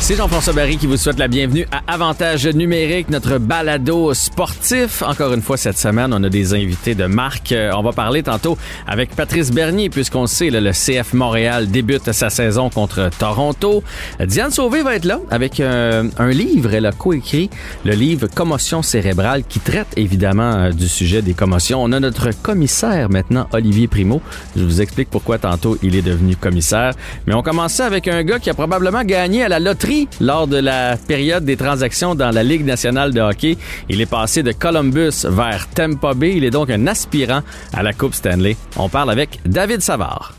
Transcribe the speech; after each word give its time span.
C'est 0.00 0.16
Jean-François 0.16 0.54
Barry 0.54 0.78
qui 0.78 0.86
vous 0.86 0.96
souhaite 0.96 1.18
la 1.18 1.28
bienvenue 1.28 1.66
à 1.70 1.82
Avantage 1.92 2.46
numérique, 2.46 3.10
notre 3.10 3.36
balado 3.36 4.14
sportif. 4.14 5.02
Encore 5.02 5.34
une 5.34 5.42
fois, 5.42 5.58
cette 5.58 5.76
semaine, 5.76 6.14
on 6.14 6.24
a 6.24 6.30
des 6.30 6.54
invités 6.54 6.94
de 6.94 7.04
marque. 7.04 7.52
Euh, 7.52 7.72
on 7.76 7.82
va 7.82 7.92
parler 7.92 8.22
tantôt 8.22 8.56
avec 8.86 9.14
Patrice 9.14 9.50
Bernier, 9.50 9.90
puisqu'on 9.90 10.26
sait, 10.26 10.48
là, 10.48 10.62
le 10.62 10.70
CF 10.70 11.12
Montréal 11.12 11.70
débute 11.70 12.10
sa 12.12 12.30
saison 12.30 12.70
contre 12.70 13.10
Toronto. 13.18 13.82
Diane 14.24 14.50
Sauvé 14.50 14.82
va 14.82 14.94
être 14.94 15.04
là 15.04 15.20
avec 15.30 15.60
euh, 15.60 16.04
un 16.16 16.30
livre. 16.30 16.72
Elle 16.72 16.86
a 16.86 16.92
coécrit 16.92 17.50
le 17.84 17.92
livre 17.92 18.28
Commotion 18.28 18.82
cérébrale 18.82 19.42
qui 19.46 19.60
traite 19.60 19.88
évidemment 19.96 20.54
euh, 20.54 20.70
du 20.70 20.88
sujet 20.88 21.20
des 21.20 21.34
commotions. 21.34 21.82
On 21.82 21.92
a 21.92 22.00
notre 22.00 22.30
commissaire 22.30 23.10
maintenant, 23.10 23.46
Olivier 23.52 23.88
Primo. 23.88 24.22
Je 24.56 24.64
vous 24.64 24.80
explique 24.80 25.10
pourquoi 25.10 25.38
tantôt 25.38 25.76
il 25.82 25.96
est 25.96 26.02
devenu 26.02 26.34
commissaire. 26.34 26.94
Mais 27.26 27.34
on 27.34 27.42
commençait 27.42 27.82
avec 27.82 28.08
un 28.08 28.22
gars 28.22 28.38
qui 28.38 28.48
a 28.48 28.54
probablement 28.54 29.04
gagné 29.04 29.42
à 29.42 29.48
la 29.50 29.60
loterie 29.60 29.87
lors 30.20 30.46
de 30.46 30.58
la 30.58 30.96
période 30.96 31.44
des 31.44 31.56
transactions 31.56 32.14
dans 32.14 32.30
la 32.30 32.42
Ligue 32.42 32.64
nationale 32.64 33.12
de 33.12 33.20
hockey. 33.20 33.56
Il 33.88 34.00
est 34.00 34.06
passé 34.06 34.42
de 34.42 34.52
Columbus 34.52 35.24
vers 35.24 35.68
Tampa 35.68 36.14
Bay. 36.14 36.34
Il 36.36 36.44
est 36.44 36.50
donc 36.50 36.70
un 36.70 36.86
aspirant 36.86 37.40
à 37.72 37.82
la 37.82 37.92
Coupe 37.92 38.14
Stanley. 38.14 38.56
On 38.76 38.88
parle 38.88 39.10
avec 39.10 39.40
David 39.44 39.80
Savard. 39.80 40.34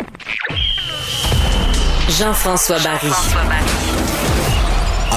Jean-François 2.10 2.80
Barry. 2.80 3.89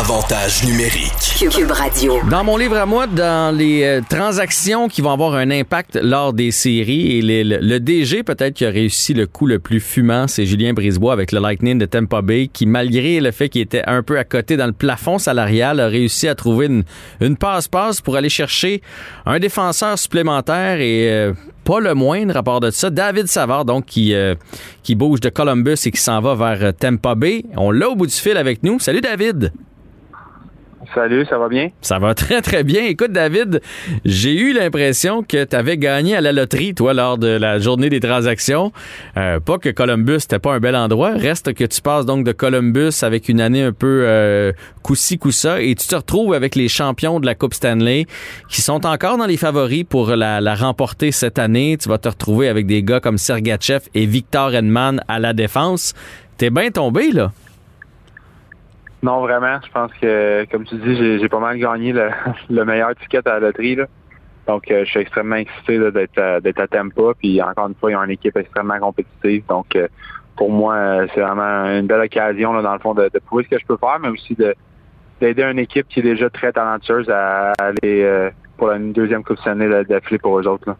Avantage 0.06 0.64
numérique. 0.64 1.48
Cube 1.48 1.70
Radio. 1.70 2.18
Dans 2.28 2.42
mon 2.42 2.56
livre 2.56 2.76
à 2.76 2.86
moi, 2.86 3.06
dans 3.06 3.56
les 3.56 3.84
euh, 3.84 4.00
transactions 4.08 4.88
qui 4.88 5.00
vont 5.00 5.12
avoir 5.12 5.34
un 5.34 5.48
impact 5.52 5.94
lors 6.02 6.32
des 6.32 6.50
séries, 6.50 7.18
et 7.18 7.22
les- 7.22 7.44
le, 7.44 7.58
le 7.58 7.78
DG 7.78 8.24
peut-être 8.24 8.54
qui 8.54 8.64
a 8.64 8.70
réussi 8.70 9.14
le 9.14 9.28
coup 9.28 9.46
le 9.46 9.60
plus 9.60 9.78
fumant, 9.78 10.26
c'est 10.26 10.44
Julien 10.44 10.72
Brisebois 10.72 11.12
avec 11.12 11.30
le 11.30 11.38
Lightning 11.38 11.78
de 11.78 11.86
Tampa 11.86 12.20
Bay, 12.20 12.48
qui 12.52 12.66
malgré 12.66 13.20
le 13.20 13.30
fait 13.30 13.48
qu'il 13.48 13.60
était 13.60 13.84
un 13.86 14.02
peu 14.02 14.18
à 14.18 14.24
côté 14.24 14.56
dans 14.56 14.66
le 14.66 14.72
plafond 14.72 15.18
salarial, 15.18 15.78
a 15.78 15.86
réussi 15.86 16.26
à 16.26 16.34
trouver 16.34 16.66
une, 16.66 16.82
une 17.20 17.36
passe-passe 17.36 18.00
pour 18.00 18.16
aller 18.16 18.28
chercher 18.28 18.82
un 19.24 19.38
défenseur 19.38 19.96
supplémentaire 19.96 20.80
et 20.80 21.12
euh, 21.12 21.32
pas 21.62 21.78
le 21.78 21.94
moindre 21.94 22.36
à 22.36 22.42
part 22.42 22.58
de 22.58 22.70
ça, 22.72 22.90
David 22.90 23.28
Savard, 23.28 23.64
donc 23.64 23.86
qui, 23.86 24.14
euh, 24.14 24.34
qui 24.82 24.96
bouge 24.96 25.20
de 25.20 25.28
Columbus 25.28 25.76
et 25.86 25.92
qui 25.92 26.00
s'en 26.00 26.20
va 26.20 26.34
vers 26.34 26.74
Tampa 26.74 27.14
Bay. 27.14 27.44
On 27.56 27.70
l'a 27.70 27.88
au 27.88 27.94
bout 27.94 28.06
du 28.08 28.12
fil 28.14 28.36
avec 28.36 28.64
nous. 28.64 28.80
Salut 28.80 29.00
David! 29.00 29.52
Salut, 30.94 31.24
ça 31.24 31.38
va 31.38 31.48
bien? 31.48 31.70
Ça 31.80 31.98
va 31.98 32.14
très, 32.14 32.42
très 32.42 32.64
bien. 32.64 32.84
Écoute, 32.84 33.12
David, 33.12 33.62
j'ai 34.04 34.34
eu 34.34 34.52
l'impression 34.52 35.22
que 35.22 35.44
tu 35.44 35.56
avais 35.56 35.78
gagné 35.78 36.16
à 36.16 36.20
la 36.20 36.32
loterie, 36.32 36.74
toi, 36.74 36.92
lors 36.92 37.16
de 37.16 37.28
la 37.28 37.58
journée 37.58 37.88
des 37.88 38.00
transactions. 38.00 38.72
Euh, 39.16 39.40
pas 39.40 39.56
que 39.56 39.70
Columbus, 39.70 40.20
c'était 40.20 40.38
pas 40.38 40.52
un 40.52 40.60
bel 40.60 40.76
endroit. 40.76 41.12
Reste 41.12 41.54
que 41.54 41.64
tu 41.64 41.80
passes 41.80 42.04
donc 42.04 42.24
de 42.24 42.32
Columbus 42.32 42.92
avec 43.02 43.30
une 43.30 43.40
année 43.40 43.62
un 43.62 43.72
peu 43.72 44.04
euh, 44.06 44.52
coup-ci, 44.82 45.18
coup-ça, 45.18 45.62
et 45.62 45.74
tu 45.74 45.88
te 45.88 45.96
retrouves 45.96 46.34
avec 46.34 46.56
les 46.56 46.68
champions 46.68 47.20
de 47.20 47.26
la 47.26 47.34
Coupe 47.34 47.54
Stanley 47.54 48.06
qui 48.50 48.60
sont 48.60 48.84
encore 48.84 49.16
dans 49.16 49.26
les 49.26 49.38
favoris 49.38 49.84
pour 49.84 50.10
la, 50.10 50.40
la 50.40 50.54
remporter 50.54 51.10
cette 51.10 51.38
année. 51.38 51.78
Tu 51.80 51.88
vas 51.88 51.98
te 51.98 52.08
retrouver 52.08 52.48
avec 52.48 52.66
des 52.66 52.82
gars 52.82 53.00
comme 53.00 53.16
Sergachev 53.16 53.86
et 53.94 54.04
Victor 54.04 54.54
Edman 54.54 55.02
à 55.08 55.18
la 55.18 55.32
défense. 55.32 55.94
T'es 56.36 56.50
bien 56.50 56.70
tombé, 56.70 57.12
là. 57.12 57.32
Non, 59.02 59.20
vraiment. 59.20 59.58
Je 59.64 59.70
pense 59.72 59.92
que, 60.00 60.46
comme 60.50 60.64
tu 60.64 60.76
dis, 60.76 61.18
j'ai 61.18 61.28
pas 61.28 61.40
mal 61.40 61.58
gagné 61.58 61.92
le, 61.92 62.10
le 62.50 62.64
meilleur 62.64 62.94
ticket 62.94 63.26
à 63.26 63.34
la 63.34 63.40
loterie. 63.40 63.74
Là. 63.74 63.86
Donc, 64.46 64.70
euh, 64.70 64.84
je 64.84 64.90
suis 64.90 65.00
extrêmement 65.00 65.36
excité 65.36 65.78
d'être 65.78 66.18
à, 66.18 66.36
à. 66.36 67.14
Puis, 67.18 67.42
encore 67.42 67.68
une 67.68 67.74
fois, 67.74 67.90
ils 67.90 67.96
ont 67.96 68.04
une 68.04 68.10
équipe 68.10 68.36
extrêmement 68.36 68.78
compétitive. 68.78 69.44
Donc, 69.48 69.74
euh, 69.76 69.88
pour 70.36 70.50
moi, 70.50 70.74
euh, 70.74 71.06
c'est 71.14 71.20
vraiment 71.20 71.66
une 71.66 71.86
belle 71.86 72.00
occasion, 72.00 72.52
là, 72.52 72.62
dans 72.62 72.72
le 72.72 72.78
fond, 72.78 72.94
de, 72.94 73.10
prouver 73.26 73.44
ce 73.44 73.50
que 73.50 73.58
je 73.58 73.66
peux 73.66 73.76
faire, 73.76 73.98
mais 74.00 74.08
aussi 74.08 74.34
de 74.34 74.54
d'aider 75.20 75.44
une 75.44 75.60
équipe 75.60 75.86
qui 75.88 76.00
est 76.00 76.02
déjà 76.02 76.28
très 76.30 76.50
talentueuse 76.50 77.08
à 77.08 77.52
aller 77.60 78.30
pour 78.56 78.66
la 78.66 78.78
deuxième 78.80 79.22
Coupe 79.22 79.38
Stanley 79.38 79.84
d'affilée 79.84 80.18
pour 80.18 80.36
eux 80.36 80.48
autres. 80.48 80.70
Là. 80.70 80.76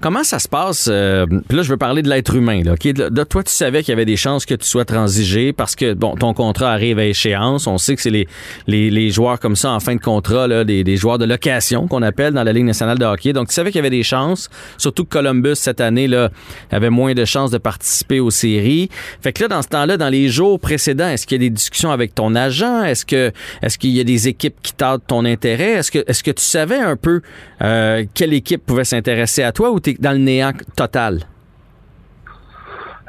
Comment 0.00 0.24
ça 0.24 0.38
se 0.38 0.48
passe? 0.48 0.88
euh, 0.90 1.26
puis 1.26 1.56
là, 1.56 1.62
je 1.62 1.68
veux 1.68 1.76
parler 1.76 2.02
de 2.02 2.08
l'être 2.08 2.34
humain. 2.34 2.62
Là? 2.64 2.74
De- 2.74 3.08
de- 3.10 3.24
toi, 3.24 3.42
tu 3.42 3.52
savais 3.52 3.82
qu'il 3.82 3.90
y 3.90 3.92
avait 3.92 4.04
des 4.06 4.16
chances 4.16 4.46
que 4.46 4.54
tu 4.54 4.66
sois 4.66 4.84
transigé 4.84 5.52
parce 5.52 5.76
que 5.76 5.92
bon, 5.92 6.14
ton 6.14 6.32
contrat 6.32 6.72
arrive 6.72 6.98
à 6.98 7.04
échéance. 7.04 7.66
On 7.66 7.76
sait 7.78 7.96
que 7.96 8.02
c'est 8.02 8.10
les, 8.10 8.26
les, 8.66 9.10
joueurs 9.10 9.38
comme 9.38 9.56
ça 9.56 9.70
en 9.72 9.80
fin 9.80 9.94
de 9.94 10.00
contrat, 10.00 10.46
là, 10.46 10.64
des, 10.64 10.84
des 10.84 10.96
joueurs 10.96 11.18
de 11.18 11.24
location 11.24 11.86
qu'on 11.86 12.02
appelle 12.02 12.32
dans 12.32 12.44
la 12.44 12.52
Ligue 12.52 12.64
nationale 12.64 12.98
de 12.98 13.04
hockey. 13.04 13.32
Donc, 13.32 13.48
tu 13.48 13.54
savais 13.54 13.70
qu'il 13.70 13.78
y 13.78 13.80
avait 13.80 13.90
des 13.90 14.02
chances. 14.02 14.48
Surtout 14.78 15.04
que 15.04 15.10
Columbus, 15.10 15.56
cette 15.56 15.80
année, 15.80 16.06
là, 16.08 16.30
avait 16.70 16.90
moins 16.90 17.12
de 17.14 17.24
chances 17.24 17.50
de 17.50 17.58
participer 17.58 18.20
aux 18.20 18.30
séries. 18.30 18.88
Fait 19.20 19.32
que 19.32 19.42
là, 19.42 19.48
dans 19.48 19.62
ce 19.62 19.68
temps-là, 19.68 19.96
dans 19.96 20.08
les 20.08 20.28
jours 20.28 20.58
précédents, 20.60 21.08
est-ce 21.08 21.26
qu'il 21.26 21.42
y 21.42 21.44
a 21.44 21.48
des 21.48 21.54
discussions 21.54 21.90
avec 21.90 22.14
ton 22.14 22.34
agent? 22.34 22.84
Est-ce 22.84 23.04
que 23.04 23.32
est-ce 23.62 23.76
qu'il 23.76 23.90
y 23.90 24.00
a 24.00 24.04
des 24.04 24.28
équipes 24.28 24.56
qui 24.62 24.72
tâtent 24.72 25.02
ton 25.06 25.24
intérêt? 25.24 25.72
Est-ce 25.72 25.90
que 25.90 26.04
est-ce 26.06 26.22
que 26.22 26.30
tu 26.30 26.42
savais 26.42 26.78
un 26.78 26.96
peu 26.96 27.20
euh, 27.62 28.04
quelle 28.14 28.32
équipe 28.32 28.64
pouvait 28.64 28.84
s'intéresser 28.84 29.42
à 29.42 29.52
toi 29.52 29.70
ou 29.70 29.80
dans 29.98 30.12
le 30.12 30.18
néant 30.18 30.52
total? 30.76 31.20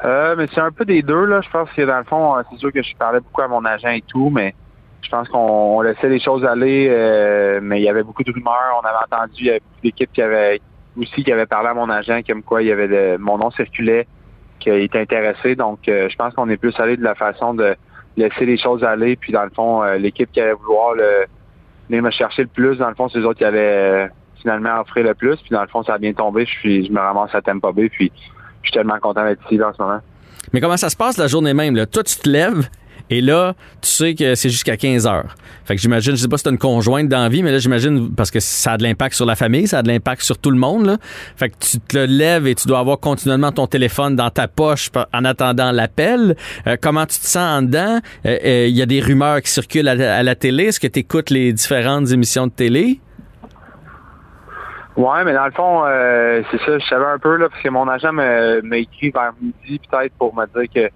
Euh, 0.04 0.34
mais 0.36 0.46
c'est 0.52 0.60
un 0.60 0.72
peu 0.72 0.84
des 0.84 1.02
deux, 1.02 1.24
là. 1.26 1.40
Je 1.42 1.50
pense 1.50 1.70
que 1.70 1.82
dans 1.82 1.98
le 1.98 2.04
fond, 2.04 2.36
euh, 2.36 2.42
c'est 2.50 2.58
sûr 2.58 2.72
que 2.72 2.82
je 2.82 2.96
parlais 2.96 3.20
beaucoup 3.20 3.42
à 3.42 3.48
mon 3.48 3.64
agent 3.64 3.90
et 3.90 4.02
tout, 4.02 4.30
mais 4.30 4.54
je 5.02 5.08
pense 5.08 5.28
qu'on 5.28 5.38
on 5.38 5.80
laissait 5.80 6.08
les 6.08 6.18
choses 6.18 6.44
aller, 6.44 6.88
euh, 6.90 7.60
mais 7.62 7.80
il 7.80 7.84
y 7.84 7.88
avait 7.88 8.02
beaucoup 8.02 8.24
de 8.24 8.32
rumeurs. 8.32 8.80
On 8.82 8.86
avait 8.86 9.04
entendu, 9.04 9.42
il 9.42 9.46
y 9.46 9.50
avait 9.50 9.60
qui 9.80 10.22
aussi 10.96 11.24
qui 11.24 11.32
avaient 11.32 11.46
parlé 11.46 11.68
à 11.68 11.74
mon 11.74 11.88
agent 11.88 12.20
comme 12.26 12.42
quoi 12.42 12.62
il 12.62 12.68
y 12.68 12.72
avait 12.72 13.16
mon 13.16 13.38
nom 13.38 13.50
circulait, 13.52 14.06
qu'il 14.58 14.74
était 14.74 15.00
intéressé. 15.00 15.54
Donc 15.54 15.78
je 15.86 16.14
pense 16.16 16.34
qu'on 16.34 16.50
est 16.50 16.56
plus 16.56 16.78
allé 16.78 16.96
de 16.96 17.02
la 17.02 17.14
façon 17.14 17.54
de 17.54 17.76
laisser 18.16 18.44
les 18.44 18.58
choses 18.58 18.84
aller. 18.84 19.16
Puis 19.16 19.32
dans 19.32 19.44
le 19.44 19.50
fond, 19.50 19.82
l'équipe 19.94 20.30
qui 20.30 20.40
allait 20.40 20.52
vouloir 20.52 20.94
le, 20.94 21.24
venir 21.88 22.02
me 22.02 22.10
chercher 22.10 22.42
le 22.42 22.48
plus, 22.48 22.76
dans 22.76 22.90
le 22.90 22.94
fond, 22.94 23.08
c'est 23.08 23.20
eux 23.20 23.26
autres 23.26 23.38
qui 23.38 23.44
allaient 23.44 24.10
finalement 24.42 24.80
offrir 24.80 25.04
le 25.04 25.14
plus. 25.14 25.36
Puis 25.36 25.50
dans 25.50 25.62
le 25.62 25.68
fond, 25.68 25.82
ça 25.82 25.94
a 25.94 25.98
bien 25.98 26.12
tombé. 26.12 26.44
Je 26.46 26.50
suis 26.50 26.86
je 26.86 26.92
me 26.92 27.00
ramasse 27.00 27.34
à 27.34 27.40
Tampa 27.40 27.70
puis 27.72 27.88
je 27.90 28.68
suis 28.68 28.72
tellement 28.72 28.98
content 29.00 29.24
d'être 29.24 29.42
ici 29.46 29.56
là, 29.56 29.70
en 29.70 29.74
ce 29.74 29.82
moment. 29.82 30.00
Mais 30.52 30.60
comment 30.60 30.76
ça 30.76 30.90
se 30.90 30.96
passe 30.96 31.16
la 31.16 31.28
journée 31.28 31.54
même? 31.54 31.76
Là? 31.76 31.86
Toi, 31.86 32.02
tu 32.02 32.16
te 32.16 32.28
lèves 32.28 32.68
et 33.10 33.20
là, 33.20 33.54
tu 33.82 33.90
sais 33.90 34.14
que 34.14 34.34
c'est 34.34 34.48
jusqu'à 34.48 34.78
15 34.78 35.06
heures. 35.06 35.34
Fait 35.66 35.76
que 35.76 35.82
j'imagine, 35.82 36.12
je 36.12 36.22
sais 36.22 36.28
pas 36.28 36.38
si 36.38 36.44
t'as 36.44 36.50
une 36.50 36.56
conjointe 36.56 37.08
d'envie, 37.08 37.42
mais 37.42 37.52
là, 37.52 37.58
j'imagine, 37.58 38.10
parce 38.14 38.30
que 38.30 38.40
ça 38.40 38.72
a 38.72 38.76
de 38.78 38.82
l'impact 38.82 39.14
sur 39.14 39.26
la 39.26 39.36
famille, 39.36 39.66
ça 39.66 39.80
a 39.80 39.82
de 39.82 39.88
l'impact 39.88 40.22
sur 40.22 40.38
tout 40.38 40.50
le 40.50 40.56
monde. 40.58 40.86
Là. 40.86 40.96
Fait 41.36 41.50
que 41.50 41.56
tu 41.60 41.78
te 41.78 41.98
lèves 41.98 42.46
et 42.46 42.54
tu 42.54 42.66
dois 42.68 42.78
avoir 42.78 42.98
continuellement 43.00 43.52
ton 43.52 43.66
téléphone 43.66 44.16
dans 44.16 44.30
ta 44.30 44.48
poche 44.48 44.90
en 45.12 45.24
attendant 45.26 45.72
l'appel. 45.72 46.36
Euh, 46.66 46.76
comment 46.80 47.04
tu 47.04 47.18
te 47.18 47.26
sens 47.26 47.58
en 47.58 47.62
dedans? 47.62 48.00
Euh, 48.24 48.38
euh, 48.44 48.66
Il 48.68 48.76
y 48.76 48.80
a 48.80 48.86
des 48.86 49.00
rumeurs 49.00 49.42
qui 49.42 49.50
circulent 49.50 49.88
à, 49.88 50.16
à 50.16 50.22
la 50.22 50.34
télé. 50.34 50.64
Est-ce 50.64 50.80
que 50.80 50.86
tu 50.86 51.00
écoutes 51.00 51.28
les 51.28 51.52
différentes 51.52 52.10
émissions 52.12 52.46
de 52.46 52.52
télé? 52.52 52.98
Ouais, 54.96 55.24
mais 55.24 55.32
dans 55.32 55.46
le 55.46 55.52
fond, 55.52 55.84
euh, 55.86 56.42
c'est 56.50 56.58
ça, 56.58 56.78
je 56.78 56.86
savais 56.86 57.06
un 57.06 57.18
peu, 57.18 57.36
là, 57.36 57.48
parce 57.48 57.62
que 57.62 57.68
mon 57.70 57.88
agent 57.88 58.12
m'a 58.12 58.76
écrit 58.76 59.10
vers 59.10 59.32
midi, 59.40 59.80
peut-être, 59.90 60.12
pour 60.18 60.34
me 60.34 60.46
dire 60.46 60.70
que 60.72 60.90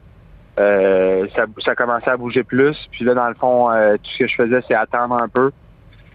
euh, 0.59 1.27
ça, 1.35 1.47
ça 1.65 1.75
commençait 1.75 2.11
à 2.11 2.17
bouger 2.17 2.45
plus. 2.45 2.77
Puis 2.91 3.05
là, 3.05 3.15
dans 3.15 3.29
le 3.29 3.35
fond, 3.35 3.71
euh, 3.71 3.95
tout 3.97 4.11
ce 4.11 4.19
que 4.19 4.27
je 4.27 4.35
faisais, 4.35 4.61
c'est 4.69 4.75
attendre 4.75 5.15
un 5.15 5.29
peu. 5.29 5.51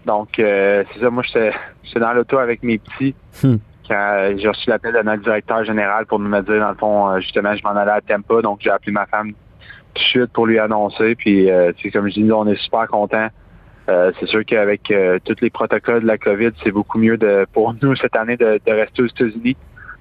Donc, 0.06 0.28
c'est 0.36 0.86
ça, 1.00 1.10
moi, 1.10 1.22
j'étais 1.24 2.00
dans 2.00 2.12
l'auto 2.12 2.38
avec 2.38 2.62
mes 2.62 2.78
petits. 2.78 3.14
Hmm. 3.42 3.56
Quand 3.88 4.32
j'ai 4.36 4.48
reçu 4.48 4.70
l'appel 4.70 4.94
de 4.94 5.02
notre 5.02 5.22
directeur 5.22 5.64
général 5.64 6.06
pour 6.06 6.18
me 6.18 6.40
dire, 6.40 6.60
dans 6.60 6.70
le 6.70 6.76
fond, 6.76 7.20
justement, 7.20 7.54
je 7.54 7.62
m'en 7.64 7.70
allais 7.70 7.92
à 7.92 8.00
Tampa. 8.00 8.42
Donc, 8.42 8.60
j'ai 8.60 8.70
appelé 8.70 8.92
ma 8.92 9.06
femme 9.06 9.32
tout 9.32 10.02
de 10.02 10.06
suite 10.06 10.32
pour 10.32 10.46
lui 10.46 10.58
annoncer. 10.58 11.14
Puis, 11.16 11.48
comme 11.92 12.08
je 12.08 12.14
dis, 12.14 12.32
on 12.32 12.46
est 12.46 12.56
super 12.56 12.86
contents. 12.88 13.28
Euh, 13.88 14.12
c'est 14.20 14.26
sûr 14.26 14.44
qu'avec 14.44 14.90
euh, 14.90 15.18
tous 15.24 15.36
les 15.40 15.50
protocoles 15.50 16.02
de 16.02 16.06
la 16.06 16.18
COVID, 16.18 16.50
c'est 16.62 16.70
beaucoup 16.70 16.98
mieux 16.98 17.16
de 17.16 17.46
pour 17.52 17.74
nous 17.82 17.96
cette 17.96 18.14
année 18.16 18.36
de, 18.36 18.60
de 18.64 18.72
rester 18.72 19.02
aux 19.02 19.06
États-Unis. 19.06 19.56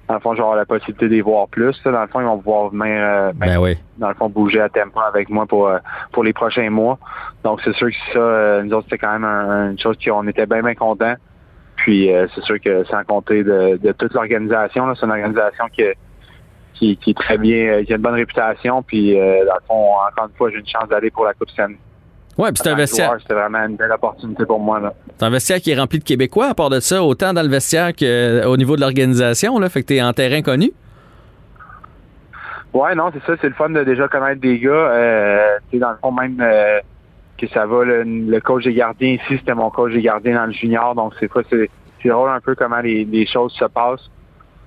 Dans 0.08 0.16
le 0.16 0.20
fond, 0.20 0.36
j'aurai 0.36 0.58
la 0.58 0.66
possibilité 0.66 1.08
les 1.08 1.22
voir 1.22 1.48
plus. 1.48 1.80
là. 1.86 1.92
Dans 1.92 2.02
le 2.02 2.08
fond, 2.08 2.20
ils 2.20 2.26
vont 2.26 2.38
pouvoir 2.38 2.70
venir 2.70 2.86
euh, 3.02 3.32
ben, 3.34 3.48
Ben 3.48 3.58
oui. 3.60 3.78
dans 3.98 4.10
le 4.10 4.14
fond 4.16 4.30
bouger 4.30 4.60
à 4.62 4.68
Tampa 4.70 5.02
avec 5.08 5.30
moi 5.30 5.46
pour 5.46 5.72
pour 6.12 6.24
les 6.24 6.34
prochains 6.34 6.70
mois. 6.70 7.00
Donc 7.44 7.62
c'est 7.64 7.74
sûr 7.74 7.88
que 7.90 7.96
ça, 8.14 8.64
nous 8.64 8.74
autres, 8.74 8.88
c'était 8.90 8.98
quand 9.00 9.14
même 9.14 9.24
un- 9.24 9.72
une 9.72 9.80
chose 9.80 9.98
qu'on 10.04 10.28
était 10.28 10.46
bien 10.46 10.62
bien 10.62 10.76
contents. 10.76 11.16
Puis 11.78 12.10
c'est 12.36 12.42
sûr 12.44 12.60
que 12.60 12.84
sans 12.86 13.04
compter 13.06 13.44
de, 13.44 13.78
de 13.82 13.92
toute 13.94 14.14
l'organisation, 14.14 14.94
c'est 14.94 15.06
une 15.06 15.12
organisation 15.12 15.66
qui, 15.74 15.84
qui, 16.76 16.98
qui 16.98 17.10
est 17.12 17.18
très 17.18 17.38
bien, 17.40 17.84
qui 17.84 17.94
a 17.94 17.96
une 17.96 18.02
bonne 18.04 18.14
réputation. 18.14 18.84
Puis 18.84 19.16
dans 19.16 19.22
le 19.56 19.66
fond, 19.68 19.94
encore 20.08 20.28
une 20.30 20.36
fois, 20.38 20.50
j'ai 20.52 20.58
une 20.60 20.68
chance 20.68 20.88
d'aller 20.90 21.10
pour 21.10 21.26
la 21.26 21.34
Coupe 21.34 21.50
Stanley. 21.50 21.78
Ouais, 22.38 22.50
puis 22.52 22.62
c'est 22.64 22.70
un 22.70 22.76
vestiaire. 22.76 23.16
C'était 23.20 23.34
vraiment 23.34 23.66
une 23.66 23.76
belle 23.76 23.92
opportunité 23.92 24.46
pour 24.46 24.60
moi. 24.60 24.80
Là. 24.80 24.94
C'est 25.18 25.26
un 25.26 25.30
vestiaire 25.30 25.60
qui 25.60 25.72
est 25.72 25.80
rempli 25.80 26.00
de 26.00 26.04
Québécois, 26.04 26.48
à 26.48 26.54
part 26.54 26.70
de 26.70 26.80
ça, 26.80 27.04
autant 27.04 27.34
dans 27.34 27.42
le 27.42 27.50
vestiaire 27.50 27.92
qu'au 27.94 28.58
niveau 28.58 28.76
de 28.76 28.82
l'organisation. 28.82 29.60
Là, 29.60 29.70
fait 29.70 29.82
que 29.82 29.88
t'es 29.88 30.02
en 30.02 30.14
terrain 30.14 30.42
connu. 30.42 30.72
Ouais, 32.74 32.96
non, 32.96 33.12
c'est 33.14 33.24
ça, 33.26 33.38
c'est 33.42 33.50
le 33.50 33.54
fun 33.54 33.70
de 33.70 33.84
déjà 33.84 34.08
connaître 34.08 34.40
des 34.40 34.58
gars. 34.60 34.72
Euh, 34.72 35.58
tu 35.70 35.78
dans 35.78 35.92
le 35.92 35.98
fond, 35.98 36.12
même 36.14 36.40
euh, 36.40 36.80
que 37.38 37.48
ça 37.48 37.66
va. 37.66 37.84
Le, 37.84 38.40
coach 38.40 38.64
des 38.64 38.74
gardiens 38.74 39.14
ici, 39.14 39.38
c'était 39.38 39.54
mon 39.54 39.70
coach 39.70 39.92
des 39.92 40.02
gardiens 40.02 40.36
dans 40.36 40.46
le 40.46 40.54
junior, 40.54 40.96
donc 40.96 41.14
c'est 41.20 41.28
pas 41.28 41.42
c'est 41.50 42.10
drôle 42.10 42.30
un 42.30 42.40
peu 42.40 42.56
comment 42.56 42.80
les, 42.80 43.28
choses 43.32 43.52
se 43.54 43.66
passent. 43.66 44.10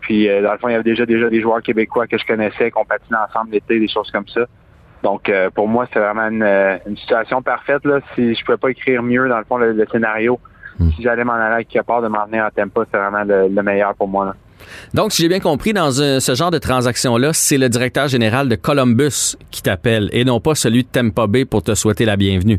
Puis 0.00 0.28
dans 0.28 0.52
le 0.52 0.58
fond, 0.58 0.69
il 0.69 0.72
y 0.72 0.75
avait 0.75 0.84
déjà 0.84 1.06
déjà 1.06 1.31
des 1.31 1.40
joueurs 1.40 1.62
québécois 1.62 2.06
que 2.06 2.19
je 2.19 2.26
connaissais, 2.26 2.70
qu'on 2.70 2.84
patinait 2.84 3.19
ensemble 3.26 3.52
l'été, 3.52 3.81
des 3.81 3.88
choses 3.88 4.10
comme 4.10 4.28
ça. 4.28 4.43
Donc 5.05 5.31
pour 5.55 5.69
moi, 5.69 5.87
c'est 5.93 6.01
vraiment 6.01 6.29
une, 6.29 6.97
situation 6.97 7.43
parfaite. 7.43 7.85
Là. 7.85 8.01
Si 8.15 8.35
je 8.35 8.45
pouvais 8.45 8.56
pas 8.56 8.71
écrire 8.71 9.03
mieux, 9.03 9.29
dans 9.29 9.39
le 9.39 9.45
fond, 9.45 9.59
le, 9.59 9.87
scénario, 9.93 10.41
hmm. 10.81 10.91
si 10.97 11.03
j'allais 11.03 11.25
m'en 11.25 11.35
aller 11.35 11.67
quelque 11.67 11.85
part 11.85 12.01
de 12.01 12.09
m'en 12.09 12.25
venir 12.25 12.45
à 12.45 12.51
Tempa, 12.51 12.83
c'est 12.91 12.97
vraiment 12.97 13.23
le, 13.23 13.62
meilleur 13.62 13.95
pour 13.95 14.09
moi. 14.09 14.25
Là. 14.25 14.35
Donc, 14.95 15.12
si 15.12 15.21
j'ai 15.21 15.29
bien 15.29 15.41
compris, 15.41 15.75
dans 15.75 15.91
ce 15.91 16.35
genre 16.35 16.51
de 16.51 16.59
transaction-là, 16.59 17.35
c'est 17.35 17.59
le 17.59 17.69
directeur 17.69 18.09
général 18.09 18.49
de 18.49 18.56
Columbus 18.56 19.37
qui 19.51 19.62
t'appelle 19.62 20.09
et 20.12 20.25
non 20.25 20.41
pas 20.41 20.55
celui 20.55 20.85
de 20.85 20.89
Tampa 20.89 21.27
Bay 21.27 21.45
pour 21.45 21.62
te 21.62 21.75
souhaiter 21.75 22.06
la 22.06 22.17
bienvenue. 22.17 22.59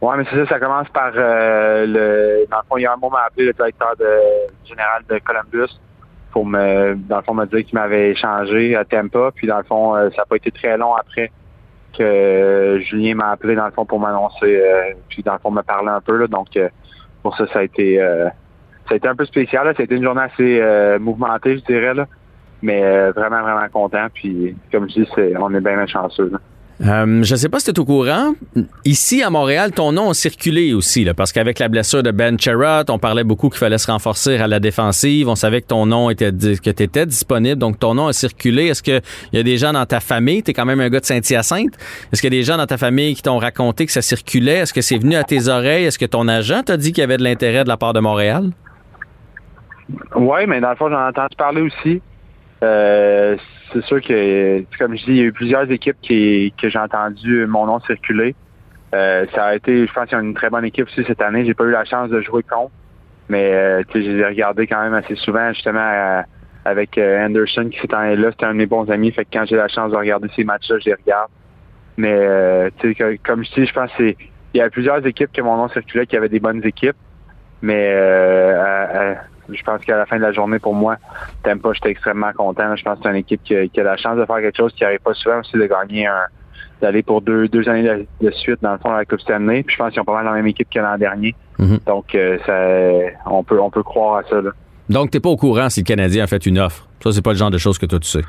Oui, 0.00 0.14
mais 0.16 0.24
c'est 0.30 0.36
ça, 0.36 0.46
ça 0.46 0.58
commence 0.58 0.88
par 0.88 1.12
euh, 1.14 1.84
le. 1.86 2.46
Dans 2.50 2.56
le 2.56 2.62
fond, 2.66 2.78
il 2.78 2.82
y 2.84 2.86
a 2.86 2.94
un 2.94 2.96
moment 2.96 3.18
appelé 3.26 3.44
le 3.44 3.52
directeur 3.52 3.92
général 4.64 5.02
de 5.06 5.18
Columbus 5.18 5.78
pour 6.32 6.46
me, 6.46 6.94
dans 6.94 7.18
le 7.18 7.22
fond, 7.22 7.34
me 7.34 7.46
dire 7.46 7.64
qu'il 7.64 7.78
m'avait 7.78 8.10
échangé 8.10 8.76
à 8.76 8.84
Tampa. 8.84 9.30
Puis 9.34 9.46
dans 9.46 9.58
le 9.58 9.64
fond, 9.64 9.96
euh, 9.96 10.10
ça 10.10 10.22
n'a 10.22 10.26
pas 10.26 10.36
été 10.36 10.50
très 10.50 10.76
long 10.76 10.94
après 10.94 11.30
que 11.96 12.78
Julien 12.82 13.16
m'a 13.16 13.30
appelé 13.30 13.56
dans 13.56 13.66
le 13.66 13.72
fond 13.72 13.84
pour 13.84 13.98
m'annoncer, 13.98 14.60
euh, 14.60 14.92
puis 15.08 15.22
dans 15.24 15.32
le 15.32 15.38
fond 15.40 15.50
me 15.50 15.62
parler 15.62 15.88
un 15.88 16.00
peu. 16.00 16.16
Là, 16.16 16.28
donc 16.28 16.48
pour 17.22 17.36
ça, 17.36 17.46
ça 17.52 17.58
a 17.58 17.62
été 17.62 17.98
ça 18.90 18.94
a 18.94 18.96
été 18.96 19.06
un 19.06 19.14
peu 19.14 19.24
spécial. 19.24 19.64
Là. 19.64 19.72
Ça 19.72 19.82
a 19.82 19.84
été 19.84 19.94
une 19.94 20.02
journée 20.02 20.22
assez 20.22 20.60
euh, 20.60 20.98
mouvementée, 20.98 21.58
je 21.58 21.64
dirais. 21.64 21.94
Là. 21.94 22.06
Mais 22.60 22.82
euh, 22.82 23.12
vraiment, 23.12 23.40
vraiment 23.42 23.68
content. 23.72 24.08
Puis, 24.12 24.56
comme 24.72 24.90
je 24.90 25.02
dis, 25.02 25.08
on 25.38 25.54
est 25.54 25.60
bien 25.60 25.86
chanceux. 25.86 26.32
Euh, 26.82 27.22
je 27.22 27.34
ne 27.34 27.36
sais 27.36 27.48
pas 27.50 27.58
si 27.58 27.66
tu 27.66 27.72
es 27.72 27.78
au 27.78 27.84
courant. 27.84 28.32
Ici, 28.86 29.22
à 29.22 29.28
Montréal, 29.28 29.72
ton 29.72 29.92
nom 29.92 30.10
a 30.10 30.14
circulé 30.14 30.72
aussi, 30.72 31.04
là, 31.04 31.12
parce 31.12 31.30
qu'avec 31.30 31.58
la 31.58 31.68
blessure 31.68 32.02
de 32.02 32.10
Ben 32.10 32.38
Cherrott, 32.40 32.88
on 32.88 32.98
parlait 32.98 33.24
beaucoup 33.24 33.50
qu'il 33.50 33.58
fallait 33.58 33.76
se 33.76 33.90
renforcer 33.90 34.36
à 34.36 34.46
la 34.46 34.60
défensive. 34.60 35.28
On 35.28 35.34
savait 35.34 35.60
que 35.60 35.66
ton 35.66 35.84
nom 35.84 36.08
était 36.08 36.30
que 36.30 36.70
tu 36.70 36.82
étais 36.82 37.04
disponible, 37.04 37.58
donc 37.58 37.78
ton 37.78 37.94
nom 37.94 38.06
a 38.06 38.14
circulé. 38.14 38.68
Est-ce 38.68 38.82
qu'il 38.82 39.02
y 39.34 39.38
a 39.38 39.42
des 39.42 39.58
gens 39.58 39.74
dans 39.74 39.84
ta 39.84 40.00
famille, 40.00 40.42
tu 40.42 40.52
es 40.52 40.54
quand 40.54 40.64
même 40.64 40.80
un 40.80 40.88
gars 40.88 41.00
de 41.00 41.04
Saint-Hyacinthe, 41.04 41.76
est-ce 42.12 42.22
qu'il 42.22 42.32
y 42.32 42.36
a 42.36 42.38
des 42.38 42.44
gens 42.44 42.56
dans 42.56 42.66
ta 42.66 42.78
famille 42.78 43.14
qui 43.14 43.22
t'ont 43.22 43.38
raconté 43.38 43.84
que 43.84 43.92
ça 43.92 44.02
circulait? 44.02 44.58
Est-ce 44.60 44.72
que 44.72 44.80
c'est 44.80 44.98
venu 44.98 45.16
à 45.16 45.24
tes 45.24 45.48
oreilles? 45.48 45.84
Est-ce 45.84 45.98
que 45.98 46.06
ton 46.06 46.28
agent 46.28 46.62
t'a 46.62 46.78
dit 46.78 46.92
qu'il 46.92 47.02
y 47.02 47.04
avait 47.04 47.18
de 47.18 47.24
l'intérêt 47.24 47.62
de 47.64 47.68
la 47.68 47.76
part 47.76 47.92
de 47.92 48.00
Montréal? 48.00 48.50
Oui, 50.16 50.46
mais 50.46 50.60
dans 50.60 50.70
le 50.70 50.76
fond, 50.76 50.88
j'en 50.88 51.04
ai 51.04 51.08
entendu 51.08 51.36
parler 51.36 51.62
aussi. 51.62 52.00
Euh, 52.62 53.36
c'est 53.72 53.82
sûr 53.84 54.00
que, 54.00 54.64
comme 54.78 54.96
je 54.96 55.04
dis, 55.04 55.10
il 55.10 55.16
y 55.16 55.20
a 55.20 55.24
eu 55.24 55.32
plusieurs 55.32 55.70
équipes 55.70 55.96
qui, 56.02 56.52
que 56.60 56.68
j'ai 56.68 56.78
entendu 56.78 57.46
mon 57.46 57.66
nom 57.66 57.80
circuler. 57.80 58.34
Euh, 58.94 59.24
ça 59.34 59.46
a 59.46 59.54
été, 59.54 59.86
je 59.86 59.92
pense 59.92 60.12
une 60.12 60.34
très 60.34 60.50
bonne 60.50 60.64
équipe 60.64 60.86
aussi 60.86 61.04
cette 61.06 61.22
année. 61.22 61.44
J'ai 61.44 61.54
pas 61.54 61.64
eu 61.64 61.70
la 61.70 61.84
chance 61.84 62.10
de 62.10 62.20
jouer 62.20 62.42
contre, 62.42 62.72
mais 63.28 63.52
euh, 63.52 63.82
je 63.94 63.98
les 63.98 64.18
ai 64.18 64.26
regardés 64.26 64.66
quand 64.66 64.82
même 64.82 64.94
assez 64.94 65.14
souvent, 65.14 65.52
justement, 65.52 66.24
avec 66.64 66.98
Anderson 66.98 67.68
qui 67.70 67.78
s'est 67.78 67.86
là. 67.90 68.30
C'était 68.32 68.46
un 68.46 68.52
de 68.52 68.58
mes 68.58 68.66
bons 68.66 68.90
amis. 68.90 69.12
Fait 69.12 69.24
que 69.24 69.30
quand 69.32 69.46
j'ai 69.46 69.56
la 69.56 69.68
chance 69.68 69.92
de 69.92 69.96
regarder 69.96 70.28
ces 70.34 70.44
matchs-là, 70.44 70.78
je 70.80 70.86
les 70.86 70.94
regarde. 70.94 71.30
Mais 71.96 72.70
comme 73.24 73.44
je 73.44 73.52
dis, 73.52 73.66
je 73.66 73.72
pense 73.72 73.92
qu'il 73.92 74.16
y 74.54 74.60
a 74.60 74.68
plusieurs 74.70 75.06
équipes 75.06 75.30
que 75.32 75.42
mon 75.42 75.56
nom 75.56 75.68
circulait 75.68 76.06
qui 76.06 76.16
avaient 76.16 76.28
des 76.28 76.40
bonnes 76.40 76.64
équipes. 76.64 76.96
Mais 77.62 77.94
je 79.52 79.62
pense 79.62 79.84
qu'à 79.84 79.96
la 79.96 80.06
fin 80.06 80.16
de 80.16 80.22
la 80.22 80.32
journée, 80.32 80.58
pour 80.58 80.74
moi, 80.74 80.96
Tempa, 81.42 81.72
j'étais 81.72 81.90
extrêmement 81.90 82.32
content. 82.32 82.76
Je 82.76 82.82
pense 82.82 82.98
que 82.98 83.04
c'est 83.04 83.10
une 83.10 83.16
équipe 83.16 83.42
qui 83.42 83.54
a, 83.54 83.82
la 83.82 83.96
chance 83.96 84.16
de 84.16 84.24
faire 84.24 84.36
quelque 84.36 84.56
chose 84.56 84.72
qui 84.74 84.82
n'arrive 84.82 85.00
pas 85.00 85.14
souvent 85.14 85.40
aussi 85.40 85.56
de 85.56 85.66
gagner 85.66 86.06
un 86.06 86.26
d'aller 86.80 87.02
pour 87.02 87.20
deux, 87.20 87.46
deux 87.48 87.68
années 87.68 88.06
de, 88.20 88.30
suite 88.30 88.62
dans 88.62 88.72
le 88.72 88.78
fond 88.78 88.90
à 88.90 88.98
la 88.98 89.04
Coupe 89.04 89.20
Stanley. 89.20 89.62
Puis 89.62 89.74
je 89.74 89.82
pense 89.82 89.92
qu'ils 89.92 90.00
ont 90.00 90.04
pas 90.04 90.14
mal 90.14 90.24
la 90.24 90.32
même 90.32 90.46
équipe 90.46 90.68
que 90.70 90.78
l'an 90.78 90.96
dernier. 90.96 91.34
Mhm. 91.58 91.78
Donc 91.86 92.14
euh, 92.14 92.38
ça, 92.46 93.30
on 93.30 93.44
peut 93.44 93.60
on 93.60 93.70
peut 93.70 93.82
croire 93.82 94.16
à 94.16 94.22
ça. 94.24 94.40
Là. 94.40 94.50
Donc 94.88 95.10
t'es 95.10 95.20
pas 95.20 95.28
au 95.28 95.36
courant 95.36 95.68
si 95.68 95.80
le 95.80 95.84
Canadien 95.84 96.24
a 96.24 96.26
fait 96.26 96.46
une 96.46 96.58
offre. 96.58 96.88
Ça 97.02 97.12
c'est 97.12 97.22
pas 97.22 97.32
le 97.32 97.36
genre 97.36 97.50
de 97.50 97.58
choses 97.58 97.78
que 97.78 97.86
toi 97.86 97.98
tu 97.98 98.08
sais. 98.08 98.24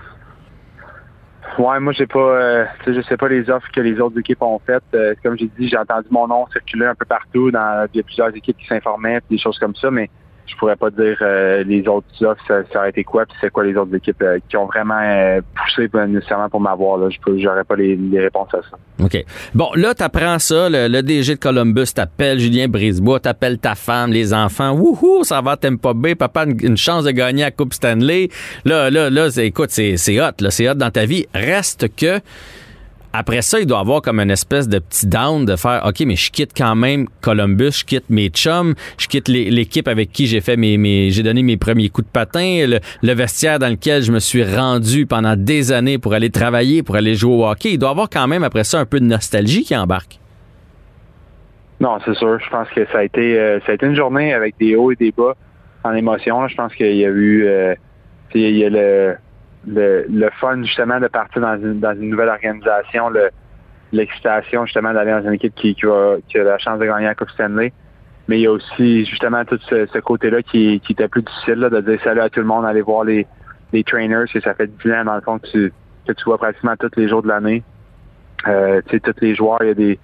Ouais, 1.57 1.79
moi 1.79 1.91
j'ai 1.91 2.07
pas, 2.07 2.19
euh, 2.19 2.65
je 2.87 3.01
sais 3.01 3.17
pas 3.17 3.27
les 3.27 3.49
offres 3.49 3.67
que 3.73 3.81
les 3.81 3.99
autres 3.99 4.17
équipes 4.19 4.41
ont 4.41 4.59
faites. 4.65 4.83
Euh, 4.93 5.13
comme 5.21 5.37
j'ai 5.37 5.49
dit, 5.59 5.67
j'ai 5.67 5.77
entendu 5.77 6.07
mon 6.09 6.27
nom 6.27 6.47
circuler 6.47 6.85
un 6.85 6.95
peu 6.95 7.05
partout. 7.05 7.51
Dans, 7.51 7.87
il 7.93 7.97
y 7.97 7.99
a 7.99 8.03
plusieurs 8.03 8.33
équipes 8.35 8.57
qui 8.57 8.67
s'informaient, 8.67 9.19
des 9.29 9.37
choses 9.37 9.59
comme 9.59 9.75
ça, 9.75 9.91
mais 9.91 10.09
je 10.51 10.57
pourrais 10.57 10.75
pas 10.75 10.89
dire 10.89 11.17
euh, 11.21 11.63
les 11.63 11.87
autres 11.87 12.07
offres, 12.23 12.43
ça, 12.47 12.61
ça, 12.71 12.89
été 12.89 13.03
quoi, 13.03 13.25
puis 13.25 13.35
c'est 13.39 13.49
quoi 13.49 13.63
les 13.63 13.75
autres 13.75 13.95
équipes 13.95 14.21
euh, 14.21 14.39
qui 14.49 14.57
ont 14.57 14.65
vraiment 14.65 14.99
euh, 15.01 15.41
poussé 15.55 15.89
nécessairement 16.07 16.49
pour 16.49 16.59
m'avoir. 16.59 16.97
Là. 16.97 17.09
Je 17.09 17.31
n'aurais 17.31 17.63
pas 17.63 17.75
les, 17.75 17.97
réponses 18.19 18.53
à 18.53 18.61
ça. 18.61 18.77
OK. 19.03 19.25
Bon, 19.53 19.69
là, 19.75 19.95
tu 19.95 20.03
apprends 20.03 20.39
ça, 20.39 20.67
le, 20.69 21.01
DG 21.01 21.35
de 21.35 21.39
Columbus 21.39 21.93
t'appelle, 21.95 22.39
Julien 22.39 22.67
Brisebois, 22.67 23.19
t'appelle 23.19 23.57
ta 23.57 23.75
femme, 23.75 24.11
les 24.11 24.33
enfants. 24.33 24.71
Wouhou, 24.71 25.23
ça 25.23 25.41
va, 25.41 25.57
t'aimes 25.57 25.79
pas 25.79 25.93
bien, 25.93 26.15
papa, 26.15 26.45
une, 26.45 26.77
chance 26.77 27.05
de 27.05 27.11
gagner 27.11 27.43
la 27.43 27.51
Coupe 27.51 27.73
Stanley. 27.73 28.29
Là, 28.65 28.89
là, 28.89 29.09
là, 29.09 29.27
écoute, 29.37 29.69
c'est 29.69 30.21
hot, 30.21 30.41
là, 30.41 30.51
c'est 30.51 30.69
hot 30.69 30.75
dans 30.75 30.91
ta 30.91 31.05
vie. 31.05 31.25
Reste 31.33 31.95
que 31.95 32.19
après 33.13 33.41
ça, 33.41 33.59
il 33.59 33.65
doit 33.65 33.79
avoir 33.79 34.01
comme 34.01 34.19
une 34.19 34.31
espèce 34.31 34.69
de 34.69 34.79
petit 34.79 35.05
down 35.05 35.45
de 35.45 35.55
faire 35.55 35.83
OK, 35.85 36.01
mais 36.05 36.15
je 36.15 36.31
quitte 36.31 36.51
quand 36.55 36.75
même 36.75 37.07
Columbus, 37.21 37.79
je 37.79 37.85
quitte 37.85 38.09
mes 38.09 38.29
chums, 38.29 38.73
je 38.97 39.07
quitte 39.07 39.27
l'équipe 39.27 39.87
avec 39.87 40.11
qui 40.11 40.27
j'ai 40.27 40.39
fait 40.39 40.55
mes, 40.55 41.09
j'ai 41.09 41.23
donné 41.23 41.43
mes 41.43 41.57
premiers 41.57 41.89
coups 41.89 42.07
de 42.07 42.11
patin, 42.11 42.65
le, 43.01 43.13
vestiaire 43.13 43.59
dans 43.59 43.69
lequel 43.69 44.01
je 44.01 44.11
me 44.11 44.19
suis 44.19 44.43
rendu 44.43 45.05
pendant 45.05 45.35
des 45.35 45.71
années 45.71 45.97
pour 45.97 46.13
aller 46.13 46.29
travailler, 46.29 46.83
pour 46.83 46.95
aller 46.95 47.15
jouer 47.15 47.33
au 47.33 47.45
hockey. 47.45 47.73
Il 47.73 47.79
doit 47.79 47.89
avoir 47.89 48.09
quand 48.09 48.27
même 48.27 48.43
après 48.43 48.63
ça 48.63 48.79
un 48.79 48.85
peu 48.85 48.99
de 48.99 49.05
nostalgie 49.05 49.63
qui 49.63 49.75
embarque. 49.75 50.19
Non, 51.81 51.97
c'est 52.05 52.13
sûr. 52.15 52.39
Je 52.39 52.49
pense 52.49 52.69
que 52.69 52.85
ça 52.91 52.99
a 52.99 53.03
été 53.03 53.37
euh, 53.39 53.59
ça 53.65 53.71
a 53.71 53.75
été 53.75 53.85
une 53.85 53.95
journée 53.95 54.33
avec 54.33 54.55
des 54.59 54.75
hauts 54.75 54.91
et 54.91 54.95
des 54.95 55.11
bas 55.11 55.35
en 55.83 55.93
émotion. 55.93 56.47
Je 56.47 56.55
pense 56.55 56.73
qu'il 56.75 56.95
y 56.95 57.05
a 57.05 57.09
eu 57.09 57.45
euh, 57.45 57.75
il 58.33 58.57
y 58.57 58.63
a 58.63 58.69
le 58.69 59.15
le, 59.67 60.05
le 60.09 60.29
fun 60.39 60.63
justement 60.63 60.99
de 60.99 61.07
partir 61.07 61.41
dans 61.41 61.55
une, 61.55 61.79
dans 61.79 61.93
une 61.93 62.09
nouvelle 62.09 62.29
organisation, 62.29 63.09
le, 63.09 63.29
l'excitation 63.91 64.65
justement 64.65 64.93
d'aller 64.93 65.11
dans 65.11 65.23
une 65.23 65.33
équipe 65.33 65.55
qui, 65.55 65.75
qui, 65.75 65.85
a, 65.85 66.17
qui, 66.27 66.39
a, 66.39 66.43
la 66.43 66.57
chance 66.57 66.79
de 66.79 66.85
gagner 66.85 67.05
la 67.05 67.15
Coupe 67.15 67.29
Stanley. 67.29 67.73
Mais 68.27 68.39
il 68.39 68.43
y 68.43 68.47
a 68.47 68.51
aussi 68.51 69.05
justement 69.05 69.43
tout 69.45 69.59
ce, 69.69 69.85
ce 69.87 69.97
côté-là 69.99 70.41
qui, 70.41 70.79
qui 70.81 70.93
était 70.93 71.07
plus 71.07 71.23
difficile 71.23 71.55
là, 71.55 71.69
de 71.69 71.81
dire 71.81 71.99
salut 72.03 72.21
à 72.21 72.29
tout 72.29 72.39
le 72.39 72.45
monde, 72.45 72.65
aller 72.65 72.81
voir 72.81 73.03
les, 73.03 73.27
les 73.73 73.83
trainers, 73.83 74.25
que 74.31 74.39
ça 74.39 74.53
fait 74.53 74.67
du 74.67 74.93
ans 74.93 75.03
dans 75.05 75.15
le 75.15 75.21
fond 75.21 75.39
que 75.39 75.47
tu, 75.47 75.73
que 76.07 76.13
tu 76.13 76.23
vois 76.25 76.37
pratiquement 76.37 76.75
tous 76.77 76.91
les 76.97 77.07
jours 77.07 77.23
de 77.23 77.27
l'année. 77.27 77.63
Euh, 78.47 78.81
tu 78.87 78.97
sais, 78.97 78.99
tous 78.99 79.21
les 79.21 79.35
joueurs, 79.35 79.61
il 79.61 79.67
y 79.67 79.71
a 79.71 79.75
des 79.75 79.99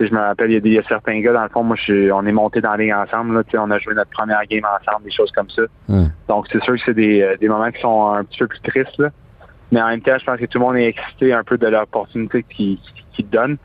je 0.00 0.12
me 0.12 0.18
rappelle, 0.18 0.50
il 0.50 0.54
y, 0.54 0.56
a 0.56 0.60
des, 0.60 0.68
il 0.70 0.74
y, 0.74 0.78
a 0.78 0.82
certains 0.84 1.20
gars, 1.20 1.32
dans 1.32 1.42
le 1.42 1.48
fond, 1.48 1.62
moi, 1.62 1.76
je, 1.76 2.10
on 2.10 2.26
est 2.26 2.32
monté 2.32 2.60
dans 2.60 2.72
la 2.72 2.76
ligue 2.76 2.92
ensemble. 2.92 3.34
Là, 3.36 3.42
on 3.62 3.70
a 3.70 3.78
joué 3.78 3.94
notre 3.94 4.10
première 4.10 4.44
game 4.46 4.64
ensemble, 4.64 5.04
des 5.04 5.10
choses 5.10 5.30
comme 5.32 5.48
ça. 5.50 5.62
Donc, 6.28 6.46
c'est 6.50 6.62
sûr 6.62 6.74
que 6.74 6.80
c'est 6.84 6.94
des, 6.94 7.22
euh, 7.22 7.36
des 7.36 7.48
moments 7.48 7.70
qui 7.70 7.80
sont 7.80 8.12
un 8.12 8.24
petit 8.24 8.38
peu 8.38 8.48
plus 8.48 8.60
tristes. 8.60 8.98
Là. 8.98 9.10
Mais 9.70 9.80
en 9.80 9.88
même 9.88 10.00
temps, 10.00 10.16
je 10.18 10.24
pense 10.24 10.38
que 10.38 10.46
tout 10.46 10.58
le 10.58 10.64
monde 10.64 10.76
est 10.76 10.86
excité 10.88 11.32
un 11.32 11.44
peu 11.44 11.58
de 11.58 11.66
l'opportunité 11.66 12.42
qu'ils 12.44 12.78
qui 13.12 13.22
donnent. 13.22 13.56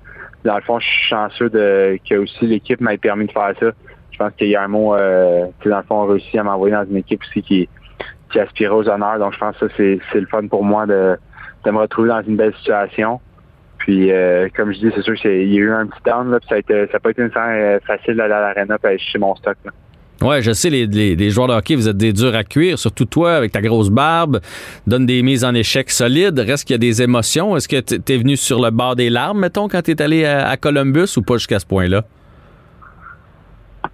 Dans 0.44 0.56
le 0.56 0.62
fond, 0.62 0.80
je 0.80 0.88
suis 0.88 1.10
chanceux 1.10 1.50
de, 1.50 2.00
que 2.08 2.16
aussi 2.16 2.48
l'équipe 2.48 2.80
m'ait 2.80 2.98
permis 2.98 3.26
de 3.26 3.32
faire 3.32 3.54
ça. 3.60 3.72
Je 4.12 4.18
pense 4.18 4.34
qu'il 4.34 4.48
y 4.48 4.56
a 4.56 4.64
un 4.64 4.68
mot, 4.68 4.96
euh, 4.96 5.46
dans 5.66 5.78
le 5.78 5.84
fond, 5.84 6.04
on 6.04 6.06
réussi 6.06 6.38
à 6.38 6.44
m'envoyer 6.44 6.76
dans 6.76 6.86
une 6.86 6.98
équipe 6.98 7.22
aussi 7.22 7.42
qui, 7.42 7.70
qui 8.32 8.40
aspirait 8.40 8.74
aux 8.74 8.88
honneurs. 8.88 9.20
Donc, 9.20 9.34
je 9.34 9.40
pense 9.40 9.58
que 9.58 9.68
c'est 9.78 10.20
le 10.20 10.28
fun 10.28 10.48
pour 10.48 10.64
moi 10.64 10.86
de, 10.86 11.18
de 11.66 11.72
me 11.72 11.78
retrouver 11.80 12.10
dans 12.10 12.22
une 12.22 12.36
belle 12.36 12.54
situation. 12.56 13.20
Puis, 13.90 14.12
euh, 14.12 14.50
comme 14.56 14.72
je 14.72 14.78
dis, 14.78 14.92
c'est 14.94 15.02
sûr 15.02 15.16
qu'il 15.16 15.52
y 15.52 15.58
a 15.58 15.62
eu 15.62 15.72
un 15.72 15.88
petit 15.88 16.04
down, 16.06 16.30
là, 16.30 16.40
puis 16.40 16.48
ça 16.48 16.76
n'a 16.76 16.88
ça 16.92 17.00
pas 17.00 17.10
été 17.10 17.24
une 17.24 17.32
euh, 17.36 17.80
facile 17.88 18.18
d'aller 18.18 18.36
à 18.36 18.40
l'arena 18.40 18.78
et 18.84 18.88
aller 18.88 19.00
mon 19.20 19.36
stock. 19.36 19.58
Là. 19.66 19.72
Ouais, 20.22 20.44
je 20.44 20.52
sais, 20.52 20.70
les, 20.70 20.86
les, 20.86 21.30
joueurs 21.32 21.48
de 21.48 21.54
hockey, 21.54 21.74
vous 21.74 21.90
êtes 21.90 21.98
des 21.98 22.14
durs 22.14 22.36
à 22.36 22.44
cuire, 22.44 22.78
surtout 22.78 23.06
toi, 23.06 23.34
avec 23.34 23.52
ta 23.52 23.62
grosse 23.62 23.90
barbe, 23.90 24.42
donne 24.86 25.08
des 25.08 25.24
mises 25.24 25.44
en 25.44 25.56
échec 25.56 25.90
solides. 25.90 26.38
Reste 26.38 26.68
qu'il 26.68 26.76
y 26.76 26.76
a 26.76 26.78
des 26.78 27.02
émotions. 27.02 27.58
Est-ce 27.58 27.68
que 27.68 27.80
tu 27.80 28.14
es 28.14 28.18
venu 28.18 28.38
sur 28.38 28.62
le 28.62 28.70
bord 28.70 28.96
des 28.96 29.10
larmes, 29.10 29.40
mettons, 29.40 29.68
quand 29.68 29.82
tu 29.82 29.90
es 29.90 30.02
allé 30.04 30.24
à, 30.24 30.56
Columbus 30.56 31.18
ou 31.18 31.24
pas 31.24 31.38
jusqu'à 31.38 31.58
ce 31.58 31.66
point-là? 31.66 32.04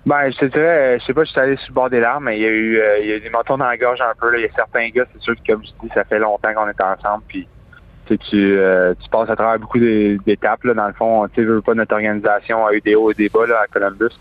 Ben, 0.05 0.29
je 0.29 0.37
te 0.37 0.45
dirais, 0.47 0.99
je 0.99 1.05
sais 1.05 1.13
pas, 1.13 1.23
je 1.23 1.29
suis 1.29 1.39
allé 1.39 1.55
sur 1.55 1.69
le 1.69 1.73
bord 1.73 1.89
des 1.89 2.01
larmes, 2.01 2.25
mais 2.25 2.37
il 2.37 2.41
y 2.41 2.45
a 2.45 2.49
eu, 2.49 2.79
euh, 2.79 2.99
il 2.99 3.07
y 3.07 3.13
a 3.13 3.19
des 3.19 3.29
montons 3.29 3.57
dans 3.57 3.65
la 3.65 3.77
gorge 3.77 4.01
un 4.01 4.13
peu. 4.19 4.29
Là. 4.29 4.39
Il 4.39 4.41
y 4.41 4.45
a 4.45 4.53
certains 4.53 4.89
gars, 4.89 5.05
c'est 5.13 5.21
sûr 5.21 5.35
que, 5.35 5.53
comme 5.53 5.63
je 5.63 5.69
dis, 5.81 5.93
ça 5.93 6.03
fait 6.03 6.19
longtemps 6.19 6.53
qu'on 6.53 6.67
est 6.67 6.81
ensemble, 6.81 7.23
puis 7.29 7.47
tu, 8.13 8.57
euh, 8.57 8.93
tu 8.99 9.09
passes 9.09 9.29
à 9.29 9.35
travers 9.35 9.59
beaucoup 9.59 9.79
d'étapes. 9.79 10.65
Dans 10.65 10.87
le 10.87 10.93
fond, 10.93 11.27
tu 11.33 11.43
veux 11.43 11.61
pas 11.61 11.73
notre 11.73 11.93
organisation 11.93 12.65
a 12.65 12.73
eu 12.73 12.81
des 12.81 12.95
hauts 12.95 13.11
et 13.11 13.15
des 13.15 13.29
bas 13.29 13.45
là, 13.47 13.61
à 13.63 13.67
Columbus. 13.67 14.15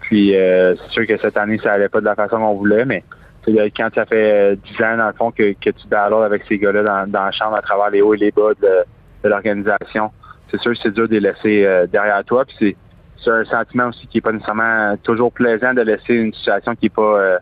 Puis 0.00 0.36
euh, 0.36 0.74
c'est 0.76 0.90
sûr 0.90 1.06
que 1.06 1.16
cette 1.18 1.36
année, 1.36 1.58
ça 1.62 1.72
allait 1.72 1.88
pas 1.88 2.00
de 2.00 2.04
la 2.04 2.14
façon 2.14 2.38
qu'on 2.38 2.54
voulait, 2.54 2.84
mais 2.84 3.02
quand 3.46 3.88
ça 3.94 4.06
fait 4.06 4.56
10 4.56 4.82
ans, 4.82 4.96
dans 4.96 5.06
le 5.06 5.12
fond, 5.12 5.30
que, 5.30 5.52
tu 5.52 5.88
battles 5.88 6.14
avec 6.14 6.44
ces 6.48 6.58
gars-là 6.58 7.06
dans, 7.06 7.24
la 7.24 7.30
chambre 7.32 7.56
à 7.56 7.62
travers 7.62 7.90
les 7.90 8.02
hauts 8.02 8.14
et 8.14 8.18
les 8.18 8.30
bas 8.30 8.52
de, 8.60 9.28
l'organisation, 9.28 10.10
c'est 10.50 10.60
sûr 10.60 10.72
que 10.72 10.78
c'est 10.82 10.94
dur 10.94 11.08
de 11.08 11.14
les 11.14 11.20
laisser 11.20 11.64
euh, 11.64 11.86
derrière 11.86 12.22
toi. 12.24 12.44
Puis 12.44 12.76
c'est 13.22 13.30
un 13.30 13.44
sentiment 13.44 13.88
aussi 13.88 14.06
qui 14.06 14.18
est 14.18 14.20
pas 14.20 14.32
nécessairement 14.32 14.96
toujours 15.02 15.32
plaisant 15.32 15.72
de 15.72 15.80
laisser 15.80 16.14
une 16.14 16.34
situation 16.34 16.74
qui 16.74 16.86
est 16.86 16.94
pas 16.94 17.38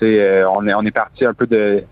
on 0.00 0.86
est 0.86 0.90
parti 0.90 1.24
un 1.24 1.32
peu 1.32 1.46
de 1.46 1.82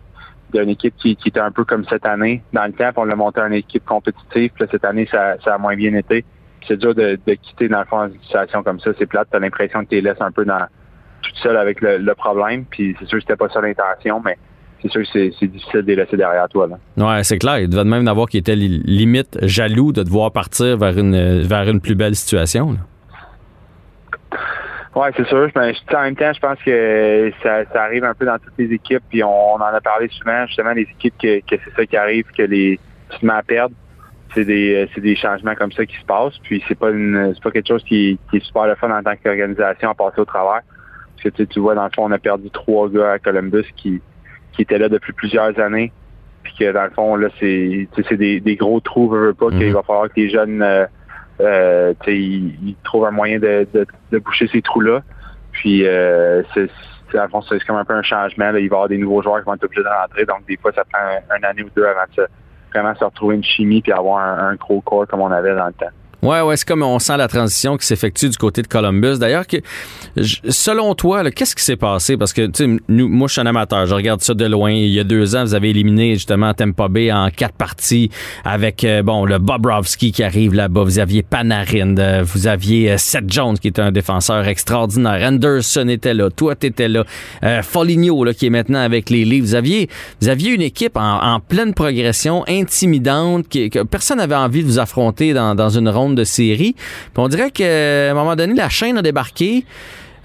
d'une 0.54 0.70
équipe 0.70 0.94
qui, 0.96 1.18
était 1.26 1.40
un 1.40 1.50
peu 1.50 1.64
comme 1.64 1.84
cette 1.86 2.06
année. 2.06 2.42
Dans 2.52 2.64
le 2.64 2.72
temps, 2.72 2.90
on 2.96 3.04
l'a 3.04 3.16
monté 3.16 3.40
une 3.40 3.54
équipe 3.54 3.84
compétitive. 3.84 4.50
Puis 4.54 4.66
cette 4.70 4.84
année, 4.84 5.08
ça, 5.10 5.36
a 5.44 5.58
moins 5.58 5.76
bien 5.76 5.94
été. 5.94 6.24
c'est 6.66 6.76
dur 6.76 6.94
de, 6.94 7.18
quitter 7.42 7.68
dans 7.68 7.80
le 7.80 7.84
fond 7.84 8.04
une 8.04 8.20
situation 8.22 8.62
comme 8.62 8.80
ça. 8.80 8.90
C'est 8.98 9.06
plate, 9.06 9.28
t'as 9.30 9.38
l'impression 9.38 9.84
que 9.84 9.88
tu 9.90 9.96
les 9.96 10.00
laisses 10.02 10.20
un 10.20 10.30
peu 10.32 10.44
dans 10.44 10.66
toute 11.22 11.36
seule 11.36 11.56
avec 11.56 11.80
le, 11.80 12.14
problème. 12.14 12.64
Puis 12.70 12.96
c'est 12.98 13.06
sûr 13.06 13.18
que 13.18 13.24
c'était 13.24 13.36
pas 13.36 13.48
ça 13.48 13.60
l'intention, 13.60 14.22
mais 14.24 14.38
c'est 14.82 14.90
sûr 14.90 15.02
que 15.02 15.32
c'est 15.38 15.46
difficile 15.46 15.82
de 15.82 15.86
les 15.86 15.96
laisser 15.96 16.16
derrière 16.16 16.48
toi. 16.48 16.68
Là. 16.68 16.78
Ouais, 16.96 17.24
c'est 17.24 17.38
clair. 17.38 17.58
Il 17.58 17.68
devait 17.68 17.84
même 17.84 18.06
avoir 18.06 18.28
qui 18.28 18.38
était 18.38 18.56
limite 18.56 19.38
jaloux 19.42 19.92
de 19.92 20.02
devoir 20.02 20.30
partir 20.30 20.76
vers 20.76 20.98
une 20.98 21.42
vers 21.42 21.68
une 21.68 21.80
plus 21.80 21.94
belle 21.94 22.14
situation. 22.14 22.76
Oui, 24.94 25.08
c'est 25.16 25.26
sûr. 25.26 25.50
Mais 25.56 25.72
en 25.92 26.02
même 26.02 26.16
temps, 26.16 26.32
je 26.32 26.40
pense 26.40 26.58
que 26.64 27.32
ça, 27.42 27.64
arrive 27.82 28.04
un 28.04 28.14
peu 28.14 28.26
dans 28.26 28.38
toutes 28.38 28.54
les 28.58 28.72
équipes. 28.72 29.02
Puis 29.08 29.24
on, 29.24 29.54
en 29.54 29.60
a 29.60 29.80
parlé 29.80 30.08
souvent, 30.08 30.46
justement, 30.46 30.72
les 30.72 30.82
équipes 30.82 31.14
que, 31.20 31.40
c'est 31.48 31.74
ça 31.76 31.86
qui 31.86 31.96
arrive, 31.96 32.26
que 32.36 32.42
les 32.42 32.78
tu 33.10 33.18
te 33.18 33.26
mets 33.26 33.32
à 33.32 33.42
perdre. 33.42 33.74
C'est 34.34 34.44
des, 34.44 34.88
c'est 34.94 35.00
des 35.00 35.14
changements 35.14 35.54
comme 35.54 35.72
ça 35.72 35.84
qui 35.84 35.96
se 35.96 36.04
passent. 36.04 36.38
Puis 36.42 36.62
c'est 36.66 36.78
pas 36.78 36.90
une 36.90 37.32
c'est 37.34 37.42
pas 37.42 37.50
quelque 37.50 37.68
chose 37.68 37.84
qui, 37.84 38.18
qui 38.30 38.36
est 38.38 38.44
super 38.44 38.66
le 38.66 38.74
fun 38.76 38.90
en 38.90 39.02
tant 39.02 39.14
qu'organisation 39.16 39.90
à 39.90 39.94
passer 39.94 40.20
au 40.20 40.24
travers. 40.24 40.62
Parce 41.22 41.36
que 41.36 41.42
tu, 41.42 41.60
vois, 41.60 41.74
dans 41.74 41.84
le 41.84 41.90
fond, 41.94 42.04
on 42.04 42.12
a 42.12 42.18
perdu 42.18 42.50
trois 42.50 42.88
gars 42.88 43.12
à 43.12 43.18
Columbus 43.18 43.64
qui, 43.76 44.00
qui 44.52 44.62
étaient 44.62 44.78
là 44.78 44.88
depuis 44.88 45.12
plusieurs 45.12 45.58
années. 45.58 45.92
Puis 46.42 46.54
que 46.58 46.72
dans 46.72 46.84
le 46.84 46.90
fond, 46.90 47.16
là, 47.16 47.28
c'est, 47.40 47.88
des, 48.12 48.40
des 48.40 48.56
gros 48.56 48.80
trous, 48.80 49.08
veux, 49.08 49.32
pas, 49.32 49.48
qu'il 49.50 49.60
mm-hmm. 49.60 49.72
va 49.72 49.82
falloir 49.82 50.08
que 50.08 50.20
les 50.20 50.28
jeunes 50.28 50.62
euh, 50.62 50.86
euh, 51.40 51.94
il, 52.06 52.76
trouve 52.84 53.06
un 53.06 53.10
moyen 53.10 53.38
de, 53.38 53.66
boucher 54.18 54.48
ces 54.48 54.62
trous-là. 54.62 55.02
Puis, 55.52 55.86
euh, 55.86 56.42
c'est, 56.54 56.68
c'est 57.10 57.64
comme 57.66 57.76
un 57.76 57.84
peu 57.84 57.94
un 57.94 58.02
changement. 58.02 58.48
Il 58.48 58.52
va 58.52 58.60
y 58.60 58.64
avoir 58.66 58.88
des 58.88 58.98
nouveaux 58.98 59.22
joueurs 59.22 59.38
qui 59.40 59.46
vont 59.46 59.54
être 59.54 59.64
obligés 59.64 59.82
de 59.82 59.88
rentrer. 59.88 60.24
Donc, 60.24 60.46
des 60.46 60.56
fois, 60.56 60.72
ça 60.72 60.84
prend 60.84 61.00
un, 61.30 61.42
année 61.42 61.62
ou 61.62 61.70
deux 61.74 61.86
avant 61.86 62.04
de 62.16 62.26
vraiment 62.72 62.94
se 62.94 63.04
retrouver 63.04 63.36
une 63.36 63.44
chimie 63.44 63.82
puis 63.82 63.92
avoir 63.92 64.18
un, 64.18 64.48
un 64.48 64.54
gros 64.56 64.80
corps 64.80 65.06
comme 65.06 65.20
on 65.20 65.30
avait 65.30 65.54
dans 65.54 65.66
le 65.66 65.72
temps. 65.72 65.92
Ouais, 66.24 66.40
ouais, 66.40 66.56
c'est 66.56 66.66
comme 66.66 66.82
on 66.82 66.98
sent 66.98 67.18
la 67.18 67.28
transition 67.28 67.76
qui 67.76 67.86
s'effectue 67.86 68.30
du 68.30 68.38
côté 68.38 68.62
de 68.62 68.66
Columbus. 68.66 69.18
D'ailleurs, 69.18 69.46
que, 69.46 69.58
selon 70.48 70.94
toi, 70.94 71.30
qu'est-ce 71.30 71.54
qui 71.54 71.62
s'est 71.62 71.76
passé? 71.76 72.16
Parce 72.16 72.32
que, 72.32 72.46
tu 72.46 72.64
sais, 72.64 72.78
moi, 72.88 73.28
je 73.28 73.32
suis 73.34 73.42
un 73.42 73.46
amateur, 73.46 73.84
je 73.84 73.94
regarde 73.94 74.22
ça 74.22 74.32
de 74.32 74.46
loin. 74.46 74.70
Il 74.70 74.88
y 74.88 74.98
a 74.98 75.04
deux 75.04 75.36
ans, 75.36 75.44
vous 75.44 75.52
avez 75.52 75.68
éliminé 75.68 76.14
justement 76.14 76.54
Tampa 76.54 76.88
Bay 76.88 77.12
en 77.12 77.28
quatre 77.28 77.52
parties 77.52 78.10
avec, 78.42 78.84
euh, 78.84 79.02
bon, 79.02 79.26
le 79.26 79.36
Bobrovski 79.36 80.12
qui 80.12 80.22
arrive 80.22 80.54
là-bas. 80.54 80.82
Vous 80.84 80.98
aviez 80.98 81.22
Panarin, 81.22 81.94
euh, 81.98 82.22
vous 82.24 82.46
aviez 82.46 82.92
euh, 82.92 82.96
Seth 82.96 83.30
Jones 83.30 83.58
qui 83.58 83.66
est 83.66 83.78
un 83.78 83.92
défenseur 83.92 84.48
extraordinaire. 84.48 85.28
Anderson 85.28 85.88
était 85.88 86.14
là, 86.14 86.30
toi, 86.30 86.54
t'étais 86.54 86.88
là. 86.88 87.04
Foligno, 87.60 88.24
là, 88.24 88.32
qui 88.32 88.46
est 88.46 88.50
maintenant 88.50 88.80
avec 88.80 89.10
les 89.10 89.26
Leafs. 89.26 89.44
Vous 89.44 89.54
aviez, 89.56 89.90
vous 90.22 90.30
aviez 90.30 90.52
une 90.52 90.62
équipe 90.62 90.96
en, 90.96 91.38
pleine 91.40 91.74
progression, 91.74 92.44
intimidante, 92.48 93.46
que 93.50 93.82
personne 93.82 94.16
n'avait 94.16 94.34
envie 94.34 94.62
de 94.62 94.66
vous 94.66 94.78
affronter 94.78 95.34
dans, 95.34 95.54
dans 95.54 95.68
une 95.68 95.90
ronde 95.90 96.13
de 96.14 96.24
série. 96.24 96.74
on 97.16 97.28
dirait 97.28 97.50
qu'à 97.50 98.10
un 98.10 98.14
moment 98.14 98.36
donné, 98.36 98.54
la 98.54 98.68
chaîne 98.68 98.98
a 98.98 99.02
débarqué. 99.02 99.64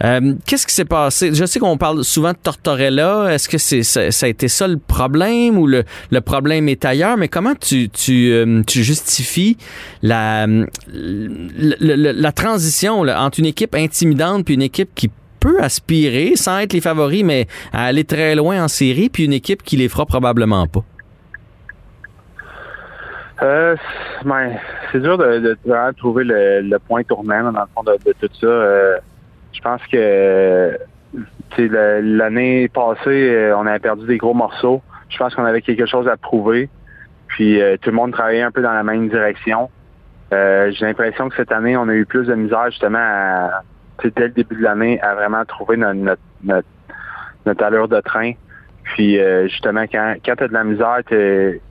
Euh, 0.03 0.36
qu'est-ce 0.46 0.65
qui 0.65 0.74
s'est 0.74 0.86
passé? 0.86 1.34
Je 1.34 1.46
sais 1.46 1.60
qu'on 1.60 1.77
parle 1.77 2.03
souvent 2.03 2.31
de 2.31 2.38
Tortorella. 2.41 3.34
Est-ce 3.34 3.50
que 3.50 3.58
c'est 3.58 3.84
ça, 3.84 4.01
a 4.01 4.29
été 4.29 4.48
ça 4.48 4.67
le 4.67 4.77
problème 4.77 5.58
ou 5.58 5.67
le, 5.67 5.84
problème 6.22 6.69
est 6.69 6.86
ailleurs? 6.86 7.17
Mais 7.17 7.27
comment 7.27 7.53
tu, 7.55 7.89
euh, 8.10 8.63
justifies 8.67 9.58
la, 10.01 10.48
la, 10.88 12.31
transition 12.31 13.01
entre 13.01 13.39
une 13.39 13.46
équipe 13.46 13.75
intimidante 13.75 14.46
puis 14.46 14.53
une 14.53 14.62
équipe 14.62 14.89
qui 14.96 15.10
peut 15.39 15.62
aspirer, 15.62 16.34
sans 16.36 16.60
être 16.60 16.74
les 16.74 16.81
favoris, 16.81 17.24
mais 17.24 17.48
à 17.72 17.86
aller 17.86 18.03
très 18.03 18.36
loin 18.36 18.63
en 18.63 18.67
série, 18.67 19.10
puis 19.10 19.24
une 19.25 19.34
équipe 19.34 19.63
qui 19.63 19.77
les 19.77 19.89
fera 19.89 20.05
probablement 20.05 20.67
pas? 20.67 20.84
Euh, 23.41 23.75
ben, 24.25 24.58
c'est 24.91 25.00
dur 25.00 25.17
de, 25.17 25.58
trouver 25.98 26.24
le, 26.25 26.77
point 26.79 27.03
tournant 27.03 27.51
dans 27.51 27.62
le 27.62 27.67
fond 27.74 27.84
de, 27.84 27.98
tout 28.19 28.34
ça. 28.39 28.48
Euh, 28.48 28.98
je 29.53 29.62
pense 29.62 29.81
que 29.88 30.77
l'année 31.58 32.67
passée, 32.69 33.29
euh, 33.29 33.58
on 33.58 33.65
avait 33.65 33.79
perdu 33.79 34.05
des 34.05 34.17
gros 34.17 34.34
morceaux. 34.34 34.81
Je 35.10 35.17
pense 35.17 35.34
qu'on 35.36 35.46
avait 35.46 35.62
quelque 35.62 35.86
chose 35.86 36.08
à 36.08 36.17
prouver. 36.17 36.69
Puis 37.27 37.62
tout 37.81 37.91
le 37.91 37.96
monde 37.96 38.12
travaillait 38.12 38.41
un 38.41 38.51
peu 38.51 38.62
dans 38.62 38.74
la 38.74 38.84
même 38.84 39.08
direction. 39.08 39.69
J'ai 40.31 40.86
l'impression 40.86 41.29
que 41.29 41.36
cette 41.36 41.51
année, 41.51 41.77
on 41.77 41.88
a 41.88 41.93
eu 41.93 42.05
plus 42.05 42.25
de 42.25 42.36
misère 42.36 42.65
justement 42.72 43.00
à, 43.00 43.62
dès 44.03 44.27
le 44.27 44.29
début 44.29 44.55
de 44.55 44.63
l'année 44.63 45.00
à 45.01 45.13
vraiment 45.13 45.46
trouver 45.46 45.77
notre, 45.77 46.22
notre, 46.43 46.67
notre, 47.46 47.63
allure 47.63 47.88
de 47.88 48.01
train. 48.01 48.34
Puis 48.84 49.19
justement, 49.48 49.84
quand, 49.84 50.15
quand 50.25 50.36
tu 50.36 50.43
as 50.43 50.48
de 50.48 50.53
la 50.53 50.63
misère, 50.63 50.98
tu 51.08 51.62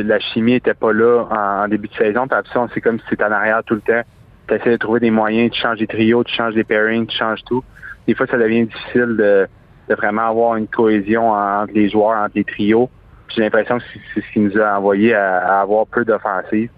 la 0.00 0.18
chimie 0.18 0.54
était 0.54 0.74
pas 0.74 0.92
là 0.92 1.24
en, 1.30 1.68
début 1.68 1.88
de 1.88 1.94
saison. 1.94 2.26
Puis 2.26 2.38
après 2.38 2.60
c'est 2.74 2.80
comme 2.80 2.98
si 3.00 3.06
c'était 3.10 3.24
en 3.24 3.32
arrière 3.32 3.62
tout 3.64 3.74
le 3.74 3.80
temps. 3.80 4.02
Tu 4.48 4.54
essaies 4.54 4.72
de 4.72 4.76
trouver 4.76 5.00
des 5.00 5.10
moyens, 5.10 5.50
tu 5.52 5.60
changes 5.60 5.78
des 5.78 5.86
trios, 5.86 6.22
tu 6.24 6.34
changes 6.34 6.54
des 6.54 6.64
pairings, 6.64 7.06
tu 7.06 7.16
changes 7.16 7.42
tout. 7.44 7.64
Des 8.06 8.14
fois, 8.14 8.26
ça 8.26 8.36
devient 8.36 8.66
difficile 8.66 9.16
de, 9.16 9.48
vraiment 9.94 10.28
avoir 10.28 10.56
une 10.56 10.66
cohésion 10.66 11.30
entre 11.30 11.72
les 11.72 11.88
joueurs, 11.88 12.22
entre 12.22 12.34
les 12.34 12.44
trios. 12.44 12.90
J'ai 13.28 13.42
l'impression 13.42 13.78
que 13.78 13.84
c'est 14.14 14.20
ce 14.20 14.32
qui 14.32 14.40
nous 14.40 14.58
a 14.58 14.78
envoyé 14.78 15.14
à, 15.14 15.60
avoir 15.60 15.86
peu 15.86 16.04
d'offensive. 16.04 16.70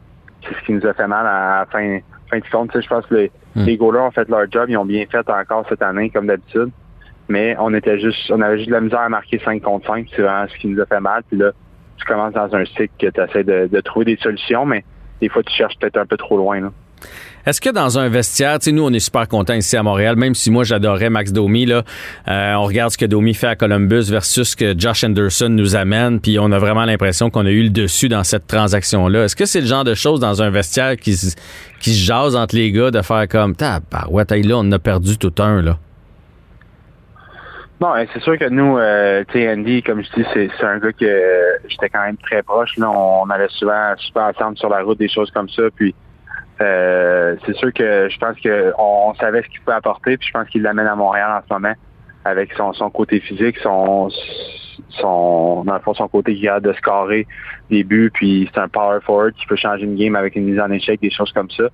C'est 0.42 0.54
ce 0.54 0.64
qui 0.64 0.72
nous 0.72 0.86
a 0.86 0.94
fait 0.94 1.08
mal 1.08 1.26
à 1.26 1.60
la 1.60 1.66
fin, 1.66 1.98
fin 2.30 2.38
de 2.38 2.44
compte. 2.50 2.80
je 2.80 2.86
pense 2.86 3.04
que 3.06 3.14
les, 3.14 3.32
les 3.56 3.76
goalers 3.76 4.04
ont 4.04 4.10
fait 4.10 4.28
leur 4.28 4.50
job, 4.50 4.66
ils 4.68 4.76
ont 4.76 4.84
bien 4.84 5.04
fait 5.10 5.28
encore 5.28 5.66
cette 5.68 5.82
année, 5.82 6.10
comme 6.10 6.26
d'habitude. 6.26 6.70
Mais 7.28 7.56
on 7.58 7.74
était 7.74 7.98
juste, 7.98 8.30
on 8.30 8.40
avait 8.40 8.58
juste 8.58 8.68
de 8.68 8.74
la 8.74 8.80
misère 8.80 9.00
à 9.00 9.08
marquer 9.08 9.40
5 9.44 9.60
contre 9.62 9.86
5, 9.86 10.06
c'est 10.14 10.22
vraiment 10.22 10.46
ce 10.46 10.56
qui 10.58 10.68
nous 10.68 10.80
a 10.80 10.86
fait 10.86 11.00
mal. 11.00 11.22
Puis 11.28 11.38
là, 11.38 11.50
tu 11.96 12.04
commences 12.04 12.34
dans 12.34 12.54
un 12.54 12.64
cycle 12.64 12.90
que 12.98 13.06
tu 13.06 13.20
essaies 13.20 13.44
de, 13.44 13.80
trouver 13.80 14.04
des 14.06 14.16
solutions, 14.16 14.66
mais 14.66 14.84
des 15.20 15.28
fois, 15.28 15.42
tu 15.42 15.54
cherches 15.54 15.76
peut-être 15.78 15.96
un 15.96 16.06
peu 16.06 16.16
trop 16.16 16.36
loin. 16.36 16.70
Est-ce 17.46 17.60
que 17.60 17.70
dans 17.70 17.98
un 17.98 18.08
vestiaire, 18.08 18.58
tu 18.58 18.64
sais, 18.64 18.72
nous, 18.72 18.82
on 18.82 18.92
est 18.92 18.98
super 18.98 19.28
contents 19.28 19.54
ici 19.54 19.76
à 19.76 19.82
Montréal, 19.82 20.16
même 20.16 20.34
si 20.34 20.50
moi, 20.50 20.64
j'adorais 20.64 21.10
Max 21.10 21.32
Domi, 21.32 21.64
là, 21.64 21.84
euh, 22.26 22.54
on 22.54 22.64
regarde 22.64 22.90
ce 22.90 22.98
que 22.98 23.04
Domi 23.04 23.34
fait 23.34 23.46
à 23.46 23.54
Columbus 23.54 24.10
versus 24.10 24.50
ce 24.50 24.56
que 24.56 24.74
Josh 24.76 25.04
Anderson 25.04 25.48
nous 25.48 25.76
amène, 25.76 26.20
puis 26.20 26.38
on 26.40 26.50
a 26.50 26.58
vraiment 26.58 26.84
l'impression 26.84 27.30
qu'on 27.30 27.46
a 27.46 27.50
eu 27.50 27.62
le 27.62 27.70
dessus 27.70 28.08
dans 28.08 28.24
cette 28.24 28.48
transaction-là. 28.48 29.24
Est-ce 29.24 29.36
que 29.36 29.46
c'est 29.46 29.60
le 29.60 29.66
genre 29.68 29.84
de 29.84 29.94
choses 29.94 30.18
dans 30.18 30.42
un 30.42 30.50
vestiaire 30.50 30.96
qui, 30.96 31.16
qui 31.80 31.94
se 31.94 32.04
jase 32.04 32.34
entre 32.34 32.56
les 32.56 32.72
gars 32.72 32.90
de 32.90 33.00
faire 33.02 33.28
comme, 33.28 33.54
bah 33.56 33.80
ouais, 34.10 34.24
là, 34.28 34.54
on 34.58 34.72
a 34.72 34.78
perdu 34.80 35.16
tout 35.16 35.34
un, 35.38 35.62
là? 35.62 35.78
Bon, 37.78 37.92
c'est 38.10 38.22
sûr 38.22 38.38
que 38.38 38.48
nous, 38.48 38.78
euh, 38.78 39.22
tu 39.28 39.38
sais, 39.38 39.52
Andy, 39.52 39.82
comme 39.82 40.02
je 40.02 40.10
dis, 40.12 40.26
c'est, 40.32 40.64
un 40.64 40.78
gars 40.78 40.92
que 40.92 41.04
euh, 41.04 41.58
j'étais 41.68 41.90
quand 41.90 42.02
même 42.06 42.16
très 42.16 42.42
proche. 42.42 42.74
Là. 42.78 42.90
On 42.90 43.28
allait 43.28 43.48
souvent 43.50 43.94
super 43.98 44.22
ensemble 44.22 44.56
sur 44.56 44.70
la 44.70 44.82
route, 44.82 44.98
des 44.98 45.10
choses 45.10 45.30
comme 45.30 45.50
ça. 45.50 45.64
Puis 45.74 45.94
euh, 46.62 47.36
c'est 47.44 47.54
sûr 47.56 47.70
que 47.74 48.08
je 48.08 48.18
pense 48.18 48.40
qu'on 48.40 48.72
on 48.78 49.14
savait 49.16 49.42
ce 49.42 49.48
qu'il 49.48 49.60
pouvait 49.60 49.76
apporter. 49.76 50.16
Puis 50.16 50.28
je 50.28 50.32
pense 50.32 50.48
qu'il 50.48 50.62
l'amène 50.62 50.86
à 50.86 50.94
Montréal 50.94 51.30
en 51.30 51.46
ce 51.46 51.52
moment 51.52 51.74
avec 52.24 52.50
son, 52.54 52.72
son 52.72 52.88
côté 52.88 53.20
physique, 53.20 53.58
son 53.58 54.08
son 54.88 55.62
dans 55.64 55.74
le 55.74 55.80
fond, 55.80 55.92
son 55.92 56.08
côté 56.08 56.34
qui 56.34 56.48
a 56.48 56.60
de 56.60 56.72
scorer 56.72 57.26
des 57.70 57.84
buts, 57.84 58.10
puis 58.12 58.48
c'est 58.52 58.60
un 58.60 58.68
power 58.68 59.00
forward 59.02 59.34
qui 59.34 59.46
peut 59.46 59.56
changer 59.56 59.84
une 59.84 59.96
game 59.96 60.16
avec 60.16 60.34
une 60.34 60.44
mise 60.44 60.60
en 60.60 60.70
échec, 60.70 61.00
des 61.00 61.10
choses 61.10 61.32
comme 61.32 61.50
ça. 61.50 61.64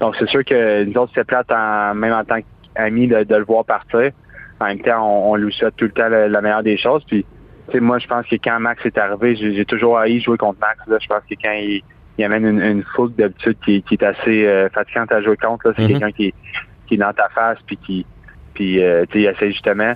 Donc 0.00 0.16
c'est 0.18 0.28
sûr 0.28 0.44
que 0.44 0.84
nous 0.84 0.94
autres, 0.98 1.12
c'était 1.14 1.24
plate 1.24 1.52
en, 1.52 1.94
même 1.94 2.14
en 2.14 2.24
tant 2.24 2.38
qu'amis 2.74 3.06
de, 3.06 3.24
de 3.24 3.36
le 3.36 3.44
voir 3.44 3.66
partir 3.66 4.12
en 4.62 4.68
même 4.68 4.80
temps, 4.80 5.30
on, 5.30 5.36
lui 5.36 5.52
souhaite 5.52 5.76
tout 5.76 5.86
le 5.86 5.90
temps 5.90 6.08
la, 6.08 6.40
meilleure 6.40 6.62
des 6.62 6.76
choses. 6.76 7.04
Puis, 7.06 7.24
moi, 7.74 7.98
je 7.98 8.06
pense 8.06 8.26
que 8.26 8.36
quand 8.36 8.58
Max 8.60 8.84
est 8.84 8.98
arrivé, 8.98 9.36
j'ai 9.36 9.64
toujours 9.64 9.98
haï 9.98 10.20
jouer 10.20 10.36
contre 10.36 10.60
Max. 10.60 10.78
Je 10.86 11.06
pense 11.06 11.22
que 11.28 11.34
quand 11.42 11.52
il, 11.52 11.82
amène 12.24 12.46
une, 12.46 12.60
une 12.60 12.82
foule 12.82 13.12
d'habitude 13.14 13.56
qui, 13.64 13.84
est 13.90 14.02
assez 14.02 14.46
euh, 14.46 14.68
fatigante 14.68 15.10
à 15.12 15.20
jouer 15.22 15.36
contre, 15.36 15.72
c'est 15.76 15.82
mm-hmm. 15.82 15.88
quelqu'un 15.88 16.12
qui, 16.12 16.34
est 16.90 16.96
dans 16.96 17.12
ta 17.14 17.28
face 17.30 17.58
puis 17.66 17.78
qui 17.78 18.06
puis 18.52 18.82
euh, 18.82 19.06
il 19.14 19.24
essaie 19.24 19.50
justement. 19.50 19.94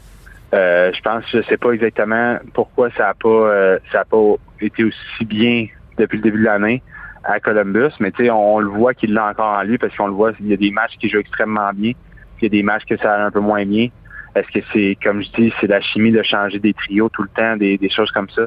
Euh, 0.54 0.90
je 0.94 1.02
pense, 1.02 1.25
je 1.30 1.42
sais 1.42 1.58
pas 1.58 1.73
exactement 1.73 2.38
pourquoi 2.54 2.90
ça 2.92 3.11
a 3.11 3.14
pas 3.14 3.76
ça 3.92 4.00
a 4.00 4.04
pas 4.06 4.37
été 4.62 4.82
aussi 4.82 5.25
bien 5.26 5.66
depuis 5.99 6.16
le 6.16 6.23
début 6.23 6.38
de 6.38 6.44
l'année 6.44 6.82
à 7.26 7.40
Columbus, 7.40 7.92
mais 8.00 8.12
tu 8.12 8.25
sais, 8.25 8.30
on, 8.30 8.61
le 8.61 8.68
voit 8.68 8.94
qu'il 8.94 9.12
l'a 9.12 9.28
encore 9.28 9.58
en 9.58 9.62
lui 9.62 9.78
parce 9.78 9.94
qu'on 9.96 10.06
le 10.06 10.12
voit, 10.12 10.32
il 10.40 10.46
y 10.46 10.52
a 10.52 10.56
des 10.56 10.70
matchs 10.70 10.96
qui 10.99 11.08
jouent 11.08 11.18
extrêmement 11.18 11.70
bien, 11.75 11.92
puis 12.37 12.42
il 12.42 12.44
y 12.44 12.46
a 12.46 12.50
des 12.50 12.62
matchs 12.62 12.85
que 12.85 12.96
ça 12.96 13.14
a 13.14 13.26
un 13.26 13.30
peu 13.30 13.40
moins 13.40 13.64
bien. 13.64 13.88
Est-ce 14.37 14.61
que 14.61 14.64
c'est, 14.73 14.99
comme 15.02 15.23
je 15.23 15.31
dis, 15.31 15.52
c'est 15.61 15.66
la 15.66 15.81
chimie 15.81 16.12
de 16.12 16.23
changer 16.23 16.59
des 16.59 16.75
trios 16.75 17.09
tout 17.09 17.23
le 17.23 17.28
temps, 17.35 17.57
des, 17.57 17.78
choses 17.88 18.11
comme 18.11 18.28
ça? 18.28 18.43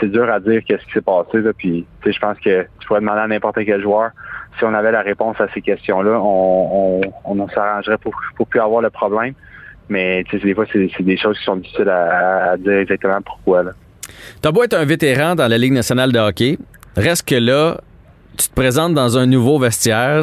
C'est 0.00 0.10
dur 0.10 0.30
à 0.30 0.40
dire 0.40 0.62
qu'est-ce 0.66 0.84
qui 0.86 0.92
s'est 0.92 1.02
passé. 1.02 1.40
Là, 1.40 1.52
puis, 1.52 1.84
je 2.04 2.18
pense 2.18 2.38
que 2.38 2.62
tu 2.80 2.86
pourrais 2.86 3.00
demander 3.00 3.20
à 3.20 3.26
n'importe 3.26 3.58
quel 3.64 3.82
joueur. 3.82 4.10
Si 4.58 4.64
on 4.64 4.72
avait 4.72 4.92
la 4.92 5.02
réponse 5.02 5.38
à 5.38 5.48
ces 5.52 5.60
questions-là, 5.60 6.18
on, 6.18 7.48
s'arrangerait 7.54 7.98
pour, 7.98 8.14
pour 8.36 8.46
plus 8.46 8.60
avoir 8.60 8.80
le 8.80 8.90
problème. 8.90 9.34
Mais 9.88 10.24
des 10.32 10.54
fois, 10.54 10.64
c'est, 10.72 10.90
des 11.00 11.16
choses 11.16 11.38
qui 11.38 11.44
sont 11.44 11.56
difficiles 11.56 11.88
à, 11.88 12.56
dire 12.56 12.72
exactement 12.72 13.20
pourquoi. 13.20 13.64
T'as 14.40 14.52
beau 14.52 14.64
être 14.64 14.74
un 14.74 14.84
vétéran 14.84 15.34
dans 15.34 15.48
la 15.48 15.58
Ligue 15.58 15.72
nationale 15.72 16.12
de 16.12 16.18
hockey, 16.18 16.58
reste 16.96 17.28
que 17.28 17.34
là, 17.34 17.80
tu 18.36 18.48
te 18.48 18.54
présentes 18.54 18.94
dans 18.94 19.18
un 19.18 19.26
nouveau 19.26 19.58
vestiaire. 19.58 20.22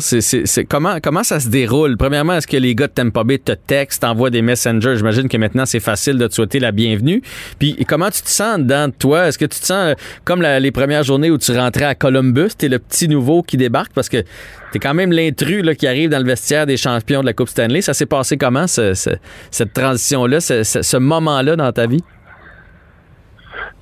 Comment, 0.69 0.97
comment 1.01 1.23
ça 1.23 1.39
se 1.39 1.49
déroule? 1.49 1.97
Premièrement, 1.97 2.33
est-ce 2.35 2.47
que 2.47 2.57
les 2.57 2.75
gars 2.75 2.87
de 2.87 2.93
Tampa 2.93 3.23
Bay 3.23 3.37
te 3.39 3.51
textent, 3.51 4.01
t'envoient 4.01 4.29
des 4.29 4.41
messengers? 4.41 4.95
J'imagine 4.97 5.27
que 5.27 5.37
maintenant, 5.37 5.65
c'est 5.65 5.79
facile 5.79 6.17
de 6.17 6.27
te 6.27 6.33
souhaiter 6.33 6.59
la 6.59 6.71
bienvenue. 6.71 7.21
Puis 7.59 7.75
comment 7.87 8.09
tu 8.09 8.21
te 8.21 8.29
sens 8.29 8.59
dedans 8.59 8.87
de 8.87 8.93
toi? 8.93 9.27
Est-ce 9.27 9.37
que 9.37 9.45
tu 9.45 9.59
te 9.59 9.65
sens 9.65 9.91
euh, 9.91 9.93
comme 10.23 10.41
les 10.41 10.71
premières 10.71 11.03
journées 11.03 11.31
où 11.31 11.37
tu 11.37 11.51
rentrais 11.51 11.85
à 11.85 11.95
Columbus? 11.95 12.51
T'es 12.57 12.69
le 12.69 12.79
petit 12.79 13.07
nouveau 13.07 13.43
qui 13.43 13.57
débarque? 13.57 13.93
Parce 13.93 14.09
que 14.09 14.23
t'es 14.71 14.79
quand 14.79 14.93
même 14.93 15.11
l'intrus 15.11 15.63
qui 15.77 15.87
arrive 15.87 16.09
dans 16.09 16.19
le 16.19 16.25
vestiaire 16.25 16.65
des 16.65 16.77
champions 16.77 17.21
de 17.21 17.25
la 17.25 17.33
Coupe 17.33 17.49
Stanley. 17.49 17.81
Ça 17.81 17.93
s'est 17.93 18.05
passé 18.05 18.37
comment, 18.37 18.67
cette 18.67 19.73
transition-là, 19.73 20.39
ce 20.39 20.97
moment-là 20.97 21.55
dans 21.55 21.71
ta 21.71 21.87
vie? 21.87 22.03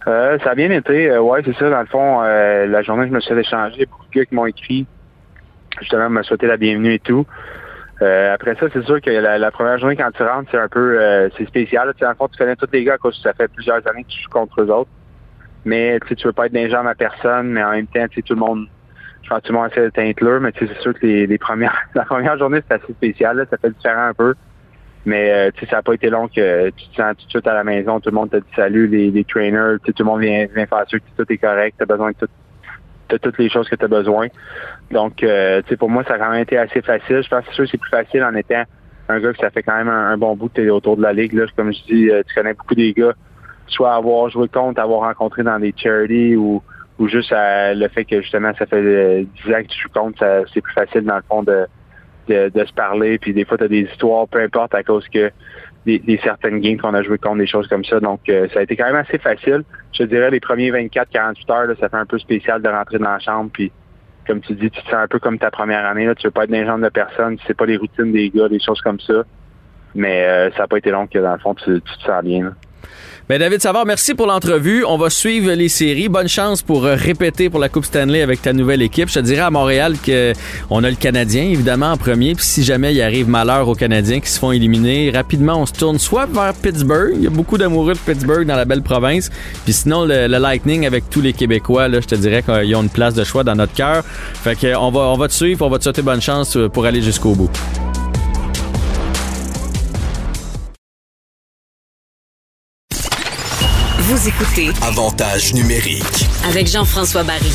Euh, 0.08 0.40
ça 0.40 0.52
a 0.52 0.56
bien 0.56 0.72
été. 0.72 1.10
Euh, 1.10 1.22
ouais, 1.22 1.42
c'est 1.46 1.56
ça. 1.56 1.70
Dans 1.70 1.80
le 1.80 1.86
fond, 1.86 2.22
euh, 2.24 2.66
la 2.66 2.82
journée, 2.82 3.08
je 3.08 3.14
me 3.14 3.20
suis 3.20 3.34
échangé. 3.34 3.86
Beaucoup 3.86 4.06
de 4.06 4.20
gars 4.20 4.26
qui 4.26 4.36
m'ont 4.36 4.46
écrit, 4.46 4.88
justement, 5.80 6.10
me 6.10 6.24
souhaiter 6.24 6.48
la 6.48 6.58
bienvenue 6.58 6.94
et 6.94 7.00
tout. 7.00 7.26
après 8.00 8.56
ça, 8.56 8.68
c'est 8.74 8.84
sûr 8.84 9.00
que 9.00 9.12
la, 9.12 9.52
première 9.52 9.78
journée, 9.78 9.96
quand 9.96 10.12
tu 10.12 10.24
rentres, 10.24 10.50
c'est 10.52 10.58
un 10.58 10.68
peu 10.68 11.30
c'est 11.38 11.46
spécial. 11.46 11.92
Tu 11.94 12.00
sais, 12.00 12.06
dans 12.06 12.12
le 12.12 12.16
fond, 12.16 12.28
tu 12.28 12.38
connais 12.38 12.56
tous 12.56 12.68
les 12.72 12.84
gars 12.84 12.98
parce 13.02 13.16
que 13.18 13.22
ça 13.22 13.34
fait 13.34 13.48
plusieurs 13.48 13.88
années 13.88 14.04
que 14.04 14.10
tu 14.10 14.22
joues 14.24 14.30
contre 14.30 14.62
eux 14.62 14.72
autres. 14.72 14.90
Mais 15.66 16.00
tu 16.08 16.26
veux 16.26 16.34
pas 16.34 16.48
être 16.48 16.70
gens 16.70 16.86
à 16.88 16.96
personne, 16.96 17.52
mais 17.52 17.64
en 17.64 17.72
même 17.72 17.86
temps, 17.86 18.08
tu 18.10 18.16
sais, 18.16 18.22
tout 18.24 18.34
le 18.34 18.40
monde, 18.40 18.66
je 19.22 19.30
pense 19.30 19.42
que 19.42 19.48
tout 19.48 19.54
le 19.54 19.60
monde 19.60 19.70
essaie 19.72 19.84
de 19.84 19.90
t'inclure, 19.90 20.42
mais 20.42 20.52
c'est 20.58 20.76
sûr 20.80 20.96
que 20.96 21.06
les, 21.06 21.38
premières, 21.38 21.78
la 21.94 22.06
première 22.06 22.40
journée, 22.40 22.62
c'est 22.68 22.74
assez 22.74 22.94
spécial. 22.94 23.46
ça 23.48 23.58
fait 23.58 23.70
différent 23.70 24.08
un 24.08 24.14
peu. 24.16 24.34
Mais 25.06 25.32
euh, 25.32 25.52
ça 25.70 25.78
n'a 25.78 25.82
pas 25.82 25.94
été 25.94 26.10
long 26.10 26.28
que 26.28 26.70
tu 26.70 26.88
te 26.90 26.96
sens 26.96 27.16
tout 27.18 27.26
de 27.26 27.30
suite 27.30 27.48
à 27.48 27.54
la 27.54 27.64
maison, 27.64 28.00
tout 28.00 28.10
le 28.10 28.16
monde 28.16 28.30
te 28.30 28.38
dit 28.38 28.44
salut, 28.56 28.88
les, 28.88 29.24
trainers, 29.24 29.78
tout 29.84 29.94
le 29.98 30.06
monde 30.06 30.22
vient, 30.22 30.48
faire 30.48 30.84
sûr 30.88 31.00
que 31.00 31.24
tout 31.24 31.34
est 31.34 31.38
correct, 31.38 31.76
tu 31.78 31.84
as 31.84 31.86
besoin 31.88 32.12
de, 32.12 32.16
tout, 32.18 32.28
de 33.10 33.18
toutes 33.18 33.38
les 33.40 33.50
choses 33.50 33.68
que 33.68 33.76
tu 33.76 33.86
as 33.86 33.88
besoin. 33.88 34.28
Donc, 34.92 35.24
euh, 35.24 35.62
pour 35.80 35.90
moi, 35.90 36.04
ça 36.04 36.16
a 36.16 36.20
quand 36.20 36.30
même 36.30 36.42
été 36.42 36.58
assez 36.58 36.82
facile. 36.82 37.24
Je 37.24 37.30
pense 37.30 37.46
que 37.46 37.66
c'est 37.66 37.78
plus 37.78 37.90
facile 37.90 38.24
en 38.24 38.36
étant 38.36 38.64
un 39.10 39.20
gars 39.20 39.34
que 39.34 39.40
ça 39.40 39.50
fait 39.50 39.64
quand 39.64 39.76
même 39.76 39.90
un, 39.90 40.18
bon 40.18 40.36
bout 40.36 40.50
que 40.50 40.62
tu 40.62 40.70
autour 40.70 40.98
de 40.98 41.02
la 41.02 41.14
ligue. 41.14 41.34
Là. 41.34 41.46
Comme 41.56 41.74
je 41.74 41.84
dis, 41.84 42.10
euh, 42.10 42.22
tu 42.28 42.36
connais 42.36 42.54
beaucoup 42.54 42.76
des 42.76 42.94
gars, 42.94 43.14
soit 43.68 43.96
avoir 43.96 44.30
joué 44.30 44.48
contre, 44.50 44.80
avoir 44.80 45.02
rencontré 45.02 45.42
dans 45.42 45.58
des 45.60 45.74
charities 45.76 46.36
ou, 46.36 46.62
ou 47.00 47.08
juste 47.08 47.34
le 47.34 47.88
fait 47.88 48.06
que 48.06 48.22
justement 48.22 48.52
ça 48.58 48.68
fait 48.68 49.24
10 49.24 49.54
ans 49.54 49.64
que 49.64 49.68
tu 49.68 49.82
joues 49.82 49.90
contre, 49.90 50.46
c'est 50.54 50.62
plus 50.62 50.74
facile 50.74 51.02
dans 51.02 51.16
le 51.16 51.24
fond 51.28 51.42
de 51.42 51.66
de, 52.32 52.66
se 52.66 52.74
parler. 52.74 53.18
Puis 53.18 53.34
des 53.34 53.46
fois, 53.46 53.58
tu 53.58 53.64
as 53.64 53.68
des 53.68 53.82
histoires, 53.82 54.28
peu 54.28 54.42
importe, 54.42 54.74
à 54.76 54.84
cause 54.84 55.08
que 55.10 55.32
des, 55.86 56.20
certaines 56.24 56.60
games 56.60 56.78
qu'on 56.78 56.94
a 56.94 57.02
joué 57.02 57.18
contre, 57.18 57.38
des 57.38 57.48
choses 57.48 57.68
comme 57.68 57.84
ça. 57.84 58.00
Donc, 58.00 58.22
euh, 58.30 58.48
ça 58.54 58.60
a 58.60 58.64
été 58.64 58.76
quand 58.76 58.86
même 58.86 58.96
assez 58.96 59.18
facile. 59.18 59.64
Je 59.94 60.04
dirais, 60.04 60.30
les 60.30 60.40
premiers 60.40 60.72
24-48 60.72 61.52
heures, 61.52 61.78
ça 61.80 61.90
fait 61.90 61.98
un 61.98 62.06
peu 62.06 62.20
spécial 62.20 62.62
de 62.62 62.70
rentrer 62.70 63.00
dans 63.00 63.12
la 63.12 63.20
chambre. 63.20 63.50
Puis, 63.52 63.72
comme 64.28 64.42
tu 64.42 64.54
dis, 64.54 64.70
tu 64.70 64.82
te 64.82 64.86
sens 64.86 64.94
un 64.94 65.08
peu 65.08 65.20
comme 65.20 65.40
ta 65.40 65.50
première 65.50 65.86
année. 65.86 66.06
Là. 66.06 66.16
Tu 66.16 66.28
veux 66.28 66.32
pas 66.32 66.44
être 66.44 66.52
dans 66.52 66.78
de 66.78 66.90
personne. 66.90 67.38
Tu 67.38 67.46
sais 67.46 67.54
pas 67.54 67.66
les 67.66 67.78
routines 67.78 68.12
des 68.12 68.30
gars, 68.30 68.48
des 68.48 68.60
choses 68.60 68.82
comme 68.82 69.00
ça. 69.00 69.24
Mais 69.96 70.24
euh, 70.26 70.52
ça 70.52 70.60
n'a 70.60 70.68
pas 70.68 70.78
été 70.78 70.92
long 70.92 71.08
que, 71.08 71.20
dans 71.20 71.34
le 71.34 71.40
fond, 71.40 71.56
tu, 71.56 71.82
te 71.82 72.04
sens 72.06 72.24
bien. 72.24 72.54
Ben 73.30 73.40
David 73.40 73.62
Savard, 73.62 73.86
merci 73.86 74.14
pour 74.14 74.28
l'entrevue. 74.28 74.84
On 74.84 74.98
va 74.98 75.10
suivre 75.10 75.54
les 75.54 75.70
séries. 75.70 76.10
Bonne 76.10 76.28
chance 76.28 76.62
pour 76.62 76.86
euh, 76.86 76.96
répéter 76.96 77.50
pour 77.50 77.62
la 77.62 77.70
Coupe 77.70 77.86
Stanley 77.86 78.22
avec 78.22 78.42
ta 78.42 78.52
nouvelle 78.52 78.82
équipe. 78.82 79.08
Je 79.08 79.14
te 79.14 79.20
dirais 79.20 79.42
à 79.44 79.50
Montréal 79.50 79.96
qu'on 80.04 80.84
a 80.84 80.90
le 80.90 80.98
Canadien, 80.98 81.44
évidemment, 81.44 81.94
en 81.94 81.98
premier. 81.98 82.36
Puis 82.36 82.46
si 82.46 82.64
jamais 82.64 82.94
il 82.94 83.02
arrive 83.02 83.30
malheur 83.30 83.70
aux 83.70 83.76
Canadiens 83.76 84.20
qui 84.20 84.30
se 84.30 84.38
font 84.38 84.52
éliminer, 84.52 85.12
rapidement, 85.12 85.62
on 85.62 85.66
se 85.66 85.72
tourne 85.72 85.98
soit 85.98 86.26
vers 86.26 86.54
Pittsburgh. 86.54 87.14
Il 87.16 87.24
y 87.24 87.28
a 87.28 87.30
beaucoup 87.30 87.58
d'amoureux 87.58 87.94
de 87.94 88.00
Pittsburgh 88.00 88.46
dans 88.46 88.58
la 88.58 88.66
belle 88.66 88.82
province. 88.82 89.30
Puis 89.64 89.74
sinon, 89.74 90.04
le, 90.04 90.28
Lightning 90.28 90.86
avec 90.86 91.10
tous 91.10 91.22
les 91.22 91.32
Québécois, 91.32 91.88
là, 91.88 92.02
je 92.02 92.08
te 92.08 92.16
dirais 92.16 92.44
qu'ils 92.44 92.76
ont 92.76 92.84
une 92.84 92.90
place 92.90 93.14
de 93.14 93.24
choix 93.24 93.46
dans 93.46 93.56
notre 93.56 93.74
cœur. 93.74 94.04
Fait 94.04 94.56
qu'on 94.56 94.92
va, 94.92 95.00
on 95.00 95.16
va 95.16 95.28
te 95.30 95.34
suivre, 95.34 95.66
on 95.66 95.70
va 95.70 95.78
te 95.78 95.84
souhaiter 95.84 96.02
bonne 96.02 96.22
chance 96.22 96.58
euh, 96.58 96.68
pour 96.68 96.86
aller 96.86 97.02
jusqu'au 97.02 97.34
bout. 97.34 97.52
Vous 104.12 104.28
écoutez 104.28 104.72
Avantage 104.82 105.54
numérique 105.54 106.28
avec 106.46 106.68
Jean-François 106.68 107.24
Barry. 107.24 107.54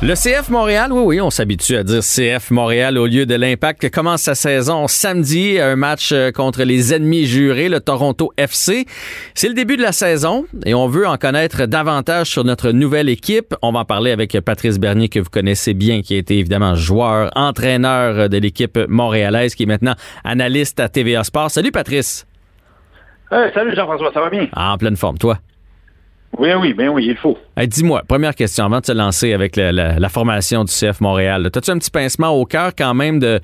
Le 0.00 0.14
CF 0.14 0.48
Montréal, 0.48 0.94
oui, 0.94 1.02
oui, 1.04 1.20
on 1.20 1.28
s'habitue 1.28 1.76
à 1.76 1.82
dire 1.82 2.00
CF 2.00 2.50
Montréal 2.50 2.96
au 2.96 3.04
lieu 3.04 3.26
de 3.26 3.34
l'Impact, 3.34 3.90
commence 3.90 4.22
sa 4.22 4.34
saison 4.34 4.88
samedi, 4.88 5.60
un 5.60 5.76
match 5.76 6.12
euh, 6.12 6.30
contre 6.30 6.62
les 6.62 6.94
ennemis 6.94 7.26
jurés, 7.26 7.68
le 7.68 7.80
Toronto 7.80 8.32
FC. 8.38 8.86
C'est 9.34 9.48
le 9.48 9.54
début 9.54 9.76
de 9.76 9.82
la 9.82 9.92
saison 9.92 10.46
et 10.64 10.72
on 10.72 10.88
veut 10.88 11.06
en 11.06 11.18
connaître 11.18 11.66
davantage 11.66 12.30
sur 12.30 12.44
notre 12.44 12.70
nouvelle 12.70 13.10
équipe. 13.10 13.54
On 13.60 13.72
va 13.72 13.80
en 13.80 13.84
parler 13.84 14.12
avec 14.12 14.40
Patrice 14.40 14.78
Bernier, 14.78 15.10
que 15.10 15.20
vous 15.20 15.28
connaissez 15.28 15.74
bien, 15.74 16.00
qui 16.00 16.14
a 16.14 16.16
été 16.16 16.38
évidemment 16.38 16.74
joueur, 16.76 17.30
entraîneur 17.36 18.30
de 18.30 18.38
l'équipe 18.38 18.78
montréalaise, 18.88 19.54
qui 19.54 19.64
est 19.64 19.66
maintenant 19.66 19.96
analyste 20.24 20.80
à 20.80 20.88
TVA 20.88 21.24
Sport. 21.24 21.50
Salut 21.50 21.72
Patrice 21.72 22.24
salut 23.30 23.74
Jean-François, 23.74 24.12
ça 24.12 24.20
va 24.20 24.30
bien? 24.30 24.48
Ah, 24.52 24.72
en 24.72 24.78
pleine 24.78 24.96
forme, 24.96 25.18
toi? 25.18 25.38
Oui, 26.38 26.50
oui, 26.60 26.74
bien 26.74 26.90
oui, 26.90 27.06
il 27.08 27.16
faut. 27.16 27.38
Dis-moi, 27.56 28.02
première 28.06 28.34
question, 28.34 28.66
avant 28.66 28.80
de 28.80 28.86
se 28.86 28.92
lancer 28.92 29.32
avec 29.32 29.56
la, 29.56 30.08
formation 30.10 30.64
du 30.64 30.72
CF 30.72 31.00
Montréal, 31.00 31.46
as-tu 31.46 31.70
un 31.70 31.78
petit 31.78 31.90
pincement 31.90 32.28
au 32.28 32.44
cœur 32.44 32.72
quand 32.76 32.92
même 32.92 33.18
de. 33.18 33.40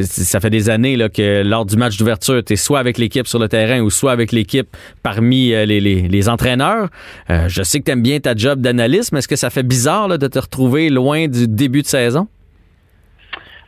ça 0.00 0.40
fait 0.40 0.50
des 0.50 0.68
années 0.68 0.96
là, 0.96 1.08
que 1.08 1.42
lors 1.44 1.64
du 1.64 1.76
match 1.76 1.96
d'ouverture, 1.96 2.42
tu 2.44 2.54
es 2.54 2.56
soit 2.56 2.80
avec 2.80 2.98
l'équipe 2.98 3.28
sur 3.28 3.38
le 3.38 3.48
terrain 3.48 3.80
ou 3.80 3.90
soit 3.90 4.10
avec 4.10 4.32
l'équipe 4.32 4.66
parmi 5.04 5.52
euh, 5.54 5.64
les, 5.64 6.28
entraîneurs? 6.28 6.88
Euh, 7.30 7.46
je 7.46 7.62
sais 7.62 7.78
que 7.78 7.84
tu 7.84 7.92
aimes 7.92 8.02
bien 8.02 8.18
ta 8.18 8.34
job 8.34 8.60
d'analyste, 8.60 9.12
mais 9.12 9.20
est-ce 9.20 9.28
que 9.28 9.36
ça 9.36 9.50
fait 9.50 9.62
bizarre 9.62 10.08
de 10.08 10.26
te 10.26 10.38
retrouver 10.38 10.90
loin 10.90 11.28
du 11.28 11.46
début 11.46 11.82
de 11.82 11.86
saison? 11.86 12.26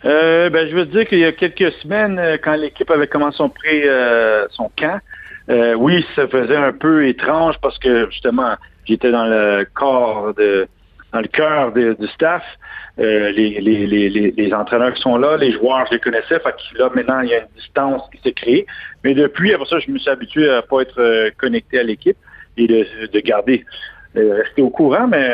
Euh, 0.04 0.50
ben, 0.50 0.68
je 0.68 0.74
veux 0.74 0.86
dire 0.86 1.06
qu'il 1.06 1.18
y 1.18 1.24
a 1.24 1.32
quelques 1.32 1.72
semaines, 1.82 2.20
quand 2.42 2.56
l'équipe 2.56 2.90
avait 2.90 3.06
commencé 3.06 3.36
son, 3.36 3.48
pré, 3.48 3.84
son 4.50 4.70
camp, 4.76 4.98
euh, 5.48 5.74
oui, 5.74 6.04
ça 6.14 6.26
faisait 6.26 6.56
un 6.56 6.72
peu 6.72 7.06
étrange 7.06 7.56
parce 7.62 7.78
que 7.78 8.10
justement, 8.10 8.54
j'étais 8.84 9.10
dans 9.10 9.26
le 9.26 9.66
corps 9.74 10.34
de 10.34 10.68
dans 11.12 11.20
le 11.20 11.28
cœur 11.28 11.72
du 11.72 11.94
staff. 12.14 12.42
Euh, 12.98 13.30
les, 13.30 14.52
entraîneurs 14.52 14.92
qui 14.94 15.02
sont 15.02 15.16
là, 15.16 15.36
les 15.36 15.52
joueurs, 15.52 15.86
je 15.86 15.94
les 15.94 16.00
connaissais. 16.00 16.40
Fait 16.40 16.52
que 16.52 16.78
là, 16.78 16.90
maintenant, 16.94 17.20
il 17.20 17.30
y 17.30 17.34
a 17.34 17.40
une 17.40 17.48
distance 17.56 18.02
qui 18.10 18.20
s'est 18.22 18.32
créée. 18.32 18.66
Mais 19.04 19.14
depuis, 19.14 19.54
après 19.54 19.66
ça, 19.66 19.78
je 19.78 19.90
me 19.90 19.98
suis 19.98 20.10
habitué 20.10 20.50
à 20.50 20.62
pas 20.62 20.80
être 20.80 21.00
euh, 21.00 21.30
connecté 21.38 21.78
à 21.78 21.84
l'équipe 21.84 22.16
et 22.56 22.66
de, 22.66 23.06
de 23.06 23.20
garder, 23.20 23.64
rester 24.14 24.62
au 24.62 24.70
courant. 24.70 25.06
Mais 25.06 25.28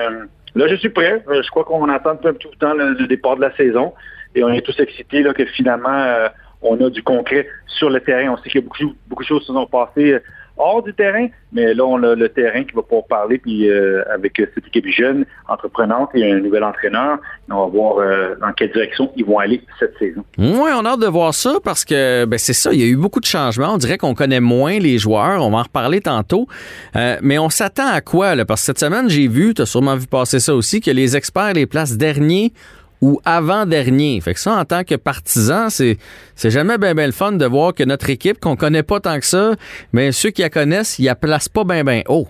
là, 0.55 0.69
je 0.69 0.75
suis 0.77 0.91
prêt. 0.91 1.25
Je 1.29 1.51
crois 1.51 1.65
qu'on 1.65 1.89
attend 1.89 2.17
tout 2.17 2.29
le 2.29 2.59
temps 2.59 2.75
le, 2.75 3.07
départ 3.07 3.37
de 3.37 3.43
la 3.43 3.57
saison. 3.57 3.95
Et 4.35 4.45
on 4.45 4.51
est 4.51 4.63
tous 4.63 4.79
excités 4.79 5.23
là, 5.23 5.33
que 5.33 5.45
finalement, 5.47 6.29
on 6.63 6.81
a 6.85 6.91
du 6.91 7.03
concret 7.03 7.47
sur 7.67 7.91
le 7.91 8.01
terrain. 8.01 8.33
On 8.33 8.37
sait 8.43 8.49
qu'il 8.49 8.61
y 8.61 8.65
a 8.65 8.67
beaucoup, 8.67 9.23
de 9.23 9.27
choses 9.27 9.41
qui 9.41 9.47
se 9.47 9.53
sont 9.53 9.67
passées 9.67 10.13
euh, 10.13 10.21
hors 10.57 10.83
du 10.83 10.93
terrain, 10.93 11.29
mais 11.53 11.73
là, 11.73 11.85
on 11.85 12.03
a 12.03 12.15
le 12.15 12.29
terrain 12.29 12.63
qui 12.63 12.73
va 12.75 12.83
pouvoir 12.83 13.07
parler, 13.07 13.39
puis 13.39 13.69
euh, 13.69 14.03
avec 14.13 14.37
cette 14.37 14.67
équipe 14.67 14.87
jeune, 14.87 15.25
entreprenante 15.49 16.11
et 16.15 16.31
un 16.31 16.41
nouvel 16.41 16.63
entraîneur, 16.63 17.19
on 17.51 17.65
va 17.65 17.67
voir 17.67 17.99
euh, 17.99 18.35
dans 18.41 18.53
quelle 18.53 18.71
direction 18.71 19.11
ils 19.17 19.25
vont 19.25 19.39
aller 19.39 19.63
cette 19.79 19.97
saison. 19.99 20.23
Oui, 20.39 20.71
on 20.75 20.85
a 20.85 20.91
hâte 20.91 21.01
de 21.01 21.07
voir 21.07 21.33
ça 21.33 21.55
parce 21.65 21.85
que 21.85 22.27
ben, 22.27 22.39
c'est 22.39 22.53
ça, 22.53 22.73
il 22.73 22.81
y 22.81 22.85
a 22.85 22.87
eu 22.87 22.97
beaucoup 22.97 23.21
de 23.21 23.25
changements. 23.25 23.73
On 23.75 23.79
dirait 23.79 23.99
qu'on 23.99 24.15
connaît 24.15 24.41
moins 24.41 24.79
les 24.79 24.99
joueurs, 24.99 25.45
on 25.45 25.51
va 25.51 25.59
en 25.59 25.63
reparler 25.63 26.01
tantôt, 26.01 26.47
mais 26.95 27.39
on 27.39 27.49
s'attend 27.49 27.89
à 27.89 28.01
quoi? 28.03 28.35
Là? 28.35 28.45
Parce 28.45 28.61
que 28.61 28.67
cette 28.67 28.79
semaine, 28.79 29.09
j'ai 29.09 29.29
vu, 29.29 29.55
tu 29.55 29.63
as 29.63 29.67
sûrement 29.67 29.97
vu 29.97 30.07
passer 30.07 30.39
ça 30.39 30.55
aussi, 30.55 30.81
que 30.81 30.91
les 30.91 31.17
experts 31.17 31.55
les 31.55 31.67
placent 31.67 31.97
derniers 31.97 32.53
ou 33.03 33.21
avant-dernier. 33.25 34.21
Fait 34.21 34.33
que 34.33 34.41
ça, 34.41 34.55
en 34.55 34.65
tant 34.65 34.85
que 34.85 34.95
partisan, 34.95 35.69
c'est, 35.69 35.99
c'est 36.35 36.51
jamais 36.51 36.79
bien 36.79 36.95
ben 36.95 37.07
le 37.07 37.13
fun 37.13 37.33
de 37.33 37.45
voir 37.45 37.75
que 37.75 37.83
notre 37.83 38.09
équipe, 38.09 38.41
qu'on 38.41 38.57
connaît 38.57 38.85
pas 38.85 39.01
tant 39.01 39.19
que 39.19 39.27
ça, 39.27 39.53
mais 39.93 40.13
ceux 40.13 40.31
qui 40.31 40.43
la 40.43 40.51
connaissent, 40.51 40.99
ils 40.99 41.05
la 41.05 41.17
placent 41.17 41.49
pas 41.49 41.65
bien 41.65 41.85
ben 41.85 42.03
haut. 42.09 42.29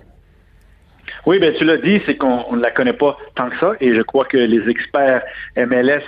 Oui, 1.27 1.39
ben 1.39 1.55
tu 1.55 1.65
l'as 1.65 1.77
dit, 1.77 2.01
c'est 2.07 2.17
qu'on 2.17 2.57
ne 2.57 2.61
la 2.61 2.71
connaît 2.71 2.95
pas 2.95 3.17
tant 3.37 3.51
que 3.51 3.59
ça, 3.61 3.73
et 3.81 3.95
je 3.95 4.03
crois 4.03 4.25
que 4.25 4.39
les 4.39 4.69
experts 4.69 5.23
MLS 5.57 6.03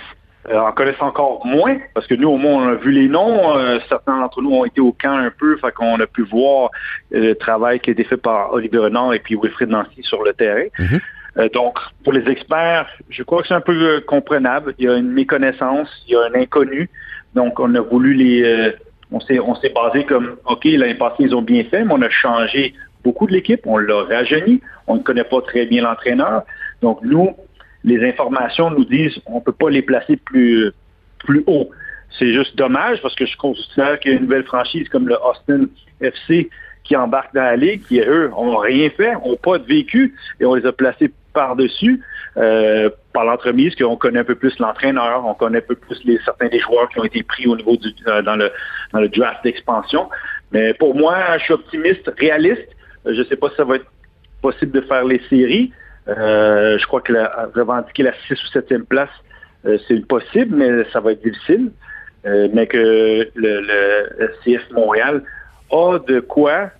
euh, 0.49 0.59
en 0.59 0.71
connaissent 0.73 1.01
encore 1.01 1.45
moins, 1.45 1.77
parce 1.93 2.05
que 2.05 2.15
nous, 2.15 2.29
au 2.29 2.37
moins, 2.37 2.65
on 2.65 2.69
a 2.69 2.75
vu 2.75 2.91
les 2.91 3.07
noms. 3.07 3.57
Euh, 3.57 3.79
certains 3.89 4.19
d'entre 4.19 4.41
nous 4.41 4.51
ont 4.51 4.65
été 4.65 4.79
au 4.79 4.91
camp 4.91 5.17
un 5.17 5.31
peu, 5.31 5.57
fait 5.57 5.71
qu'on 5.71 5.99
a 5.99 6.05
pu 6.05 6.23
voir 6.23 6.69
euh, 7.13 7.29
le 7.29 7.35
travail 7.35 7.79
qui 7.79 7.89
a 7.89 7.93
été 7.93 8.03
fait 8.03 8.17
par 8.17 8.53
Olivier 8.53 8.79
Renard 8.79 9.13
et 9.13 9.19
puis 9.19 9.35
Wilfried 9.35 9.69
Nancy 9.69 10.01
sur 10.03 10.23
le 10.23 10.33
terrain. 10.33 10.65
Mm-hmm. 10.77 11.01
Euh, 11.37 11.49
donc, 11.49 11.77
pour 12.03 12.13
les 12.13 12.29
experts, 12.31 12.87
je 13.09 13.23
crois 13.23 13.41
que 13.41 13.49
c'est 13.49 13.53
un 13.53 13.61
peu 13.61 13.73
euh, 13.73 14.01
comprenable. 14.01 14.73
Il 14.79 14.85
y 14.85 14.87
a 14.87 14.95
une 14.95 15.11
méconnaissance, 15.11 15.89
il 16.07 16.13
y 16.13 16.15
a 16.15 16.21
un 16.21 16.33
inconnu. 16.39 16.89
Donc, 17.33 17.59
on 17.59 17.73
a 17.75 17.81
voulu 17.81 18.13
les... 18.13 18.43
Euh, 18.43 18.71
on 19.11 19.19
s'est 19.19 19.39
on 19.39 19.53
s'est 19.55 19.69
basé 19.69 20.03
comme, 20.05 20.37
OK, 20.45 20.65
l'année 20.65 20.95
passée, 20.95 21.23
ils 21.23 21.35
ont 21.35 21.41
bien 21.41 21.63
fait, 21.65 21.83
mais 21.83 21.93
on 21.93 22.01
a 22.01 22.09
changé 22.09 22.73
beaucoup 23.03 23.27
de 23.27 23.33
l'équipe, 23.33 23.61
on 23.65 23.77
l'a 23.77 24.03
rajeuni, 24.03 24.61
on 24.87 24.95
ne 24.95 25.01
connaît 25.01 25.23
pas 25.23 25.41
très 25.41 25.67
bien 25.67 25.83
l'entraîneur. 25.83 26.43
Donc, 26.81 26.99
nous, 27.03 27.35
les 27.83 28.03
informations 28.09 28.71
nous 28.71 28.83
disent 28.85 29.19
on 29.27 29.35
ne 29.35 29.41
peut 29.41 29.51
pas 29.51 29.69
les 29.69 29.83
placer 29.83 30.17
plus, 30.17 30.71
plus 31.19 31.43
haut. 31.45 31.69
C'est 32.17 32.33
juste 32.33 32.57
dommage 32.57 33.01
parce 33.01 33.13
que 33.13 33.25
je 33.25 33.37
considère 33.37 33.99
qu'il 33.99 34.11
y 34.11 34.13
a 34.15 34.17
une 34.17 34.23
nouvelle 34.23 34.45
franchise 34.45 34.89
comme 34.89 35.07
le 35.07 35.17
Austin 35.23 35.65
FC 36.01 36.49
qui 36.83 36.95
embarque 36.95 37.33
dans 37.33 37.43
la 37.43 37.55
ligue, 37.55 37.83
qui, 37.87 37.99
eux, 37.99 38.31
ont 38.35 38.57
rien 38.57 38.89
fait, 38.91 39.13
n'ont 39.13 39.35
pas 39.35 39.57
de 39.57 39.65
vécu, 39.65 40.15
et 40.39 40.45
on 40.45 40.55
les 40.55 40.65
a 40.65 40.71
placés 40.71 41.11
par-dessus, 41.35 42.01
euh, 42.37 42.89
par 43.13 43.25
l'entremise, 43.25 43.75
qu'on 43.75 43.97
connaît 43.97 44.19
un 44.19 44.23
peu 44.23 44.33
plus 44.33 44.57
l'entraîneur, 44.57 45.23
on 45.25 45.35
connaît 45.35 45.59
un 45.59 45.67
peu 45.67 45.75
plus 45.75 46.01
certains 46.23 46.47
des 46.47 46.59
joueurs 46.59 46.89
qui 46.89 46.99
ont 46.99 47.03
été 47.03 47.21
pris 47.21 47.45
au 47.45 47.55
niveau 47.55 47.75
du, 47.77 47.89
euh, 48.07 48.23
dans, 48.23 48.35
le, 48.37 49.07
draft 49.09 49.43
d'expansion. 49.43 50.09
Mais 50.51 50.73
pour 50.73 50.95
moi, 50.95 51.37
je 51.37 51.43
suis 51.43 51.53
optimiste, 51.53 52.09
réaliste. 52.17 52.69
Je 53.05 53.11
ne 53.11 53.23
sais 53.25 53.35
pas 53.35 53.49
si 53.49 53.57
ça 53.57 53.65
va 53.65 53.75
être 53.75 53.85
possible 54.41 54.71
de 54.71 54.81
faire 54.81 55.03
les 55.05 55.21
séries. 55.29 55.71
Euh, 56.07 56.77
je 56.79 56.87
crois 56.87 57.01
que 57.01 57.13
revendiquer 57.55 58.03
la 58.03 58.13
6 58.27 58.33
ou 58.33 58.57
7e 58.57 58.85
place, 58.85 59.09
c'est 59.87 60.07
possible, 60.07 60.55
mais 60.55 60.85
ça 60.93 60.99
va 60.99 61.11
être 61.11 61.23
difficile. 61.23 61.71
Mais 62.53 62.65
que 62.65 63.27
le, 63.35 64.31
CF 64.43 64.71
Montréal 64.71 65.23
a 65.71 65.99
de 66.07 66.19
quoi 66.19 66.71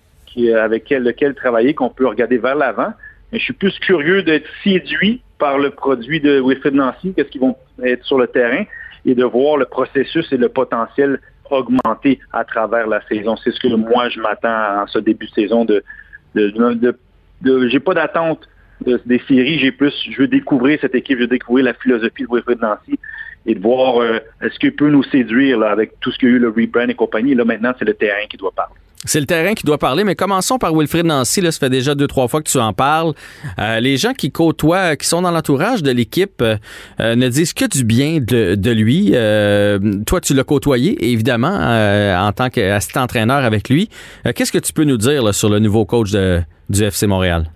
avec 0.54 0.90
lequel 0.90 1.34
travailler, 1.34 1.74
qu'on 1.74 1.88
peut 1.88 2.06
regarder 2.06 2.38
vers 2.38 2.54
l'avant. 2.54 2.92
Mais 3.32 3.38
je 3.38 3.44
suis 3.44 3.52
plus 3.52 3.78
curieux 3.78 4.22
d'être 4.22 4.48
séduit 4.62 5.20
par 5.38 5.58
le 5.58 5.70
produit 5.70 6.20
de 6.20 6.40
Wilfred 6.40 6.74
Nancy, 6.74 7.12
qu'est-ce 7.14 7.28
qu'ils 7.28 7.40
vont 7.40 7.56
être 7.82 8.04
sur 8.04 8.18
le 8.18 8.26
terrain, 8.26 8.64
et 9.04 9.14
de 9.14 9.24
voir 9.24 9.56
le 9.56 9.66
processus 9.66 10.30
et 10.32 10.36
le 10.36 10.48
potentiel 10.48 11.20
augmenter 11.50 12.18
à 12.32 12.44
travers 12.44 12.86
la 12.86 13.00
saison. 13.08 13.36
C'est 13.36 13.52
ce 13.52 13.60
que 13.60 13.68
moi 13.68 14.08
je 14.08 14.20
m'attends 14.20 14.82
en 14.82 14.86
ce 14.86 14.98
début 14.98 15.26
de 15.26 15.32
saison 15.32 15.64
de, 15.64 15.82
de, 16.34 16.50
de, 16.50 16.98
de 17.42 17.68
j'ai 17.68 17.80
pas 17.80 17.94
d'attente 17.94 18.48
des 18.80 19.20
séries, 19.26 19.58
j'ai 19.58 19.72
plus, 19.72 19.94
je 20.10 20.18
veux 20.18 20.28
découvrir 20.28 20.78
cette 20.80 20.94
équipe, 20.94 21.16
je 21.18 21.22
veux 21.22 21.28
découvrir 21.28 21.64
la 21.64 21.74
philosophie 21.74 22.24
de 22.24 22.28
Wilfred 22.30 22.60
Nancy 22.60 22.98
et 23.46 23.54
de 23.54 23.60
voir 23.60 24.02
euh, 24.02 24.18
est-ce 24.42 24.58
qu'il 24.58 24.74
peut 24.74 24.90
nous 24.90 25.04
séduire 25.04 25.62
avec 25.62 25.98
tout 26.00 26.10
ce 26.10 26.18
qu'il 26.18 26.28
y 26.28 26.32
a 26.32 26.34
eu, 26.34 26.38
le 26.38 26.48
rebrand 26.48 26.88
et 26.88 26.94
compagnie. 26.94 27.34
Là, 27.34 27.44
maintenant, 27.44 27.72
c'est 27.78 27.84
le 27.84 27.94
terrain 27.94 28.26
qui 28.28 28.36
doit 28.36 28.52
parler. 28.52 28.74
C'est 29.06 29.20
le 29.20 29.26
terrain 29.26 29.54
qui 29.54 29.64
doit 29.64 29.78
parler, 29.78 30.04
mais 30.04 30.14
commençons 30.14 30.58
par 30.58 30.74
Wilfred 30.74 31.06
Nancy. 31.06 31.40
Là, 31.40 31.50
ça 31.52 31.60
fait 31.60 31.70
déjà 31.70 31.94
deux, 31.94 32.06
trois 32.06 32.28
fois 32.28 32.42
que 32.42 32.50
tu 32.50 32.58
en 32.58 32.72
parles. 32.72 33.14
Euh, 33.58 33.80
les 33.80 33.96
gens 33.96 34.12
qui 34.12 34.30
côtoient, 34.30 34.96
qui 34.96 35.06
sont 35.06 35.22
dans 35.22 35.30
l'entourage 35.30 35.82
de 35.82 35.90
l'équipe, 35.90 36.42
euh, 36.42 36.56
ne 36.98 37.28
disent 37.28 37.54
que 37.54 37.66
du 37.66 37.84
bien 37.84 38.18
de, 38.20 38.70
lui. 38.70 39.12
toi, 40.06 40.20
tu 40.20 40.34
l'as 40.34 40.44
côtoyé, 40.44 41.12
évidemment, 41.12 41.56
en 41.56 42.32
tant 42.32 42.50
qu'assistant 42.50 43.02
entraîneur 43.02 43.44
avec 43.44 43.68
lui. 43.68 43.88
Qu'est-ce 44.34 44.52
que 44.52 44.58
tu 44.58 44.72
peux 44.72 44.84
nous 44.84 44.98
dire 44.98 45.34
sur 45.34 45.48
le 45.48 45.58
nouveau 45.58 45.84
coach 45.84 46.10
du 46.10 46.84
FC 46.84 47.06
Montréal? 47.06 47.46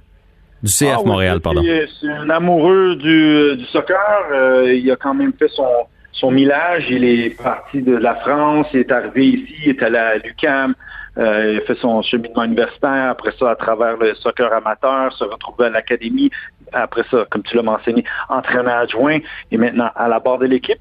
Du 0.62 0.70
CF 0.70 0.98
ah 0.98 1.02
Montréal, 1.06 1.40
pardon. 1.40 1.62
C'est 2.00 2.08
un 2.08 2.28
amoureux 2.28 2.96
du, 2.96 3.64
soccer. 3.72 3.98
Euh, 4.32 4.74
il 4.74 4.90
a 4.90 4.96
quand 4.96 5.14
même 5.14 5.32
fait 5.38 5.48
son, 5.48 5.66
son 6.12 6.30
millage. 6.30 6.84
Il 6.90 7.02
est 7.04 7.30
parti 7.42 7.80
de 7.80 7.96
la 7.96 8.16
France. 8.16 8.66
Il 8.74 8.80
est 8.80 8.92
arrivé 8.92 9.26
ici. 9.28 9.54
Il 9.64 9.70
est 9.70 9.82
allé 9.82 9.96
à 9.96 10.18
l'UCAM. 10.18 10.74
Euh, 11.20 11.52
il 11.52 11.58
a 11.58 11.60
fait 11.62 11.76
son 11.76 12.02
cheminement 12.02 12.44
universitaire. 12.44 13.10
Après 13.10 13.32
ça, 13.38 13.50
à 13.50 13.56
travers 13.56 13.96
le 13.96 14.14
soccer 14.14 14.52
amateur, 14.52 15.12
se 15.12 15.24
retrouver 15.24 15.66
à 15.66 15.70
l'académie. 15.70 16.30
Après 16.72 17.02
ça, 17.10 17.26
comme 17.30 17.42
tu 17.42 17.56
l'as 17.56 17.62
mentionné, 17.62 18.04
entraîneur 18.28 18.78
adjoint 18.78 19.18
et 19.50 19.56
maintenant 19.56 19.90
à 19.94 20.08
la 20.08 20.20
barre 20.20 20.38
de 20.38 20.46
l'équipe. 20.46 20.80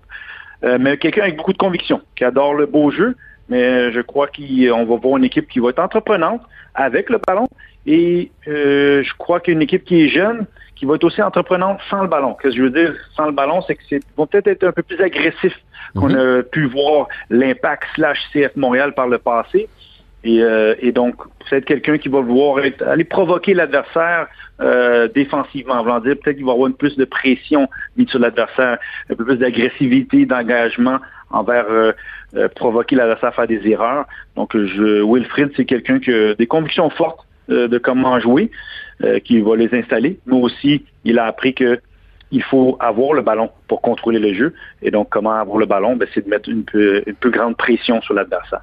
Euh, 0.63 0.78
mais 0.80 0.97
quelqu'un 0.97 1.23
avec 1.23 1.38
beaucoup 1.38 1.54
de 1.54 1.58
conviction, 1.58 2.02
qui 2.15 2.23
adore 2.23 2.54
le 2.54 2.65
beau 2.65 2.91
jeu. 2.91 3.15
Mais 3.49 3.91
je 3.91 4.02
crois 4.02 4.28
qu'on 4.28 4.86
va 4.86 4.95
voir 4.95 5.17
une 5.17 5.23
équipe 5.23 5.47
qui 5.49 5.60
va 5.60 5.69
être 5.69 5.80
entreprenante 5.80 6.41
avec 6.75 7.10
le 7.10 7.17
ballon 7.17 7.47
et 7.86 8.32
euh, 8.47 9.04
je 9.04 9.13
crois 9.17 9.39
qu'une 9.39 9.62
équipe 9.62 9.84
qui 9.84 10.04
est 10.04 10.10
jeune, 10.10 10.45
qui 10.75 10.86
va 10.86 10.95
être 10.95 11.04
aussi 11.04 11.21
entreprenante 11.21 11.80
sans 11.89 12.04
le 12.04 12.08
ballon. 12.08 12.36
Qu'est-ce 12.36 12.56
que 12.56 12.58
je 12.58 12.63
veux 12.63 12.69
dire 12.69 12.95
sans 13.15 13.25
le 13.25 13.32
ballon, 13.32 13.62
c'est 13.65 13.75
que 13.75 13.82
c'est 13.89 13.99
vont 14.15 14.28
peut-être 14.28 14.47
être 14.47 14.63
un 14.63 14.71
peu 14.71 14.84
plus 14.84 15.02
agressifs 15.02 15.60
qu'on 15.95 16.10
mhm. 16.10 16.39
a 16.39 16.43
pu 16.43 16.65
voir 16.67 17.08
l'impact 17.30 17.84
slash 17.95 18.19
CF 18.32 18.56
Montréal 18.56 18.93
par 18.93 19.08
le 19.08 19.17
passé. 19.17 19.67
Et, 20.23 20.43
euh, 20.43 20.75
et 20.79 20.91
donc, 20.91 21.15
c'est 21.49 21.63
quelqu'un 21.63 21.97
qui 21.97 22.10
va 22.10 22.19
vouloir 22.19 22.63
aller 22.86 23.03
provoquer 23.05 23.53
l'adversaire 23.53 24.27
euh, 24.60 25.08
défensivement. 25.08 25.82
Voulant 25.82 25.99
dire 25.99 26.15
peut-être 26.21 26.36
qu'il 26.36 26.45
va 26.45 26.51
avoir 26.51 26.67
une 26.67 26.75
plus 26.75 26.97
de 26.97 27.05
pression 27.05 27.69
mise 27.95 28.10
sur 28.10 28.19
l'adversaire, 28.19 28.77
un 29.10 29.15
peu 29.15 29.23
plus 29.25 29.38
d'agressivité, 29.38 30.25
d'engagement 30.25 30.99
envers 31.32 31.65
euh, 31.69 31.93
euh, 32.36 32.49
provoquer 32.49 32.95
l'adversaire 32.95 33.29
à 33.29 33.32
faire 33.32 33.47
des 33.47 33.65
erreurs. 33.67 34.05
Donc, 34.36 34.58
je, 34.58 35.01
Wilfried, 35.03 35.51
c'est 35.55 35.65
quelqu'un 35.65 35.99
qui 35.99 36.12
a 36.12 36.34
des 36.34 36.47
convictions 36.47 36.89
fortes 36.89 37.25
euh, 37.49 37.67
de 37.67 37.77
comment 37.77 38.19
jouer, 38.19 38.51
euh, 39.03 39.19
qui 39.19 39.39
va 39.39 39.55
les 39.55 39.73
installer. 39.73 40.19
Mais 40.25 40.36
aussi, 40.36 40.84
il 41.05 41.17
a 41.17 41.25
appris 41.25 41.53
que 41.53 41.79
il 42.32 42.43
faut 42.43 42.77
avoir 42.79 43.13
le 43.13 43.23
ballon 43.23 43.49
pour 43.67 43.82
contrôler 43.82 44.19
le 44.19 44.34
jeu. 44.36 44.53
Et 44.84 44.91
donc, 44.91 45.10
comment 45.10 45.34
avoir 45.34 45.58
le 45.58 45.65
ballon? 45.65 45.95
Ben, 45.95 46.08
c'est 46.13 46.25
de 46.25 46.29
mettre 46.29 46.49
une, 46.49 46.63
une 46.73 47.15
plus 47.15 47.32
grande 47.32 47.58
pression 47.58 48.01
sur 48.01 48.13
l'adversaire. 48.13 48.62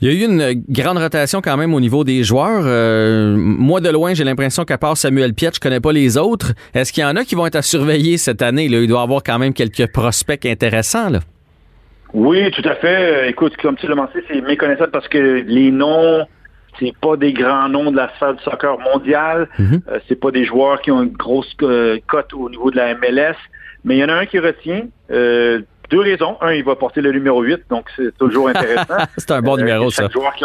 Il 0.00 0.08
y 0.08 0.10
a 0.10 0.14
eu 0.14 0.24
une 0.24 0.62
grande 0.68 0.98
rotation 0.98 1.42
quand 1.42 1.56
même 1.56 1.74
au 1.74 1.80
niveau 1.80 2.04
des 2.04 2.22
joueurs. 2.24 2.62
Euh, 2.64 3.34
moi, 3.36 3.80
de 3.80 3.90
loin, 3.90 4.14
j'ai 4.14 4.24
l'impression 4.24 4.64
qu'à 4.64 4.78
part 4.78 4.96
Samuel 4.96 5.34
Piet, 5.34 5.50
je 5.54 5.60
connais 5.60 5.80
pas 5.80 5.92
les 5.92 6.16
autres. 6.16 6.52
Est-ce 6.72 6.92
qu'il 6.92 7.02
y 7.02 7.06
en 7.06 7.16
a 7.16 7.24
qui 7.24 7.34
vont 7.34 7.46
être 7.46 7.56
à 7.56 7.62
surveiller 7.62 8.16
cette 8.16 8.40
année? 8.40 8.68
Là? 8.68 8.78
Il 8.78 8.88
doit 8.88 9.00
y 9.00 9.02
avoir 9.02 9.22
quand 9.22 9.38
même 9.38 9.52
quelques 9.52 9.92
prospects 9.92 10.46
intéressants. 10.46 11.10
Là. 11.10 11.20
Oui, 12.14 12.50
tout 12.50 12.66
à 12.66 12.76
fait. 12.76 13.28
Écoute, 13.28 13.56
comme 13.58 13.76
tu 13.76 13.86
l'as 13.86 13.94
mentionné, 13.94 14.24
c'est 14.28 14.40
méconnaissable 14.40 14.90
parce 14.90 15.08
que 15.08 15.44
les 15.46 15.70
noms 15.70 16.26
c'est 16.78 16.94
pas 17.00 17.16
des 17.16 17.32
grands 17.32 17.68
noms 17.68 17.90
de 17.90 17.96
la 17.96 18.10
salle 18.18 18.36
de 18.36 18.40
soccer 18.40 18.78
mondiale. 18.78 19.48
Mhm. 19.58 19.82
Euh, 19.88 19.98
c'est 20.08 20.18
pas 20.18 20.30
des 20.30 20.44
joueurs 20.44 20.80
qui 20.80 20.90
ont 20.90 21.02
une 21.02 21.12
grosse 21.12 21.54
euh, 21.62 21.98
cote 22.06 22.32
au 22.32 22.48
niveau 22.48 22.70
de 22.70 22.76
la 22.76 22.94
MLS. 22.94 23.36
Mais 23.84 23.96
il 23.96 24.00
y 24.00 24.04
en 24.04 24.08
a 24.08 24.14
un 24.14 24.26
qui 24.26 24.38
retient. 24.38 24.86
Euh, 25.10 25.60
deux 25.90 26.00
raisons. 26.00 26.36
Un, 26.40 26.52
il 26.52 26.64
va 26.64 26.76
porter 26.76 27.00
le 27.00 27.12
numéro 27.12 27.42
8, 27.42 27.62
donc 27.68 27.88
c'est 27.96 28.16
toujours 28.16 28.48
intéressant. 28.54 28.94
c'est 29.16 29.30
un 29.30 29.42
bon 29.42 29.56
numéro, 29.56 29.90
chaque 29.90 30.06
ça. 30.06 30.12
Joueur 30.12 30.34
qui 30.34 30.44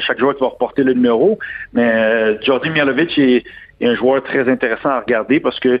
chaque 0.00 0.18
joueur 0.18 0.34
qui 0.34 0.40
va 0.40 0.48
reporter 0.48 0.84
le 0.84 0.94
numéro. 0.94 1.38
Mais 1.72 2.40
Jordi 2.42 2.70
Mialovic 2.70 3.18
est, 3.18 3.44
un 3.80 3.94
joueur 3.94 4.22
très 4.22 4.48
intéressant 4.48 4.90
à 4.90 5.00
regarder 5.00 5.40
parce 5.40 5.58
que 5.60 5.80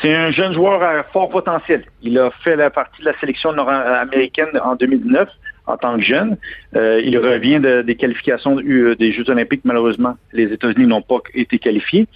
c'est 0.00 0.14
un 0.14 0.30
jeune 0.30 0.54
joueur 0.54 0.82
à 0.82 1.02
fort 1.04 1.28
potentiel. 1.28 1.84
Il 2.02 2.18
a 2.18 2.30
fait 2.42 2.56
la 2.56 2.70
partie 2.70 3.00
de 3.02 3.06
la 3.06 3.18
sélection 3.18 3.52
nord-américaine 3.52 4.48
en 4.62 4.76
2019 4.76 5.28
en 5.68 5.76
tant 5.76 5.96
que 5.96 6.02
jeune. 6.02 6.36
Euh, 6.74 7.00
il 7.04 7.16
revient 7.18 7.60
des 7.60 7.94
qualifications 7.94 8.58
euh, 8.58 8.96
des 8.96 9.12
Jeux 9.12 9.28
olympiques. 9.30 9.60
Malheureusement, 9.64 10.16
les 10.32 10.52
États-Unis 10.52 10.86
n'ont 10.86 11.02
pas 11.02 11.18
été 11.34 11.58
qualifiés. 11.58 12.06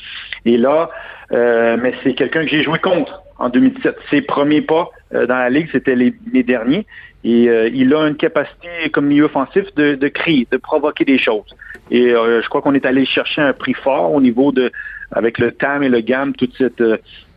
Et 0.44 0.56
là, 0.56 0.90
euh, 1.32 1.76
mais 1.80 1.94
c'est 2.02 2.14
quelqu'un 2.14 2.42
que 2.42 2.48
j'ai 2.48 2.62
joué 2.62 2.78
contre 2.78 3.22
en 3.38 3.50
2017. 3.50 3.96
Ses 4.10 4.22
premiers 4.22 4.62
pas 4.62 4.90
dans 5.12 5.36
la 5.36 5.50
Ligue, 5.50 5.68
c'était 5.70 5.94
les, 5.94 6.14
derniers. 6.42 6.86
Et 7.24 7.44
il 7.74 7.94
a 7.94 8.08
une 8.08 8.16
capacité 8.16 8.68
comme 8.92 9.06
milieu 9.06 9.24
offensif 9.24 9.64
de, 9.74 10.08
crier, 10.08 10.48
de 10.50 10.56
provoquer 10.56 11.04
des 11.04 11.18
choses. 11.18 11.54
Et 11.90 12.10
je 12.10 12.48
crois 12.48 12.62
qu'on 12.62 12.74
est 12.74 12.86
allé 12.86 13.04
chercher 13.04 13.42
un 13.42 13.52
prix 13.52 13.74
fort 13.74 14.12
au 14.12 14.20
niveau 14.20 14.52
de 14.52 14.72
avec 15.10 15.38
le 15.38 15.52
TAM 15.52 15.82
et 15.82 15.90
le 15.90 16.00
GAM, 16.00 16.34
tout 16.34 16.48
cette, 16.56 16.82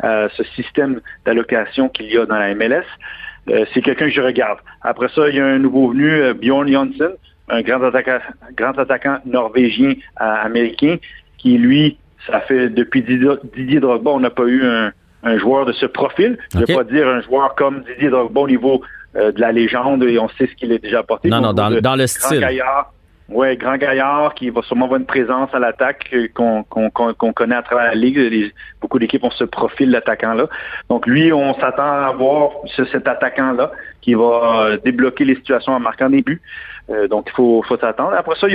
ce 0.02 0.44
système 0.56 1.02
d'allocation 1.26 1.90
qu'il 1.90 2.06
y 2.06 2.18
a 2.18 2.26
dans 2.26 2.38
la 2.38 2.56
MLS. 2.56 2.86
Euh, 3.50 3.66
c'est 3.74 3.82
quelqu'un 3.82 4.06
que 4.06 4.12
je 4.12 4.22
regarde. 4.22 4.60
Après 4.82 5.08
ça, 5.10 5.30
il 5.30 5.36
y 5.36 5.40
a 5.40 5.46
un 5.46 5.60
nouveau 5.60 5.90
venu, 5.90 6.10
euh, 6.10 6.34
Bjorn 6.34 6.68
Janssen, 6.68 7.12
un 7.50 7.62
grand 7.62 7.84
attaquant, 7.84 8.20
grand 8.56 8.78
attaquant 8.78 9.20
norvégien 9.26 9.92
euh, 9.92 10.24
américain, 10.44 10.98
qui 11.38 11.58
lui, 11.58 11.98
ça 12.26 12.42
fait 12.42 12.70
depuis 12.70 13.04
Didier, 13.04 13.80
Drogba, 13.80 14.12
on 14.12 14.20
n'a 14.20 14.32
pas 14.32 14.46
eu 14.46 14.64
un, 14.66 14.92
joueur 15.38 15.66
de 15.66 15.74
ce 15.74 15.86
profil. 15.86 16.38
Je 16.54 16.60
ne 16.60 16.66
veux 16.66 16.76
pas 16.76 16.84
dire 16.84 17.08
un 17.08 17.22
joueur 17.22 17.56
comme 17.56 17.84
Didier 17.84 18.10
Drogba 18.10 18.42
au 18.42 18.48
niveau 18.48 18.82
de 19.16 19.40
la 19.40 19.54
légende 19.54 20.04
et 20.04 20.20
on 20.20 20.28
sait 20.28 20.46
ce 20.46 20.56
qu'il 20.56 20.74
a 20.74 20.78
déjà 20.78 21.00
apporté. 21.00 21.30
Non, 21.30 21.40
non, 21.40 21.54
dans, 21.54 21.70
dans 21.80 21.96
le 21.96 22.06
style. 22.06 22.46
Oui, 23.28 23.58
grand 23.58 23.78
gaillard 23.78 24.36
qui 24.36 24.52
va 24.52 24.62
sûrement 24.62 24.86
avoir 24.86 25.00
une 25.00 25.08
présence 25.08 25.50
à 25.54 25.60
l'attaque 25.60 26.14
qu'on 26.36 26.64
connaît 27.34 27.56
à 27.56 27.64
travers 27.64 27.86
la 27.86 27.96
ligue. 27.96 28.54
beaucoup 28.82 29.00
d'équipes 29.00 29.24
ont 29.24 29.32
ce 29.32 29.46
profil 29.46 29.92
d'attaquant-là. 29.92 30.48
Donc 30.90 31.08
lui, 31.08 31.34
on 31.34 31.54
s'attend 31.60 31.92
à 31.92 32.12
voir 32.12 32.52
cet 32.76 33.08
attaquant-là 33.08 33.72
qui 34.02 34.14
va 34.14 34.68
euh, 34.68 34.78
débloquer 34.84 35.26
les 35.26 35.36
situations 35.36 35.74
en 35.74 35.80
marquant 35.80 36.10
des 36.10 36.22
buts. 36.22 36.42
Euh, 36.90 37.08
donc 37.08 37.28
il 37.28 37.34
faut, 37.34 37.64
s'attendre. 37.80 38.14
Après 38.14 38.36
ça, 38.40 38.48
il 38.48 38.54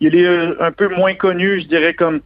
y, 0.00 0.26
a, 0.26 0.64
un 0.64 0.72
peu 0.72 0.88
moins 0.88 1.14
connus, 1.14 1.62
je 1.62 1.68
dirais 1.68 1.94
comme 1.94 2.20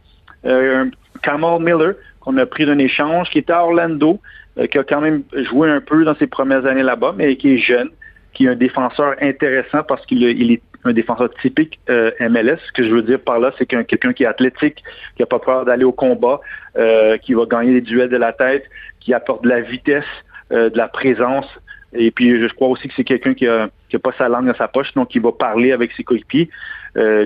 euh, 0.45 0.85
Kamal 1.21 1.61
Miller 1.61 1.93
qu'on 2.19 2.37
a 2.37 2.45
pris 2.45 2.65
d'un 2.65 2.79
échange, 2.79 3.29
qui 3.29 3.39
était 3.39 3.53
à 3.53 3.63
Orlando, 3.63 4.19
euh, 4.57 4.65
qui 4.67 4.77
a 4.77 4.83
quand 4.83 5.01
même 5.01 5.23
joué 5.33 5.69
un 5.69 5.81
peu 5.81 6.05
dans 6.05 6.15
ses 6.15 6.27
premières 6.27 6.65
années 6.65 6.83
là-bas, 6.83 7.13
mais 7.15 7.35
qui 7.35 7.55
est 7.55 7.57
jeune, 7.57 7.89
qui 8.33 8.45
est 8.45 8.49
un 8.49 8.55
défenseur 8.55 9.15
intéressant 9.21 9.83
parce 9.83 10.05
qu'il 10.05 10.23
est 10.23 10.61
un 10.85 10.93
défenseur 10.93 11.29
typique 11.41 11.79
euh, 11.89 12.11
MLS. 12.19 12.57
Ce 12.67 12.71
que 12.71 12.83
je 12.83 12.93
veux 12.93 13.01
dire 13.01 13.19
par 13.19 13.39
là, 13.39 13.51
c'est 13.57 13.65
qu'un 13.65 13.83
quelqu'un 13.83 14.13
qui 14.13 14.23
est 14.23 14.27
athlétique, 14.27 14.83
qui 15.15 15.21
n'a 15.21 15.25
pas 15.25 15.39
peur 15.39 15.65
d'aller 15.65 15.83
au 15.83 15.91
combat, 15.91 16.41
euh, 16.77 17.17
qui 17.17 17.33
va 17.33 17.45
gagner 17.45 17.73
des 17.73 17.81
duels 17.81 18.09
de 18.09 18.17
la 18.17 18.33
tête, 18.33 18.65
qui 18.99 19.13
apporte 19.13 19.43
de 19.43 19.49
la 19.49 19.61
vitesse, 19.61 20.05
euh, 20.51 20.69
de 20.69 20.77
la 20.77 20.87
présence. 20.87 21.47
Et 21.93 22.11
puis, 22.11 22.41
je 22.41 22.53
crois 22.53 22.69
aussi 22.69 22.87
que 22.87 22.93
c'est 22.95 23.03
quelqu'un 23.03 23.33
qui 23.33 23.47
a, 23.47 23.69
qui 23.89 23.95
a 23.95 23.99
pas 23.99 24.13
sa 24.17 24.27
langue 24.27 24.47
dans 24.47 24.55
sa 24.55 24.67
poche, 24.67 24.93
donc 24.93 25.09
qui 25.09 25.19
va 25.19 25.31
parler 25.31 25.71
avec 25.71 25.91
ses 25.93 26.03
coéquipiers. 26.03 26.49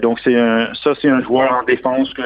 donc, 0.01 0.19
c'est 0.23 0.37
un, 0.37 0.73
ça, 0.73 0.93
c'est 1.01 1.09
un 1.09 1.21
joueur 1.21 1.51
en 1.53 1.63
défense 1.63 2.13
que 2.13 2.21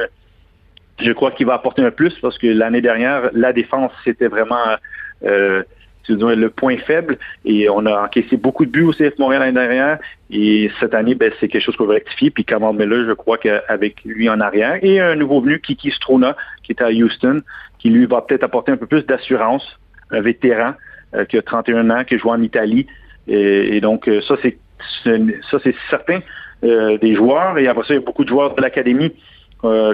je 1.00 1.12
crois 1.12 1.32
qu'il 1.32 1.46
va 1.46 1.54
apporter 1.54 1.84
un 1.84 1.92
plus 1.92 2.14
parce 2.20 2.38
que 2.38 2.48
l'année 2.48 2.82
dernière, 2.82 3.30
la 3.34 3.54
défense, 3.54 3.92
c'était 4.04 4.28
vraiment 4.28 4.78
le 6.10 6.50
point 6.50 6.78
faible 6.78 7.18
et 7.46 7.70
on 7.70 7.86
a 7.86 8.06
encaissé 8.06 8.38
beaucoup 8.38 8.66
de 8.66 8.72
buts 8.72 8.84
au 8.84 8.94
CF 8.94 9.18
Montréal 9.20 9.42
l'année 9.42 9.54
dernière 9.54 10.00
et 10.30 10.72
cette 10.80 10.94
année, 10.94 11.14
ben, 11.14 11.32
c'est 11.40 11.50
quelque 11.50 11.64
chose 11.64 11.76
qu'on 11.76 11.86
va 11.86 11.96
rectifier. 11.96 12.32
Puis 12.32 12.46
Cameron 12.46 12.74
Miller, 12.74 13.06
je 13.06 13.14
crois 13.14 13.38
qu'avec 13.38 14.04
lui 14.06 14.30
en 14.30 14.40
arrière 14.40 14.80
et 14.82 15.00
un 15.02 15.16
nouveau 15.16 15.42
venu, 15.42 15.60
Kiki 15.60 15.92
Strona, 15.92 16.38
qui 16.64 16.72
est 16.72 16.82
à 16.82 16.90
Houston, 16.90 17.42
qui 17.80 17.90
lui 17.90 18.06
va 18.06 18.22
peut-être 18.22 18.44
apporter 18.44 18.72
un 18.72 18.78
peu 18.78 18.86
plus 18.86 19.06
d'assurance, 19.06 19.66
un 20.12 20.22
vétéran 20.22 20.74
euh, 21.16 21.26
qui 21.26 21.38
a 21.38 21.42
31 21.42 21.90
ans, 21.90 22.04
qui 22.06 22.18
joue 22.18 22.30
en 22.30 22.42
Italie. 22.42 22.88
Et, 23.28 23.82
donc, 23.82 24.08
euh, 24.08 24.22
ça, 24.22 24.36
c'est 24.42 24.58
c'est 25.04 25.76
certain 25.90 26.20
euh, 26.64 26.98
des 26.98 27.14
joueurs. 27.14 27.58
Et 27.60 27.68
après 27.68 27.84
ça, 27.84 27.94
il 27.94 27.98
y 27.98 28.02
a 28.02 28.06
beaucoup 28.06 28.24
de 28.24 28.30
joueurs 28.30 28.56
de 28.56 28.62
l'académie. 28.62 29.14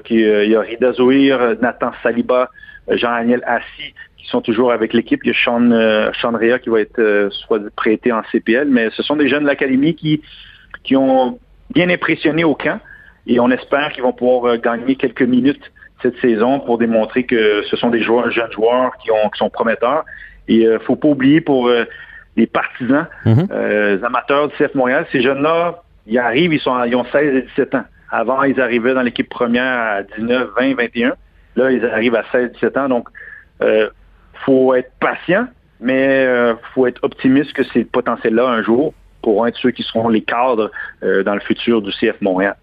qui, 0.06 0.16
il 0.16 0.50
y 0.50 0.56
a 0.56 0.62
Rida 0.62 0.94
Zohir, 0.94 1.58
Nathan 1.62 1.92
Saliba, 2.02 2.50
Jean-Daniel 2.88 3.44
Assis, 3.46 3.94
qui 4.28 4.32
sont 4.32 4.42
toujours 4.42 4.74
avec 4.74 4.92
l'équipe. 4.92 5.22
Il 5.24 5.30
y 5.30 5.32
a 5.32 5.34
Sean, 5.34 6.12
Sean 6.22 6.38
Rea 6.38 6.60
qui 6.60 6.70
va 6.70 6.82
être 6.82 7.30
soit 7.32 7.62
prêté 7.76 8.12
en 8.12 8.22
CPL. 8.32 8.68
Mais 8.70 8.90
ce 8.92 9.02
sont 9.02 9.16
des 9.16 9.30
jeunes 9.30 9.44
de 9.44 9.48
l'académie 9.48 9.96
qui, 9.96 10.22
qui 10.84 10.98
ont 10.98 11.40
bien 11.74 11.90
impressionné 11.90 12.44
au 12.44 12.54
camp. 12.54 12.80
Et 13.26 13.40
on 13.40 13.50
espère 13.50 13.92
qu'ils 13.94 14.04
vont 14.04 14.14
pouvoir 14.14 14.58
gagner 14.58 14.96
quelques 14.96 15.22
minutes 15.22 15.72
cette 16.02 16.18
saison 16.20 16.60
pour 16.60 16.78
démontrer 16.78 17.24
que 17.24 17.64
ce 17.70 17.76
sont 17.76 17.90
des 17.90 18.02
joueurs, 18.02 18.30
jeunes 18.32 18.52
joueurs 18.52 18.92
qui, 18.98 19.12
ont, 19.12 19.30
qui 19.30 19.38
sont 19.38 19.50
prometteurs. 19.50 20.06
Et 20.48 20.64
ne 20.64 20.72
euh, 20.72 20.80
faut 20.80 20.96
pas 20.96 21.08
oublier 21.08 21.42
pour 21.42 21.68
euh, 21.68 21.86
les 22.36 22.48
partisans, 22.48 23.08
mhm. 23.26 23.48
euh, 23.52 23.98
les 23.98 24.04
amateurs 24.04 24.48
du 24.48 24.56
CF 24.56 24.76
Montréal, 24.76 25.06
ces 25.12 25.22
jeunes-là, 25.22 25.82
ils 26.06 26.20
arrivent, 26.20 26.54
ils, 26.54 26.60
sont, 26.60 26.84
ils 26.84 26.96
ont 26.96 27.06
16 27.06 27.36
et 27.36 27.42
17 27.42 27.76
ans. 27.76 27.84
Avant, 28.10 28.44
ils 28.44 28.62
arrivaient 28.62 28.94
dans 28.94 29.02
l'équipe 29.02 29.28
première 29.28 29.80
à 29.80 30.04
19, 30.04 30.52
20, 30.58 30.76
21. 30.76 31.16
Là, 31.58 31.72
ils 31.72 31.86
arrivent 31.86 32.16
à 32.16 32.24
16, 32.32 32.54
17 32.54 32.78
ans. 32.78 32.90
Donc, 32.90 33.10
il 33.60 33.90
faut 34.46 34.74
être 34.74 34.92
patient, 35.00 35.48
mais 35.80 36.24
il 36.24 36.56
faut 36.74 36.88
être 36.88 37.04
optimiste 37.04 37.54
que 37.54 37.64
ces 37.74 37.86
potentiels-là, 37.86 38.48
un 38.48 38.64
jour, 38.64 38.94
pourront 39.22 39.46
être 39.46 39.58
ceux 39.58 39.72
qui 39.72 39.84
seront 39.84 40.10
les 40.10 40.22
cadres 40.22 40.72
dans 41.02 41.34
le 41.34 41.40
futur 41.42 41.82
du 41.82 41.92
CF 41.92 42.20
Montréal. 42.22 42.56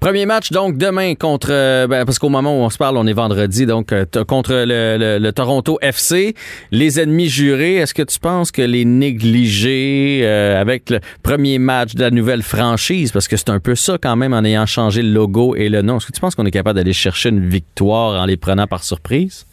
Premier 0.00 0.26
match 0.26 0.50
donc 0.50 0.76
demain 0.76 1.14
contre 1.14 1.48
euh, 1.50 1.86
ben, 1.86 2.04
parce 2.04 2.18
qu'au 2.18 2.28
moment 2.28 2.50
où 2.50 2.62
on 2.62 2.70
se 2.70 2.76
parle, 2.76 2.98
on 2.98 3.06
est 3.06 3.14
vendredi 3.14 3.66
donc 3.66 3.92
euh, 3.92 4.04
contre 4.26 4.64
le, 4.66 5.30
Toronto 5.30 5.78
FC. 5.80 6.34
Les 6.70 7.00
ennemis 7.00 7.28
jurés, 7.28 7.76
est-ce 7.76 7.94
que 7.94 8.02
tu 8.02 8.18
penses 8.18 8.50
que 8.50 8.62
les 8.62 8.84
négligés 8.84 10.20
euh, 10.22 10.60
avec 10.60 10.90
le 10.90 11.00
premier 11.22 11.58
match 11.58 11.94
de 11.94 12.02
la 12.02 12.10
nouvelle 12.10 12.42
franchise 12.42 13.10
parce 13.10 13.26
que 13.26 13.36
c'est 13.36 13.48
un 13.48 13.60
peu 13.60 13.74
ça 13.74 13.96
quand 14.00 14.16
même 14.16 14.34
en 14.34 14.44
ayant 14.44 14.66
changé 14.66 15.02
le 15.02 15.10
logo 15.10 15.54
et 15.56 15.68
le 15.68 15.82
nom. 15.82 15.96
Est-ce 15.96 16.06
que 16.06 16.12
tu 16.12 16.20
penses 16.20 16.34
qu'on 16.34 16.46
est 16.46 16.50
capable 16.50 16.78
d'aller 16.78 16.92
chercher 16.92 17.30
une 17.30 17.48
victoire 17.48 18.20
en 18.20 18.26
les 18.26 18.36
prenant 18.36 18.66
par 18.66 18.84
surprise? 18.84 19.46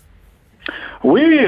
Oui, 1.04 1.40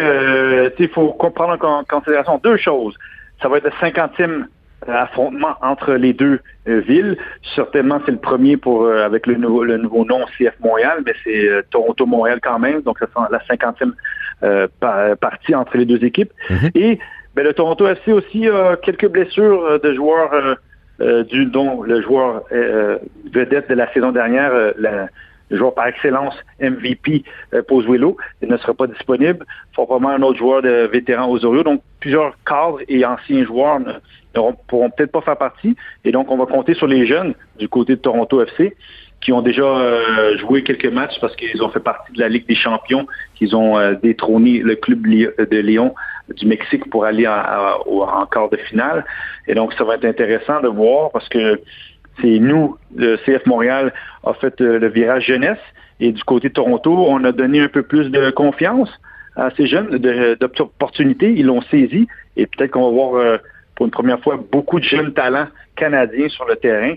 il 0.80 0.90
faut 0.90 1.14
comprendre 1.14 1.58
en 1.64 1.84
considération 1.84 2.40
deux 2.44 2.58
choses. 2.58 2.96
Ça 3.42 3.50
va 3.50 3.58
être 3.58 3.66
le 3.66 3.72
cinquantième 3.80 4.48
affrontement 4.88 5.56
entre 5.62 5.94
les 5.94 6.14
deux 6.14 6.40
euh, 6.68 6.80
villes. 6.82 7.18
Certainement, 7.56 8.02
c'est 8.06 8.12
le 8.12 8.18
premier 8.18 8.58
pour 8.58 8.84
euh, 8.84 9.06
avec 9.06 9.28
le 9.28 9.36
nouveau, 9.36 9.64
le 9.64 9.78
nouveau 9.78 10.06
nom 10.06 10.26
CF 10.38 10.54
Montréal, 10.60 11.02
mais 11.06 11.14
c'est 11.24 11.48
euh, 11.48 11.62
Toronto-Montréal 11.72 12.40
quand 12.42 12.60
même, 12.60 12.82
donc 12.82 13.00
ça 13.00 13.08
sera 13.08 13.28
la 13.32 13.44
cinquantième 13.46 13.94
partie 15.22 15.56
entre 15.56 15.78
les 15.78 15.86
deux 15.86 16.04
équipes. 16.04 16.32
Mhm. 16.50 16.70
Et 16.76 17.00
ben, 17.36 17.44
le 17.44 17.54
Toronto 17.54 17.88
FC 17.88 18.12
aussi 18.12 18.48
a 18.48 18.76
quelques 18.76 19.08
blessures 19.08 19.80
de 19.80 19.94
joueurs 19.94 20.58
du 21.00 21.46
dont 21.46 21.82
le 21.82 22.02
joueur 22.02 22.44
vedette 23.34 23.70
de 23.70 23.74
la 23.74 23.92
saison 23.94 24.12
dernière, 24.12 24.52
le 25.50 25.58
joueur 25.58 25.74
par 25.74 25.88
excellence 25.88 26.36
MVP 26.60 27.24
euh, 27.54 27.62
Pozuelo, 27.64 28.18
il 28.42 28.50
ne 28.50 28.58
sera 28.58 28.74
pas 28.74 28.88
disponible. 28.88 29.46
Probablement 29.74 30.10
un 30.10 30.22
autre 30.22 30.40
joueur 30.40 30.62
de 30.62 30.90
vétéran 30.92 31.30
Osorio. 31.30 31.64
Donc, 31.64 31.82
plusieurs 32.00 32.34
cadres 32.46 32.80
et 32.88 33.06
anciens 33.06 33.46
joueurs 33.46 33.80
ne, 33.80 33.94
pourront 34.68 34.90
peut-être 34.90 35.12
pas 35.12 35.22
faire 35.22 35.38
partie. 35.38 35.76
Et 36.04 36.12
donc, 36.12 36.32
on 36.32 36.38
va 36.38 36.46
compter 36.46 36.74
sur 36.74 36.88
les 36.88 37.06
jeunes 37.06 37.34
du 37.60 37.70
côté 37.70 37.96
de 37.96 38.02
Toronto 38.02 38.42
FC 38.42 38.76
qui 39.22 39.32
ont 39.32 39.42
déjà 39.42 39.64
euh, 39.64 40.38
joué 40.38 40.62
quelques 40.62 40.86
matchs 40.86 41.20
parce 41.20 41.36
qu'ils 41.36 41.64
ont 41.64 41.70
fait 41.70 41.80
partie 41.80 42.12
de 42.12 42.20
la 42.20 42.30
Ligue 42.30 42.48
des 42.48 42.56
champions, 42.56 43.08
qu'ils 43.34 43.56
ont 43.56 43.78
euh, 43.78 43.96
détrôné 43.96 44.60
le 44.60 44.76
club 44.76 45.02
de 45.08 45.58
Lyon 45.58 45.96
du 46.36 46.46
Mexique 46.46 46.90
pour 46.90 47.06
aller 47.06 47.28
en, 47.28 48.26
quart 48.28 48.50
de 48.50 48.58
finale. 48.58 49.06
Et 49.48 49.56
donc, 49.56 49.74
ça 49.74 49.84
va 49.84 49.96
être 49.96 50.06
intéressant 50.06 50.62
de 50.62 50.68
voir 50.68 51.12
parce 51.12 51.28
que 51.30 51.60
c'est 52.22 52.40
nous, 52.40 52.78
le 52.96 53.18
CF 53.18 53.46
Montréal, 53.46 53.94
a 54.24 54.34
fait 54.34 54.60
euh, 54.62 54.80
le 54.80 54.88
virage 54.88 55.26
jeunesse. 55.26 55.60
Et 56.00 56.12
du 56.12 56.24
côté 56.24 56.50
de 56.50 56.54
Toronto, 56.54 57.06
on 57.08 57.24
a 57.24 57.32
donné 57.32 57.62
un 57.62 57.70
peu 57.70 57.84
plus 57.84 58.10
de 58.10 58.30
confiance 58.32 58.90
à 59.36 59.50
ces 59.56 59.68
jeunes, 59.68 59.98
d'opportunités. 60.40 61.34
Ils 61.36 61.46
l'ont 61.46 61.62
saisi. 61.62 62.08
Et 62.36 62.48
peut-être 62.48 62.72
qu'on 62.72 62.86
va 62.86 62.92
voir 62.92 63.40
pour 63.76 63.86
une 63.86 63.92
première 63.92 64.20
fois 64.22 64.40
beaucoup 64.52 64.80
de 64.80 64.86
jeunes 64.86 65.14
talents 65.14 65.48
canadiens 65.76 66.30
sur 66.30 66.46
le 66.46 66.56
terrain. 66.56 66.96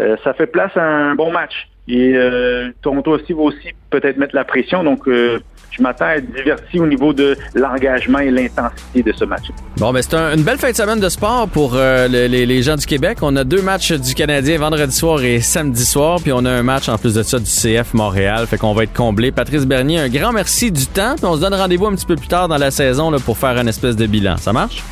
Euh, 0.00 0.16
ça 0.24 0.34
fait 0.34 0.46
place 0.46 0.76
à 0.76 0.82
un 0.82 1.14
bon 1.14 1.30
match. 1.30 1.68
Et 1.86 2.12
euh, 2.14 2.70
Toronto 2.82 3.12
aussi 3.12 3.32
va 3.32 3.42
aussi 3.42 3.68
peut-être 3.90 4.16
mettre 4.16 4.34
la 4.34 4.44
pression. 4.44 4.82
Donc, 4.82 5.06
euh, 5.06 5.38
je 5.70 5.82
m'attends 5.82 6.06
à 6.06 6.16
être 6.16 6.32
diverti 6.32 6.78
au 6.78 6.86
niveau 6.86 7.12
de 7.12 7.36
l'engagement 7.54 8.20
et 8.20 8.30
l'intensité 8.30 9.02
de 9.02 9.12
ce 9.12 9.24
match. 9.24 9.42
Bon, 9.76 9.92
ben 9.92 10.00
c'est 10.02 10.14
une 10.14 10.42
belle 10.42 10.58
fin 10.58 10.70
de 10.70 10.76
semaine 10.76 11.00
de 11.00 11.08
sport 11.08 11.48
pour 11.48 11.74
les, 11.74 12.62
gens 12.62 12.76
du 12.76 12.86
Québec. 12.86 13.18
On 13.22 13.34
a 13.34 13.42
deux 13.42 13.60
matchs 13.60 13.92
du 13.92 14.14
Canadien 14.14 14.56
vendredi 14.58 14.94
soir 14.94 15.22
et 15.22 15.40
samedi 15.40 15.84
soir, 15.84 16.20
puis 16.22 16.32
on 16.32 16.44
a 16.44 16.50
un 16.50 16.62
match 16.62 16.88
en 16.88 16.96
plus 16.96 17.14
de 17.14 17.24
ça 17.24 17.40
du 17.40 17.46
CF 17.46 17.92
Montréal. 17.92 18.46
Fait 18.46 18.56
qu'on 18.56 18.72
va 18.72 18.84
être 18.84 18.92
comblé. 18.92 19.32
Patrice 19.32 19.66
Bernier, 19.66 19.98
un 19.98 20.08
grand 20.08 20.32
merci 20.32 20.70
du 20.70 20.86
temps. 20.86 21.16
Puis 21.16 21.26
on 21.26 21.34
se 21.34 21.40
donne 21.40 21.54
rendez-vous 21.54 21.86
un 21.86 21.94
petit 21.96 22.06
peu 22.06 22.16
plus 22.16 22.28
tard 22.28 22.46
dans 22.46 22.58
la 22.58 22.70
saison 22.70 23.10
là, 23.10 23.18
pour 23.18 23.36
faire 23.36 23.58
un 23.58 23.66
espèce 23.66 23.96
de 23.96 24.06
bilan. 24.06 24.36
Ça 24.36 24.52
marche? 24.52 24.82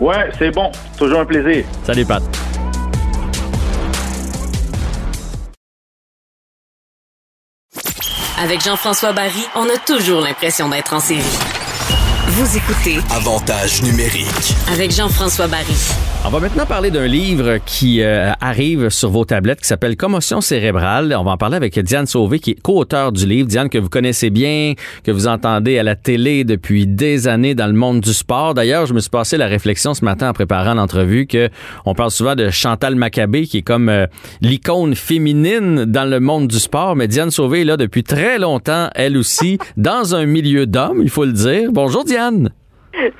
Ouais, 0.00 0.30
c'est 0.38 0.50
bon. 0.50 0.72
Toujours 0.98 1.20
un 1.20 1.26
plaisir. 1.26 1.64
Salut, 1.84 2.04
Pat. 2.04 2.22
Avec 8.42 8.62
Jean-François 8.62 9.12
Barry, 9.12 9.44
on 9.54 9.68
a 9.68 9.76
toujours 9.76 10.22
l'impression 10.22 10.70
d'être 10.70 10.94
en 10.94 11.00
série. 11.00 11.59
Vous 12.32 12.56
écoutez 12.56 12.98
Avantage 13.10 13.82
numérique 13.82 14.54
avec 14.72 14.92
Jean-François 14.92 15.48
Barry. 15.48 15.74
On 16.24 16.28
va 16.28 16.38
maintenant 16.38 16.66
parler 16.66 16.90
d'un 16.90 17.06
livre 17.06 17.56
qui 17.66 18.02
euh, 18.02 18.30
arrive 18.40 18.90
sur 18.90 19.10
vos 19.10 19.24
tablettes 19.24 19.62
qui 19.62 19.66
s'appelle 19.66 19.96
Commotion 19.96 20.40
cérébrale. 20.40 21.16
On 21.18 21.24
va 21.24 21.32
en 21.32 21.36
parler 21.36 21.56
avec 21.56 21.76
Diane 21.80 22.06
Sauvé 22.06 22.38
qui 22.38 22.52
est 22.52 22.60
co-auteur 22.60 23.10
du 23.10 23.26
livre. 23.26 23.48
Diane 23.48 23.68
que 23.68 23.78
vous 23.78 23.88
connaissez 23.88 24.30
bien, 24.30 24.74
que 25.02 25.10
vous 25.10 25.26
entendez 25.26 25.78
à 25.78 25.82
la 25.82 25.96
télé 25.96 26.44
depuis 26.44 26.86
des 26.86 27.26
années 27.26 27.56
dans 27.56 27.66
le 27.66 27.72
monde 27.72 28.00
du 28.00 28.12
sport. 28.12 28.54
D'ailleurs, 28.54 28.86
je 28.86 28.94
me 28.94 29.00
suis 29.00 29.10
passé 29.10 29.36
la 29.36 29.46
réflexion 29.46 29.94
ce 29.94 30.04
matin 30.04 30.28
en 30.28 30.32
préparant 30.32 30.74
l'entrevue 30.74 31.26
que 31.26 31.48
on 31.84 31.94
parle 31.94 32.12
souvent 32.12 32.36
de 32.36 32.50
Chantal 32.50 32.94
Maccabé 32.94 33.46
qui 33.46 33.58
est 33.58 33.62
comme 33.62 33.88
euh, 33.88 34.06
l'icône 34.40 34.94
féminine 34.94 35.84
dans 35.84 36.08
le 36.08 36.20
monde 36.20 36.46
du 36.46 36.60
sport, 36.60 36.94
mais 36.94 37.08
Diane 37.08 37.32
Sauvé 37.32 37.62
est 37.62 37.64
là 37.64 37.76
depuis 37.76 38.04
très 38.04 38.38
longtemps, 38.38 38.88
elle 38.94 39.16
aussi, 39.16 39.58
dans 39.76 40.14
un 40.14 40.26
milieu 40.26 40.66
d'hommes, 40.66 41.00
il 41.02 41.10
faut 41.10 41.24
le 41.24 41.32
dire. 41.32 41.72
Bonjour 41.72 42.04
Diane. 42.04 42.19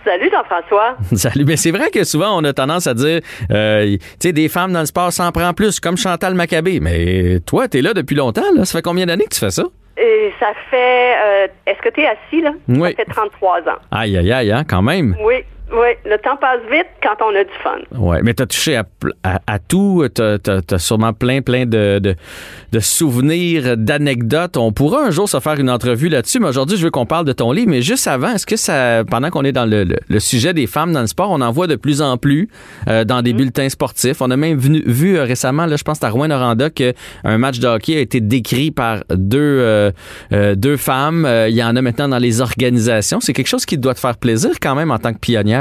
Salut 0.05 0.31
Jean-François. 0.31 0.97
Salut. 1.17 1.45
Mais 1.45 1.57
c'est 1.57 1.71
vrai 1.71 1.91
que 1.91 2.05
souvent 2.05 2.37
on 2.39 2.45
a 2.45 2.53
tendance 2.53 2.87
à 2.87 2.95
dire, 2.95 3.21
euh, 3.51 3.97
tu 3.97 3.99
sais, 4.19 4.33
des 4.33 4.49
femmes 4.49 4.73
dans 4.73 4.81
le 4.81 4.87
sport 4.87 5.13
s'en 5.13 5.31
prend 5.33 5.53
plus, 5.55 5.79
comme 5.81 5.97
Chantal 5.97 6.35
Maccabé. 6.35 6.81
Mais 6.81 7.39
toi, 7.47 7.69
tu 7.69 7.79
es 7.79 7.83
là 7.83 7.95
depuis 7.95 8.17
longtemps. 8.17 8.43
Là. 8.55 8.65
Ça 8.65 8.79
fait 8.79 8.83
combien 8.83 9.07
d'années 9.07 9.25
que 9.25 9.35
tu 9.35 9.41
fais 9.41 9.51
ça? 9.51 9.65
Et 9.97 10.33
ça 10.41 10.49
fait. 10.71 11.15
Euh, 11.15 11.47
est-ce 11.67 11.81
que 11.83 11.95
tu 11.95 12.01
es 12.01 12.07
assis 12.07 12.43
là? 12.43 12.53
Oui. 12.69 12.95
Ça 12.97 13.05
fait 13.05 13.11
33 13.11 13.59
ans. 13.61 13.79
Aïe, 13.91 14.17
aïe, 14.17 14.33
aïe, 14.33 14.53
hein, 14.53 14.65
quand 14.69 14.83
même. 14.83 15.17
Oui. 15.23 15.37
Oui, 15.73 15.89
le 16.05 16.17
temps 16.19 16.37
passe 16.37 16.61
vite 16.71 16.89
quand 17.01 17.25
on 17.25 17.35
a 17.35 17.45
du 17.45 17.51
fun. 17.63 17.79
Oui, 17.93 18.17
mais 18.23 18.35
tu 18.35 18.43
as 18.43 18.47
touché 18.47 18.77
à, 18.77 18.85
à, 19.47 19.59
tout. 19.61 20.05
Tu 20.13 20.23
as, 20.23 20.79
sûrement 20.79 21.13
plein, 21.13 21.43
plein 21.43 21.65
de, 21.65 22.01
de, 22.01 22.17
de 22.73 22.81
souvenirs, 22.81 23.77
d'anecdotes. 23.77 24.57
On 24.57 24.73
pourra 24.73 25.05
un 25.05 25.11
jour 25.11 25.29
se 25.29 25.39
faire 25.39 25.61
une 25.61 25.71
entrevue 25.71 26.09
là-dessus, 26.09 26.41
mais 26.41 26.49
aujourd'hui, 26.49 26.77
je 26.77 26.85
veux 26.85 26.91
qu'on 26.91 27.07
parle 27.07 27.25
de 27.25 27.33
ton 27.33 27.53
livre. 27.53 27.71
Mais 27.71 27.83
juste 27.83 28.09
avant, 28.09 28.35
est-ce 28.35 28.47
que 28.47 28.57
ça, 28.57 29.05
pendant 29.09 29.31
qu'on 29.31 29.45
est 29.45 29.53
dans 29.53 29.65
le, 29.65 29.85
le, 29.85 30.21
sujet 30.21 30.53
des 30.53 30.67
femmes 30.67 30.93
dans 30.93 31.03
le 31.03 31.07
sport, 31.07 31.31
on 31.31 31.41
en 31.41 31.53
voit 31.53 31.69
de 31.69 31.77
plus 31.77 32.03
en 32.03 32.17
plus 32.17 32.49
euh, 32.89 33.05
dans 33.05 33.23
des 33.23 33.33
mm. 33.33 33.37
bulletins 33.37 33.69
sportifs? 33.69 34.21
On 34.21 34.31
a 34.33 34.37
même 34.37 34.59
vu, 34.59 34.83
vu 34.87 35.17
euh, 35.17 35.23
récemment, 35.23 35.67
là, 35.67 35.77
je 35.77 35.85
pense 35.85 36.03
à 36.03 36.11
Rouen-Noranda, 36.11 36.71
qu'un 36.71 37.39
match 37.39 37.61
de 37.61 37.69
hockey 37.69 37.97
a 37.97 38.01
été 38.01 38.21
décrit 38.21 38.73
par 38.73 39.05
deux, 39.09 39.39
euh, 39.39 39.93
deux 40.57 40.77
femmes. 40.77 41.29
Il 41.49 41.55
y 41.55 41.63
en 41.63 41.77
a 41.77 41.83
maintenant 41.83 42.09
dans 42.09 42.19
les 42.19 42.41
organisations. 42.41 43.21
C'est 43.21 43.33
quelque 43.33 43.47
chose 43.47 43.67
qui 43.67 43.79
doit 43.79 43.95
te 43.95 44.01
faire 44.01 44.17
plaisir 44.17 44.51
quand 44.61 44.75
même 44.75 44.91
en 44.91 44.99
tant 44.99 45.13
que 45.13 45.19
pionnière. 45.19 45.60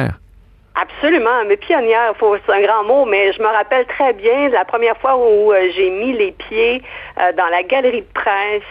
Absolument, 0.81 1.43
mais 1.45 1.57
pionnière, 1.57 2.13
c'est 2.19 2.53
un 2.53 2.61
grand 2.61 2.83
mot, 2.85 3.05
mais 3.05 3.33
je 3.33 3.41
me 3.41 3.47
rappelle 3.47 3.85
très 3.87 4.13
bien 4.13 4.47
la 4.49 4.63
première 4.63 4.95
fois 4.97 5.17
où 5.17 5.51
euh, 5.51 5.69
j'ai 5.75 5.89
mis 5.89 6.13
les 6.13 6.31
pieds 6.31 6.81
euh, 7.19 7.33
dans 7.33 7.47
la 7.47 7.63
galerie 7.63 8.01
de 8.01 8.13
presse 8.13 8.63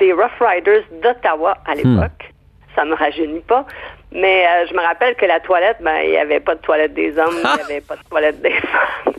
des 0.00 0.12
Rough 0.12 0.40
Riders 0.40 0.82
d'Ottawa 1.00 1.58
à 1.64 1.74
hmm. 1.74 1.76
l'époque. 1.76 2.32
Ça 2.74 2.84
me 2.84 2.94
rajeunit 2.94 3.40
pas. 3.40 3.64
Mais 4.10 4.46
euh, 4.46 4.66
je 4.68 4.74
me 4.74 4.80
rappelle 4.80 5.14
que 5.14 5.26
la 5.26 5.38
toilette, 5.38 5.76
ben, 5.80 6.00
il 6.02 6.10
n'y 6.10 6.16
avait 6.16 6.40
pas 6.40 6.56
de 6.56 6.60
toilette 6.60 6.94
des 6.94 7.16
hommes, 7.16 7.36
il 7.36 7.66
n'y 7.66 7.72
avait 7.76 7.80
pas 7.82 7.96
de 7.96 8.08
toilette 8.08 8.40
des 8.40 8.50
femmes. 8.50 9.12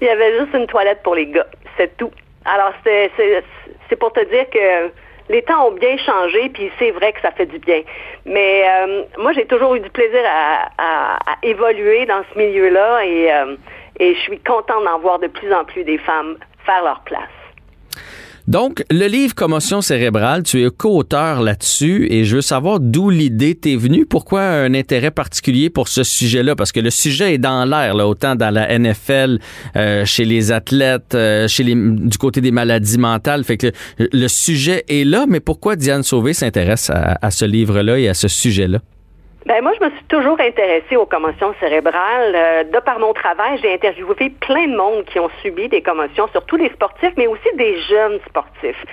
il 0.00 0.04
y 0.04 0.08
avait 0.08 0.38
juste 0.40 0.54
une 0.54 0.66
toilette 0.66 1.02
pour 1.04 1.14
les 1.14 1.26
gars. 1.26 1.46
C'est 1.76 1.96
tout. 1.96 2.10
Alors, 2.44 2.72
c'est 2.84 3.96
pour 3.96 4.12
te 4.12 4.24
dire 4.24 4.50
que 4.50 4.90
les 5.28 5.42
temps 5.42 5.68
ont 5.68 5.72
bien 5.72 5.96
changé, 5.98 6.48
puis 6.50 6.70
c'est 6.78 6.90
vrai 6.90 7.12
que 7.12 7.20
ça 7.20 7.30
fait 7.32 7.46
du 7.46 7.58
bien. 7.58 7.82
Mais 8.26 8.64
euh, 8.68 9.02
moi, 9.18 9.32
j'ai 9.32 9.46
toujours 9.46 9.74
eu 9.74 9.80
du 9.80 9.90
plaisir 9.90 10.20
à, 10.78 11.18
évoluer 11.42 12.06
dans 12.06 12.22
ce 12.32 12.38
milieu-là 12.38 13.00
euh, 13.02 13.56
et 13.98 14.14
je 14.14 14.20
suis 14.20 14.38
contente 14.40 14.84
d'en 14.84 14.98
voir 14.98 15.18
de 15.18 15.26
plus 15.26 15.52
en 15.52 15.64
plus 15.64 15.84
des 15.84 15.98
femmes 15.98 16.36
faire 16.64 16.84
leur 16.84 17.00
place. 17.00 17.41
Donc, 18.48 18.84
le 18.90 19.06
livre 19.06 19.34
Commotion 19.34 19.82
cérébrale, 19.82 20.42
tu 20.42 20.64
es 20.64 20.70
co-auteur 20.70 21.42
là-dessus 21.42 22.08
et 22.10 22.24
je 22.24 22.36
veux 22.36 22.42
savoir 22.42 22.80
d'où 22.80 23.08
l'idée 23.08 23.54
t'est 23.54 23.76
venue. 23.76 24.04
Pourquoi 24.04 24.42
un 24.42 24.74
intérêt 24.74 25.12
particulier 25.12 25.70
pour 25.70 25.88
ce 25.88 26.02
sujet-là? 26.02 26.56
Parce 26.56 26.72
que 26.72 26.80
le 26.80 26.90
sujet 26.90 27.34
est 27.34 27.38
dans 27.38 27.64
l'air, 27.64 27.94
autant 27.96 28.34
dans 28.34 28.50
la 28.50 28.76
NFL, 28.76 29.38
euh, 29.76 30.04
chez 30.04 30.24
les 30.24 30.50
athlètes, 30.50 31.14
euh, 31.14 31.46
chez 31.46 31.62
les, 31.62 31.74
du 31.74 32.18
côté 32.18 32.40
des 32.40 32.50
maladies 32.50 32.98
mentales. 32.98 33.44
Fait 33.44 33.56
que 33.56 33.70
le, 33.98 34.28
sujet 34.28 34.84
est 34.88 35.04
là, 35.04 35.26
mais 35.28 35.40
pourquoi 35.40 35.76
Diane 35.76 36.02
Sauvé 36.02 36.32
s'intéresse 36.32 36.90
à 36.90 37.30
ce 37.30 37.44
livre-là 37.44 37.98
et 37.98 38.08
à 38.08 38.14
ce 38.14 38.28
sujet-là? 38.28 38.80
Ben 39.44 39.60
moi, 39.60 39.72
je 39.76 39.84
me 39.84 39.90
suis 39.90 40.04
toujours 40.04 40.38
intéressée 40.40 40.94
aux 40.94 41.06
commotions 41.06 41.52
cérébrales. 41.58 42.32
Euh, 42.34 42.62
de 42.62 42.78
par 42.78 43.00
mon 43.00 43.12
travail, 43.12 43.58
j'ai 43.60 43.74
interviewé 43.74 44.30
plein 44.30 44.68
de 44.68 44.76
monde 44.76 45.04
qui 45.06 45.18
ont 45.18 45.30
subi 45.42 45.68
des 45.68 45.82
commotions, 45.82 46.28
surtout 46.28 46.54
les 46.56 46.68
sportifs, 46.70 47.12
mais 47.16 47.26
aussi 47.26 47.48
des 47.56 47.76
jeunes 47.80 48.20
sportifs. 48.28 48.84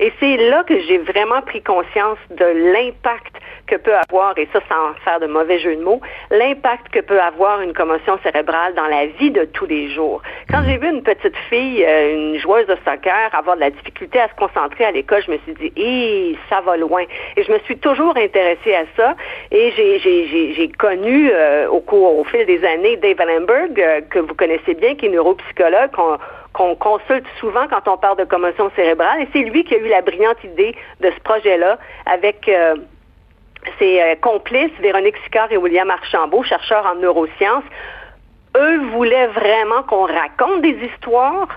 Et 0.00 0.10
c'est 0.18 0.38
là 0.48 0.64
que 0.64 0.80
j'ai 0.80 0.96
vraiment 0.96 1.42
pris 1.42 1.60
conscience 1.60 2.18
de 2.30 2.72
l'impact 2.72 3.36
que 3.66 3.76
peut 3.76 3.94
avoir, 3.94 4.38
et 4.38 4.48
ça 4.52 4.60
sans 4.66 4.94
faire 5.04 5.20
de 5.20 5.26
mauvais 5.26 5.58
jeu 5.58 5.76
de 5.76 5.82
mots, 5.82 6.00
l'impact 6.30 6.88
que 6.88 7.00
peut 7.00 7.20
avoir 7.20 7.60
une 7.60 7.74
commotion 7.74 8.18
cérébrale 8.22 8.74
dans 8.74 8.86
la 8.86 9.06
vie 9.06 9.30
de 9.30 9.44
tous 9.44 9.66
les 9.66 9.90
jours. 9.90 10.22
Quand 10.50 10.62
j'ai 10.66 10.78
vu 10.78 10.88
une 10.88 11.02
petite 11.02 11.36
fille, 11.50 11.84
euh, 11.84 12.14
une 12.14 12.38
joueuse 12.38 12.66
de 12.66 12.76
soccer, 12.86 13.28
avoir 13.34 13.56
de 13.56 13.60
la 13.60 13.70
difficulté 13.70 14.18
à 14.20 14.28
se 14.28 14.34
concentrer 14.36 14.86
à 14.86 14.90
l'école, 14.90 15.22
je 15.26 15.32
me 15.32 15.38
suis 15.38 15.52
dit, 15.52 15.72
hé, 15.76 16.38
ça 16.48 16.62
va 16.62 16.78
loin. 16.78 17.04
Et 17.36 17.42
je 17.42 17.52
me 17.52 17.58
suis 17.60 17.76
toujours 17.76 18.16
intéressée 18.16 18.74
à 18.74 18.84
ça. 18.96 19.14
Et 19.50 19.70
j'ai 19.76 19.97
connu 20.78 21.30
euh, 21.32 21.68
au 21.68 21.80
cours, 21.80 22.18
au 22.18 22.24
fil 22.24 22.44
des 22.46 22.64
années, 22.64 22.96
Dave 22.96 23.20
Allenberg, 23.20 23.80
euh, 23.80 24.00
que 24.10 24.18
vous 24.18 24.34
connaissez 24.34 24.74
bien, 24.74 24.94
qui 24.94 25.06
est 25.06 25.10
neuropsychologue, 25.10 25.90
qu'on 26.52 26.74
consulte 26.76 27.26
souvent 27.38 27.66
quand 27.68 27.86
on 27.88 27.96
parle 27.96 28.18
de 28.18 28.24
commotion 28.24 28.70
cérébrale. 28.76 29.22
Et 29.22 29.28
c'est 29.32 29.42
lui 29.42 29.64
qui 29.64 29.74
a 29.74 29.78
eu 29.78 29.88
la 29.88 30.02
brillante 30.02 30.42
idée 30.44 30.74
de 31.00 31.10
ce 31.10 31.20
projet-là 31.20 31.78
avec 32.06 32.48
ses 33.78 34.00
euh, 34.00 34.14
complices, 34.20 34.72
Véronique 34.80 35.16
Sicard 35.24 35.50
et 35.52 35.56
William 35.56 35.90
Archambault, 35.90 36.42
chercheurs 36.44 36.86
en 36.86 36.96
neurosciences, 36.96 37.64
eux 38.56 38.78
voulaient 38.92 39.28
vraiment 39.28 39.82
qu'on 39.82 40.06
raconte 40.06 40.62
des 40.62 40.76
histoires, 40.92 41.48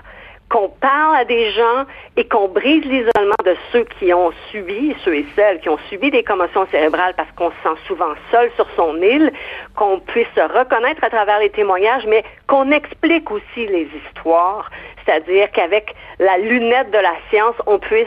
qu'on 0.52 0.68
parle 0.68 1.16
à 1.16 1.24
des 1.24 1.50
gens 1.52 1.86
et 2.18 2.28
qu'on 2.28 2.46
brise 2.46 2.84
l'isolement 2.84 3.42
de 3.42 3.56
ceux 3.72 3.84
qui 3.98 4.12
ont 4.12 4.32
subi, 4.50 4.94
ceux 5.02 5.14
et 5.14 5.26
celles 5.34 5.60
qui 5.60 5.70
ont 5.70 5.78
subi 5.88 6.10
des 6.10 6.22
commotions 6.22 6.66
cérébrales 6.70 7.14
parce 7.16 7.30
qu'on 7.32 7.48
se 7.50 7.56
sent 7.62 7.80
souvent 7.86 8.12
seul 8.30 8.50
sur 8.56 8.66
son 8.76 9.00
île, 9.00 9.32
qu'on 9.74 9.98
puisse 9.98 10.28
se 10.36 10.42
reconnaître 10.42 11.02
à 11.02 11.08
travers 11.08 11.38
les 11.38 11.48
témoignages, 11.48 12.04
mais 12.06 12.22
qu'on 12.46 12.70
explique 12.70 13.30
aussi 13.30 13.66
les 13.66 13.88
histoires, 14.04 14.70
c'est-à-dire 15.04 15.50
qu'avec 15.52 15.94
la 16.18 16.36
lunette 16.36 16.90
de 16.90 16.98
la 16.98 17.14
science, 17.30 17.56
on 17.66 17.78
puisse 17.78 18.06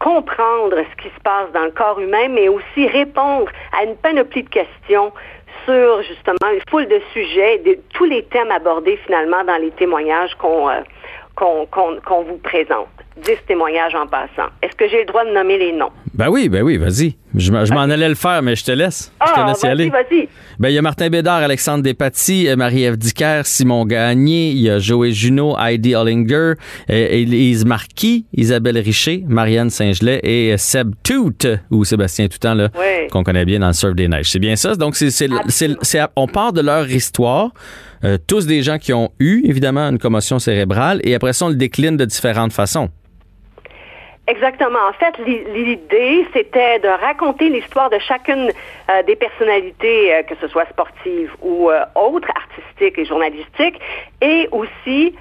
comprendre 0.00 0.76
ce 0.78 1.02
qui 1.02 1.14
se 1.14 1.20
passe 1.22 1.50
dans 1.52 1.64
le 1.64 1.70
corps 1.70 2.00
humain, 2.00 2.28
mais 2.28 2.48
aussi 2.48 2.88
répondre 2.88 3.50
à 3.78 3.84
une 3.84 3.96
panoplie 3.96 4.42
de 4.42 4.48
questions 4.48 5.12
sur 5.64 6.02
justement 6.02 6.50
une 6.52 6.62
foule 6.70 6.86
de 6.86 7.00
sujets, 7.12 7.58
de 7.58 7.78
tous 7.94 8.04
les 8.04 8.24
thèmes 8.24 8.50
abordés 8.50 8.96
finalement 9.04 9.44
dans 9.44 9.56
les 9.56 9.70
témoignages 9.72 10.34
qu'on 10.36 10.68
euh, 10.68 10.80
qu'on 11.38 12.22
vous 12.24 12.38
présente. 12.38 12.88
Dix 13.24 13.36
témoignages 13.46 13.94
en 13.94 14.06
passant. 14.06 14.50
Est-ce 14.62 14.76
que 14.76 14.88
j'ai 14.88 15.00
le 15.00 15.06
droit 15.06 15.24
de 15.24 15.30
nommer 15.30 15.58
les 15.58 15.72
noms? 15.72 15.90
Ben 16.14 16.28
oui, 16.28 16.48
ben 16.48 16.62
oui, 16.62 16.76
vas-y. 16.76 17.16
Je, 17.34 17.52
m'en 17.52 17.80
allais 17.82 18.08
le 18.08 18.14
faire, 18.14 18.42
mais 18.42 18.56
je 18.56 18.64
te 18.64 18.72
laisse. 18.72 19.12
je 19.24 19.32
te 19.32 19.38
ah, 19.38 19.46
laisse 19.46 19.62
y 19.62 19.66
aller. 19.66 19.88
Vas-y. 19.90 20.28
Ben, 20.58 20.68
il 20.68 20.74
y 20.74 20.78
a 20.78 20.82
Martin 20.82 21.08
Bédard, 21.10 21.42
Alexandre 21.42 21.82
Despatie, 21.82 22.48
euh, 22.48 22.56
Marie-Ève 22.56 22.96
Dicker, 22.96 23.42
Simon 23.44 23.84
Gagné, 23.86 24.50
il 24.50 24.58
y 24.58 24.70
a 24.70 24.78
Joël 24.78 25.12
Junot, 25.12 25.56
Heidi 25.58 25.94
Hollinger, 25.94 26.54
Élise 26.88 27.62
euh, 27.64 27.68
Marquis, 27.68 28.26
Isabelle 28.32 28.78
Richer, 28.78 29.24
Marianne 29.28 29.70
Saint-Gelais 29.70 30.20
et 30.22 30.56
Seb 30.56 30.94
Tout, 31.04 31.32
ou 31.70 31.84
Sébastien 31.84 32.28
Toutan, 32.28 32.54
là, 32.54 32.70
qu'on 33.10 33.22
connaît 33.22 33.44
bien 33.44 33.60
dans 33.60 33.68
le 33.68 33.72
Surf 33.72 33.94
des 33.94 34.08
Neiges. 34.08 34.30
C'est 34.30 34.40
bien 34.40 34.56
ça? 34.56 34.74
Donc, 34.74 34.96
c'est, 34.96 35.28
on 36.16 36.26
part 36.26 36.52
de 36.52 36.62
leur 36.62 36.90
histoire. 36.90 37.52
Euh, 38.04 38.18
tous 38.26 38.46
des 38.46 38.62
gens 38.62 38.78
qui 38.78 38.92
ont 38.92 39.10
eu, 39.18 39.42
évidemment, 39.44 39.88
une 39.88 39.98
commotion 39.98 40.38
cérébrale, 40.38 41.00
et 41.04 41.14
après 41.14 41.32
ça, 41.32 41.46
on 41.46 41.48
le 41.48 41.56
décline 41.56 41.96
de 41.96 42.04
différentes 42.04 42.52
façons. 42.52 42.90
Exactement. 44.28 44.78
En 44.86 44.92
fait, 44.92 45.16
l'idée, 45.24 46.26
c'était 46.34 46.78
de 46.80 46.88
raconter 46.88 47.48
l'histoire 47.48 47.88
de 47.88 47.98
chacune 47.98 48.50
euh, 48.90 49.02
des 49.04 49.16
personnalités, 49.16 50.14
euh, 50.14 50.22
que 50.22 50.34
ce 50.38 50.48
soit 50.48 50.66
sportives 50.68 51.34
ou 51.40 51.70
euh, 51.70 51.82
autres, 51.94 52.28
artistiques 52.36 52.98
et 52.98 53.06
journalistiques, 53.06 53.80
et 54.20 54.48
aussi 54.52 55.14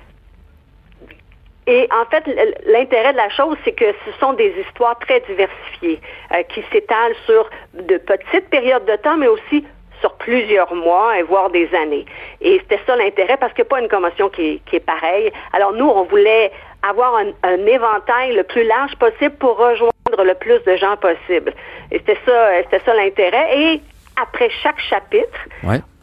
et 1.69 1.89
en 1.91 2.05
fait, 2.09 2.23
l'intérêt 2.65 3.11
de 3.11 3.17
la 3.17 3.29
chose, 3.29 3.57
c'est 3.65 3.73
que 3.73 3.93
ce 4.05 4.19
sont 4.21 4.31
des 4.31 4.53
histoires 4.65 4.97
très 4.99 5.19
diversifiées 5.27 5.99
qui 6.47 6.63
s'étalent 6.71 7.15
sur 7.25 7.49
de 7.73 7.97
petites 7.97 8.49
périodes 8.49 8.85
de 8.85 8.95
temps, 8.95 9.17
mais 9.17 9.27
aussi 9.27 9.65
sur 10.01 10.13
plusieurs 10.13 10.73
mois 10.73 11.17
et 11.17 11.23
voire 11.23 11.49
des 11.49 11.69
années. 11.75 12.05
Et 12.41 12.60
c'était 12.60 12.79
ça 12.86 12.95
l'intérêt 12.95 13.38
parce 13.38 13.53
qu'il 13.53 13.63
n'y 13.63 13.67
a 13.67 13.69
pas 13.69 13.81
une 13.81 13.89
commotion 13.89 14.29
qui 14.29 14.41
est, 14.41 14.62
qui 14.65 14.75
est 14.77 14.86
pareille. 14.86 15.31
Alors 15.53 15.73
nous, 15.73 15.88
on 15.88 16.03
voulait 16.03 16.51
avoir 16.83 17.15
un, 17.15 17.65
éventail 17.65 18.36
le 18.36 18.43
plus 18.43 18.63
large 18.63 18.95
possible 18.97 19.36
pour 19.38 19.57
rejoindre 19.57 20.23
le 20.23 20.33
plus 20.36 20.63
de 20.63 20.75
gens 20.75 20.97
possible. 20.97 21.53
Et 21.91 21.99
c'était 21.99 22.17
ça, 22.25 22.49
c'était 22.63 22.83
ça 22.86 22.93
l'intérêt. 22.93 23.60
Et 23.60 23.81
après 24.21 24.49
chaque 24.63 24.79
chapitre, 24.79 25.39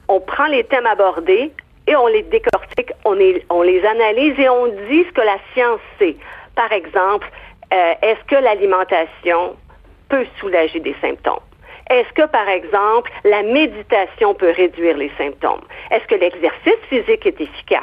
on 0.08 0.20
prend 0.20 0.46
les 0.46 0.64
thèmes 0.64 0.86
abordés 0.86 1.52
et 1.86 1.96
on 1.96 2.06
les 2.06 2.22
décortique, 2.22 2.92
on, 3.04 3.16
on 3.50 3.62
les 3.62 3.84
analyse 3.84 4.38
et 4.38 4.48
on 4.48 4.66
dit 4.66 5.04
ce 5.04 5.12
que 5.12 5.20
la 5.20 5.36
science 5.52 5.80
sait. 5.98 6.16
Par 6.54 6.72
exemple, 6.72 7.28
euh, 7.72 7.94
est-ce 8.02 8.24
que 8.26 8.36
l'alimentation 8.42 9.56
peut 10.08 10.26
soulager 10.38 10.80
des 10.80 10.94
symptômes? 11.00 11.40
Est-ce 11.90 12.12
que, 12.14 12.26
par 12.26 12.48
exemple, 12.48 13.10
la 13.24 13.42
méditation 13.42 14.34
peut 14.34 14.52
réduire 14.56 14.96
les 14.96 15.12
symptômes? 15.18 15.62
Est-ce 15.90 16.06
que 16.06 16.14
l'exercice 16.14 16.80
physique 16.88 17.26
est 17.26 17.40
efficace? 17.40 17.82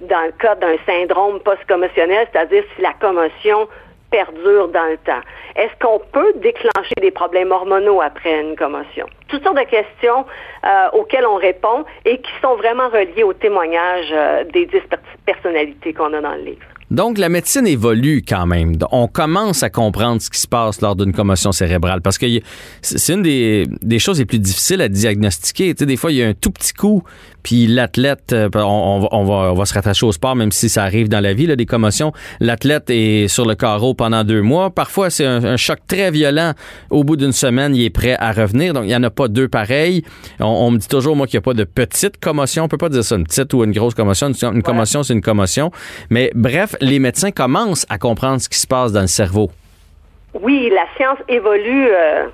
dans 0.00 0.22
le 0.22 0.32
cas 0.32 0.54
d'un 0.56 0.76
syndrome 0.86 1.40
post-commotionnel, 1.40 2.26
c'est-à-dire 2.32 2.64
si 2.74 2.82
la 2.82 2.92
commotion 2.94 3.68
perdure 4.10 4.68
dans 4.68 4.84
le 4.84 4.96
temps. 4.98 5.20
Est-ce 5.56 5.72
qu'on 5.80 5.98
peut 5.98 6.34
déclencher 6.36 6.94
des 7.00 7.10
problèmes 7.10 7.50
hormonaux 7.50 8.00
après 8.00 8.40
une 8.40 8.54
commotion? 8.54 9.06
Toutes 9.28 9.42
sortes 9.42 9.56
de 9.56 9.64
questions 9.64 10.24
euh, 10.64 10.88
auxquelles 10.92 11.26
on 11.26 11.36
répond 11.36 11.84
et 12.04 12.18
qui 12.18 12.30
sont 12.40 12.54
vraiment 12.54 12.88
reliées 12.88 13.24
au 13.24 13.32
témoignage 13.32 14.10
euh, 14.12 14.44
des 14.44 14.66
dix 14.66 14.82
personnalités 15.26 15.92
qu'on 15.92 16.12
a 16.12 16.20
dans 16.20 16.34
le 16.34 16.42
livre. 16.42 16.66
Donc, 16.90 17.18
la 17.18 17.28
médecine 17.28 17.66
évolue 17.66 18.24
quand 18.26 18.46
même. 18.46 18.76
On 18.90 19.08
commence 19.08 19.62
à 19.62 19.70
comprendre 19.70 20.20
ce 20.20 20.30
qui 20.30 20.40
se 20.40 20.48
passe 20.48 20.80
lors 20.80 20.96
d'une 20.96 21.12
commotion 21.12 21.52
cérébrale 21.52 22.02
parce 22.02 22.18
que 22.18 22.26
c'est 22.82 23.12
une 23.12 23.22
des, 23.22 23.98
choses 23.98 24.18
les 24.18 24.26
plus 24.26 24.38
difficiles 24.38 24.80
à 24.80 24.88
diagnostiquer. 24.88 25.74
Tu 25.74 25.80
sais, 25.80 25.86
des 25.86 25.96
fois, 25.96 26.12
il 26.12 26.18
y 26.18 26.22
a 26.22 26.28
un 26.28 26.34
tout 26.34 26.50
petit 26.50 26.72
coup, 26.72 27.02
puis 27.42 27.66
l'athlète, 27.66 28.32
euh, 28.32 28.48
on, 28.54 29.06
on, 29.10 29.24
va, 29.24 29.52
on 29.52 29.54
va 29.54 29.64
se 29.66 29.74
rattacher 29.74 30.06
au 30.06 30.12
sport, 30.12 30.34
même 30.34 30.50
si 30.50 30.68
ça 30.68 30.82
arrive 30.82 31.08
dans 31.08 31.20
la 31.20 31.34
vie, 31.34 31.46
là, 31.46 31.56
des 31.56 31.66
commotions. 31.66 32.12
L'athlète 32.40 32.88
est 32.88 33.28
sur 33.28 33.44
le 33.46 33.54
carreau 33.54 33.94
pendant 33.94 34.24
deux 34.24 34.40
mois. 34.40 34.70
Parfois, 34.70 35.10
c'est 35.10 35.26
un, 35.26 35.56
choc 35.56 35.78
très 35.86 36.10
violent. 36.10 36.52
Au 36.90 37.04
bout 37.04 37.16
d'une 37.16 37.32
semaine, 37.32 37.76
il 37.76 37.84
est 37.84 37.90
prêt 37.90 38.16
à 38.18 38.32
revenir. 38.32 38.72
Donc, 38.72 38.84
il 38.84 38.88
n'y 38.88 38.96
en 38.96 39.02
a 39.02 39.10
pas 39.10 39.28
deux 39.28 39.48
pareils. 39.48 40.02
On, 40.40 40.70
me 40.70 40.78
dit 40.78 40.88
toujours, 40.88 41.16
moi, 41.16 41.26
qu'il 41.26 41.36
n'y 41.36 41.42
a 41.42 41.44
pas 41.44 41.54
de 41.54 41.64
petite 41.64 42.18
commotion. 42.18 42.64
On 42.64 42.68
peut 42.68 42.78
pas 42.78 42.88
dire 42.88 43.04
ça, 43.04 43.16
une 43.16 43.24
petite 43.24 43.52
ou 43.52 43.62
une 43.62 43.72
grosse 43.72 43.94
commotion. 43.94 44.32
Une, 44.32 44.62
commotion, 44.62 45.02
c'est 45.02 45.12
une 45.12 45.20
commotion. 45.20 45.70
Mais 46.08 46.30
bref, 46.34 46.73
les 46.80 46.98
médecins 46.98 47.30
commencent 47.30 47.86
à 47.88 47.98
comprendre 47.98 48.40
ce 48.40 48.48
qui 48.48 48.58
se 48.58 48.66
passe 48.66 48.92
dans 48.92 49.02
le 49.02 49.06
cerveau. 49.06 49.50
Oui, 50.34 50.70
la 50.70 50.86
science 50.96 51.18
évolue. 51.28 51.88
Euh, 51.88 52.26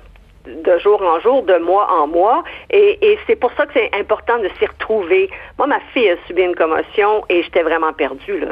de 0.45 0.77
jour 0.79 1.01
en 1.01 1.19
jour, 1.19 1.43
de 1.43 1.57
mois 1.57 1.87
en 1.91 2.07
mois. 2.07 2.43
Et, 2.69 3.17
c'est 3.27 3.35
pour 3.35 3.51
ça 3.53 3.65
que 3.65 3.73
c'est 3.73 3.91
important 3.93 4.39
de 4.39 4.49
s'y 4.59 4.65
retrouver. 4.65 5.29
Moi, 5.57 5.67
ma 5.67 5.79
fille 5.93 6.09
a 6.09 6.15
subi 6.27 6.43
une 6.43 6.55
commotion 6.55 7.23
et 7.29 7.43
j'étais 7.43 7.63
vraiment 7.63 7.93
perdue. 7.93 8.43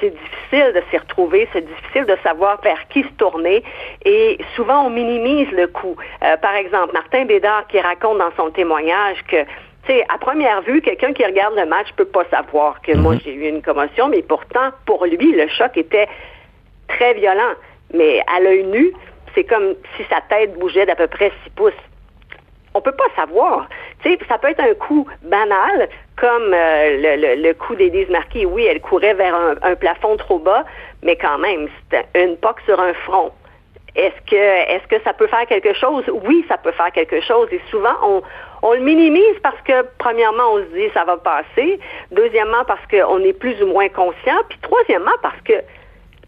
C'est 0.00 0.10
difficile 0.10 0.72
de 0.74 0.82
s'y 0.90 0.98
retrouver, 0.98 1.48
c'est 1.52 1.66
difficile 1.66 2.04
de 2.06 2.16
savoir 2.22 2.60
vers 2.62 2.86
qui 2.88 3.02
se 3.02 3.12
tourner. 3.16 3.62
Et 4.04 4.38
souvent, 4.54 4.86
on 4.86 4.90
minimise 4.90 5.50
le 5.52 5.66
coup. 5.66 5.96
Euh, 6.22 6.36
par 6.36 6.54
exemple, 6.54 6.92
Martin 6.92 7.24
Bédard 7.24 7.66
qui 7.68 7.80
raconte 7.80 8.18
dans 8.18 8.32
son 8.36 8.50
témoignage 8.50 9.22
que 9.28 9.44
sais, 9.88 10.04
à 10.08 10.18
première 10.18 10.62
vue, 10.62 10.80
quelqu'un 10.80 11.12
qui 11.12 11.24
regarde 11.24 11.54
le 11.56 11.66
match 11.66 11.88
peut 11.96 12.04
pas 12.04 12.24
savoir 12.30 12.80
que 12.82 12.96
moi 12.96 13.14
mhm. 13.14 13.20
j'ai 13.24 13.32
eu 13.34 13.48
une 13.48 13.62
commotion, 13.62 14.08
mais 14.08 14.22
pourtant, 14.22 14.70
pour 14.86 15.04
lui, 15.04 15.32
le 15.32 15.48
choc 15.48 15.76
était 15.76 16.08
très 16.88 17.14
violent. 17.14 17.54
Mais 17.92 18.22
à 18.26 18.40
l'œil 18.40 18.64
nu, 18.64 18.92
c'est 19.34 19.44
comme 19.44 19.74
si 19.96 20.04
sa 20.10 20.20
tête 20.28 20.58
bougeait 20.58 20.86
d'à 20.86 20.94
peu 20.94 21.06
près 21.06 21.32
6 21.44 21.50
pouces. 21.50 21.72
On 22.74 22.80
peut 22.80 22.92
pas 22.92 23.08
savoir. 23.16 23.68
Tu 24.02 24.16
ça 24.28 24.38
peut 24.38 24.48
être 24.48 24.60
un 24.60 24.74
coup 24.74 25.06
banal, 25.22 25.88
comme 26.16 26.52
euh, 26.54 27.34
le, 27.36 27.52
coup 27.54 27.74
d'Élise 27.74 28.08
Marquis. 28.10 28.46
Oui, 28.46 28.66
elle 28.66 28.80
courait 28.80 29.14
vers 29.14 29.34
un, 29.34 29.74
plafond 29.74 30.16
trop 30.16 30.38
bas, 30.38 30.64
mais 31.02 31.16
quand 31.16 31.38
même, 31.38 31.68
c'était 31.82 32.06
une 32.22 32.36
poque 32.36 32.60
sur 32.66 32.78
un 32.78 32.92
front. 32.92 33.32
Est-ce 33.96 34.30
que 34.30 34.36
est-ce 34.36 34.86
que 34.86 35.02
ça 35.02 35.12
peut 35.12 35.26
faire 35.26 35.46
quelque 35.46 35.74
chose? 35.74 36.04
Oui, 36.24 36.44
ça 36.48 36.58
peut 36.58 36.72
faire 36.72 36.92
quelque 36.92 37.20
chose. 37.20 37.48
Et 37.52 37.60
souvent, 37.70 38.22
on, 38.62 38.72
le 38.72 38.80
minimise 38.80 39.38
parce 39.42 39.60
que, 39.62 39.86
premièrement, 39.98 40.44
on 40.52 40.58
se 40.58 40.76
dit 40.76 40.88
ça 40.94 41.04
va 41.04 41.16
passer. 41.16 41.78
Deuxièmement, 42.10 42.64
parce 42.66 42.84
qu'on 42.90 43.20
est 43.20 43.32
plus 43.32 43.60
ou 43.62 43.66
moins 43.66 43.88
conscient. 43.88 44.40
Puis 44.48 44.58
troisièmement, 44.62 45.16
parce 45.22 45.40
que 45.44 45.54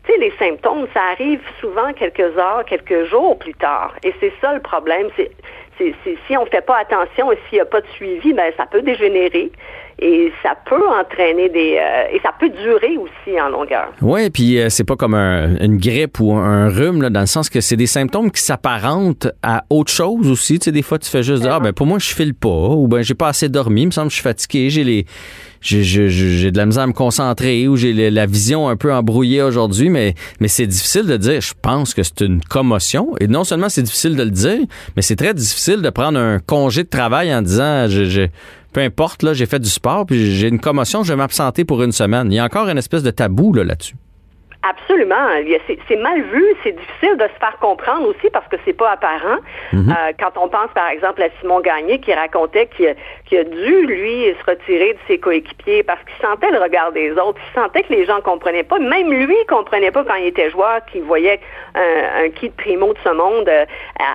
tu 0.04 0.12
sais, 0.12 0.18
les 0.18 0.32
symptômes, 0.38 0.86
ça 0.94 1.02
arrive 1.12 1.40
souvent 1.60 1.92
quelques 1.92 2.38
heures, 2.38 2.64
quelques 2.66 3.04
jours 3.04 3.38
plus 3.38 3.54
tard. 3.54 3.94
Et 4.02 4.14
c'est 4.18 4.32
ça 4.40 4.54
le 4.54 4.60
problème. 4.60 5.08
C'est, 5.16 5.30
si 6.26 6.36
on 6.36 6.44
ne 6.44 6.50
fait 6.50 6.64
pas 6.64 6.76
attention 6.78 7.32
et 7.32 7.38
s'il 7.48 7.56
n'y 7.56 7.60
a 7.60 7.66
pas 7.66 7.80
de 7.80 7.86
suivi, 7.88 8.34
ben 8.34 8.52
ça 8.56 8.66
peut 8.66 8.82
dégénérer 8.82 9.50
et 10.00 10.32
ça 10.42 10.54
peut 10.66 10.82
entraîner 10.88 11.48
des 11.50 11.78
euh, 11.78 12.14
et 12.14 12.20
ça 12.20 12.30
peut 12.38 12.48
durer 12.48 12.96
aussi 12.96 13.40
en 13.40 13.48
longueur. 13.48 13.92
Oui, 14.00 14.30
puis 14.30 14.58
euh, 14.58 14.70
c'est 14.70 14.84
pas 14.84 14.96
comme 14.96 15.14
une 15.14 15.76
grippe 15.76 16.20
ou 16.20 16.32
un 16.32 16.68
rhume 16.68 17.02
là, 17.02 17.10
dans 17.10 17.20
le 17.20 17.26
sens 17.26 17.50
que 17.50 17.60
c'est 17.60 17.76
des 17.76 17.86
symptômes 17.86 18.30
qui 18.30 18.40
s'apparentent 18.40 19.28
à 19.42 19.64
autre 19.68 19.92
chose 19.92 20.30
aussi. 20.30 20.58
Tu 20.58 20.66
sais, 20.66 20.72
des 20.72 20.82
fois 20.82 20.98
tu 20.98 21.10
fais 21.10 21.22
juste 21.22 21.42
dire, 21.42 21.52
ah 21.54 21.60
ben 21.60 21.72
pour 21.72 21.86
moi 21.86 21.98
je 21.98 22.14
file 22.14 22.34
pas 22.34 22.48
ou 22.48 22.88
ben 22.88 23.02
j'ai 23.02 23.14
pas 23.14 23.28
assez 23.28 23.48
dormi, 23.48 23.82
il 23.82 23.86
me 23.86 23.90
semble 23.90 24.08
que 24.08 24.12
je 24.12 24.16
suis 24.16 24.24
fatigué, 24.24 24.70
j'ai 24.70 24.84
les 24.84 25.04
j'ai 25.62 26.50
de 26.50 26.56
la 26.56 26.66
misère 26.66 26.84
à 26.84 26.86
me 26.86 26.92
concentrer 26.92 27.68
ou 27.68 27.76
j'ai 27.76 28.10
la 28.10 28.26
vision 28.26 28.68
un 28.68 28.76
peu 28.76 28.92
embrouillée 28.92 29.42
aujourd'hui, 29.42 29.90
mais, 29.90 30.14
mais 30.40 30.48
c'est 30.48 30.66
difficile 30.66 31.06
de 31.06 31.16
dire, 31.16 31.40
je 31.40 31.52
pense 31.60 31.92
que 31.92 32.02
c'est 32.02 32.22
une 32.22 32.40
commotion. 32.42 33.14
Et 33.20 33.28
non 33.28 33.44
seulement 33.44 33.68
c'est 33.68 33.82
difficile 33.82 34.16
de 34.16 34.22
le 34.22 34.30
dire, 34.30 34.60
mais 34.96 35.02
c'est 35.02 35.16
très 35.16 35.34
difficile 35.34 35.82
de 35.82 35.90
prendre 35.90 36.18
un 36.18 36.38
congé 36.38 36.84
de 36.84 36.88
travail 36.88 37.34
en 37.34 37.42
disant, 37.42 37.88
je, 37.88 38.28
peu 38.72 38.80
importe, 38.80 39.22
là, 39.22 39.34
j'ai 39.34 39.46
fait 39.46 39.58
du 39.58 39.68
sport, 39.68 40.06
puis 40.06 40.36
j'ai 40.36 40.48
une 40.48 40.60
commotion, 40.60 41.02
je 41.02 41.12
vais 41.12 41.16
m'absenter 41.16 41.64
pour 41.64 41.82
une 41.82 41.92
semaine. 41.92 42.30
Il 42.30 42.36
y 42.36 42.38
a 42.38 42.44
encore 42.44 42.68
une 42.68 42.78
espèce 42.78 43.02
de 43.02 43.10
tabou 43.10 43.52
là-dessus. 43.52 43.96
Absolument. 44.62 45.26
C'est 45.88 45.96
mal 45.96 46.20
vu, 46.20 46.44
c'est 46.62 46.72
difficile 46.72 47.16
de 47.16 47.24
se 47.24 47.38
faire 47.40 47.56
comprendre 47.60 48.06
aussi 48.08 48.28
parce 48.30 48.46
que 48.48 48.56
c'est 48.66 48.74
pas 48.74 48.90
apparent. 48.90 49.38
Mhm. 49.72 49.88
Euh, 49.88 50.12
quand 50.20 50.32
on 50.36 50.48
pense 50.48 50.70
par 50.74 50.88
exemple 50.90 51.22
à 51.22 51.28
Simon 51.40 51.60
Gagné 51.60 51.98
qui 51.98 52.12
racontait 52.12 52.68
qu'il 52.76 53.38
a 53.38 53.44
dû 53.44 53.86
lui 53.86 54.34
se 54.38 54.50
retirer 54.50 54.92
de 54.92 54.98
ses 55.08 55.16
coéquipiers 55.16 55.82
parce 55.82 56.00
qu'il 56.04 56.26
sentait 56.26 56.50
le 56.50 56.58
regard 56.58 56.92
des 56.92 57.12
autres, 57.12 57.40
il 57.50 57.58
sentait 57.58 57.84
que 57.84 57.92
les 57.94 58.04
gens 58.04 58.20
comprenaient 58.20 58.62
pas. 58.62 58.78
Même 58.78 59.10
lui 59.10 59.34
comprenait 59.48 59.90
pas 59.90 60.04
quand 60.04 60.16
il 60.16 60.26
était 60.26 60.50
joueur, 60.50 60.84
qu'il 60.92 61.04
voyait 61.04 61.40
un, 61.74 62.24
un 62.24 62.28
kit 62.28 62.50
primo 62.50 62.92
de 62.92 62.98
ce 63.02 63.14
monde 63.14 63.48
euh, 63.48 63.64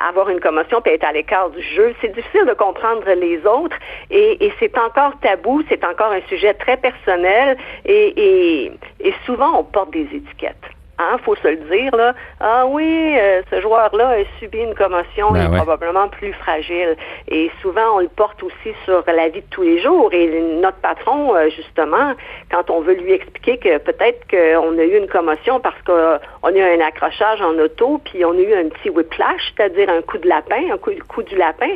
avoir 0.08 0.30
une 0.30 0.40
commotion 0.40 0.80
puis 0.80 0.94
être 0.94 1.06
à 1.06 1.12
l'écart 1.12 1.50
du 1.50 1.62
jeu. 1.62 1.96
C'est 2.02 2.14
difficile 2.14 2.46
de 2.46 2.54
comprendre 2.54 3.04
les 3.18 3.44
autres 3.48 3.78
et, 4.12 4.46
et 4.46 4.54
c'est 4.60 4.78
encore 4.78 5.14
tabou, 5.22 5.64
c'est 5.70 5.84
encore 5.84 6.12
un 6.12 6.22
sujet 6.30 6.54
très 6.54 6.78
personnel 6.78 7.58
et, 7.84 8.14
et, 8.16 8.72
et 9.00 9.14
souvent 9.26 9.60
on 9.60 9.64
porte 9.64 9.90
des 9.90 10.02
étiquettes 10.02 10.35
étiquette. 10.36 10.76
Hein, 10.98 11.18
faut 11.26 11.36
se 11.36 11.48
le 11.48 11.58
dire 11.58 11.94
là. 11.94 12.16
Ah 12.40 12.66
oui, 12.68 13.18
euh, 13.20 13.42
ce 13.52 13.60
joueur-là 13.60 14.12
a 14.12 14.40
subi 14.40 14.60
une 14.60 14.74
commotion, 14.74 15.32
ben 15.32 15.42
il 15.42 15.54
est 15.54 15.58
probablement 15.58 16.08
plus 16.08 16.32
fragile. 16.32 16.96
Et 17.28 17.52
souvent, 17.62 17.98
on 17.98 18.00
le 18.00 18.08
porte 18.08 18.42
aussi 18.42 18.74
sur 18.86 19.04
la 19.06 19.28
vie 19.28 19.42
de 19.42 19.48
tous 19.50 19.64
les 19.64 19.82
jours. 19.82 20.14
Et 20.14 20.40
notre 20.62 20.78
patron, 20.78 21.36
euh, 21.36 21.50
justement, 21.50 22.14
quand 22.50 22.70
on 22.70 22.80
veut 22.80 22.94
lui 22.94 23.12
expliquer 23.12 23.58
que 23.58 23.78
peut-être 23.78 24.26
qu'on 24.30 24.78
a 24.78 24.84
eu 24.84 24.98
une 24.98 25.08
commotion 25.08 25.60
parce 25.60 25.82
qu'on 25.86 26.48
a 26.48 26.52
eu 26.52 26.62
un 26.62 26.80
accrochage 26.80 27.42
en 27.42 27.60
auto, 27.60 28.00
puis 28.06 28.24
on 28.24 28.32
a 28.32 28.42
eu 28.42 28.54
un 28.54 28.70
petit 28.70 28.90
whiplash, 28.90 29.54
c'est-à-dire 29.58 29.90
un 29.90 30.02
coup 30.02 30.18
de 30.18 30.30
lapin, 30.30 30.72
un 30.72 30.78
coup, 30.78 30.92
coup 31.10 31.24
du 31.24 31.36
lapin, 31.36 31.72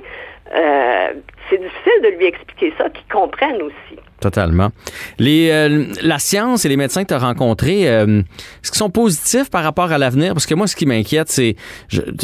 euh, 0.56 1.14
c'est 1.50 1.58
difficile 1.58 2.02
de 2.04 2.18
lui 2.18 2.26
expliquer 2.26 2.74
ça, 2.78 2.90
qu'il 2.90 3.06
comprenne 3.12 3.62
aussi. 3.62 4.00
Totalement. 4.20 4.70
Les, 5.18 5.50
euh, 5.50 5.86
la 6.02 6.20
science 6.20 6.66
et 6.66 6.70
les 6.70 6.76
médecins 6.76 7.04
que 7.04 7.10
tu 7.10 7.14
as 7.14 7.20
rencontrés, 7.20 7.90
euh, 7.90 8.22
est-ce 8.62 8.72
qu'ils 8.72 8.78
sont 8.78 8.90
positifs 8.90 9.50
par 9.50 9.64
rapport 9.64 9.92
à 9.92 9.98
l'avenir? 9.98 10.34
Parce 10.34 10.46
que 10.46 10.56
moi, 10.56 10.68
ce 10.68 10.76
qui 10.76 10.86
m'inquiète, 10.86 11.30
c'est. 11.30 11.56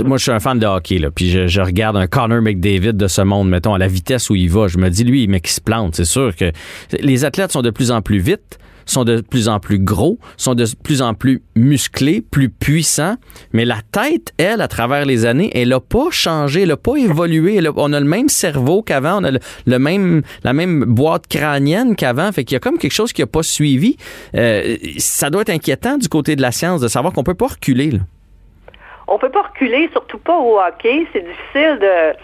moi, 0.03 0.17
je 0.17 0.23
suis 0.23 0.31
un 0.31 0.39
fan 0.39 0.59
de 0.59 0.65
hockey, 0.65 0.97
là, 0.97 1.09
puis 1.11 1.29
je, 1.29 1.61
regarde 1.61 1.95
un 1.95 2.07
Connor 2.07 2.41
McDavid 2.41 2.93
de 2.93 3.07
ce 3.07 3.21
monde, 3.21 3.49
mettons, 3.49 3.73
à 3.73 3.77
la 3.77 3.87
vitesse 3.87 4.29
où 4.29 4.35
il 4.35 4.49
va. 4.49 4.67
Je 4.67 4.77
me 4.77 4.89
dis, 4.89 5.03
lui, 5.03 5.27
mais 5.27 5.39
qui 5.39 5.51
se 5.51 5.61
plante. 5.61 5.95
C'est 5.95 6.05
sûr 6.05 6.35
que 6.35 6.51
les 6.99 7.25
athlètes 7.25 7.51
sont 7.51 7.61
de 7.61 7.71
plus 7.71 7.91
en 7.91 8.01
plus 8.01 8.19
vite 8.19 8.59
sont 8.85 9.03
de 9.03 9.21
plus 9.21 9.49
en 9.49 9.59
plus 9.59 9.79
gros, 9.79 10.17
sont 10.37 10.55
de 10.55 10.65
plus 10.83 11.01
en 11.01 11.13
plus 11.13 11.41
musclés, 11.55 12.21
plus 12.21 12.49
puissants, 12.49 13.15
mais 13.53 13.65
la 13.65 13.77
tête, 13.91 14.33
elle, 14.37 14.61
à 14.61 14.67
travers 14.67 15.05
les 15.05 15.25
années, 15.25 15.51
elle 15.53 15.69
n'a 15.69 15.79
pas 15.79 16.09
changé, 16.11 16.63
elle 16.63 16.69
n'a 16.69 16.77
pas 16.77 16.95
évolué. 16.95 17.59
on 17.75 17.93
a 17.93 17.99
le 17.99 18.05
même 18.05 18.29
cerveau 18.29 18.81
qu'avant, 18.81 19.21
on 19.21 19.23
a 19.23 19.31
le, 19.31 19.79
même, 19.79 20.21
la 20.43 20.53
même 20.53 20.85
boîte 20.85 21.27
crânienne 21.27 21.95
qu'avant, 21.95 22.31
fait 22.31 22.43
qu'il 22.43 22.55
y 22.55 22.57
a 22.57 22.59
comme 22.59 22.77
quelque 22.77 22.93
chose 22.93 23.13
qui 23.13 23.21
n'a 23.21 23.27
pas 23.27 23.43
suivi. 23.43 23.97
Euh, 24.35 24.77
ça 24.97 25.29
doit 25.29 25.41
être 25.41 25.49
inquiétant 25.49 25.97
du 25.97 26.09
côté 26.09 26.35
de 26.35 26.41
la 26.41 26.51
science 26.51 26.81
de 26.81 26.87
savoir 26.87 27.13
qu'on 27.13 27.23
peut 27.23 27.33
pas 27.33 27.47
reculer. 27.47 27.91
Là. 27.91 27.99
On 29.07 29.19
peut 29.19 29.29
pas 29.29 29.43
reculer, 29.43 29.89
surtout 29.91 30.17
pas 30.17 30.37
au 30.37 30.59
hockey. 30.59 31.05
C'est 31.13 31.23
difficile 31.25 31.79
de 31.79 32.15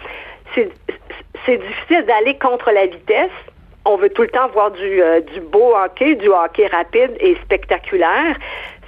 c'est 1.46 1.58
difficile 1.58 2.06
d'aller 2.06 2.38
contre 2.38 2.72
la 2.72 2.86
vitesse 2.86 3.32
on 3.86 3.98
veut 3.98 4.10
tout 4.10 4.22
le 4.22 4.30
temps 4.30 4.48
voir 4.50 4.72
du, 4.72 5.02
euh, 5.02 5.22
du 5.22 5.40
beau 5.40 5.76
hockey, 5.76 6.16
du 6.16 6.30
hockey 6.30 6.68
rapide 6.68 7.12
et 7.20 7.36
spectaculaire. 7.44 8.36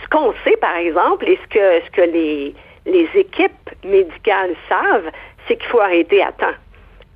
Ce 0.03 0.07
qu'on 0.09 0.33
sait, 0.43 0.57
par 0.57 0.75
exemple, 0.75 1.27
et 1.27 1.39
ce 1.43 1.47
que, 1.47 1.85
ce 1.85 1.91
que 1.91 2.01
les, 2.01 2.53
les 2.85 3.09
équipes 3.15 3.69
médicales 3.83 4.55
savent, 4.69 5.09
c'est 5.47 5.55
qu'il 5.57 5.67
faut 5.67 5.79
arrêter 5.79 6.21
à 6.21 6.31
temps. 6.31 6.55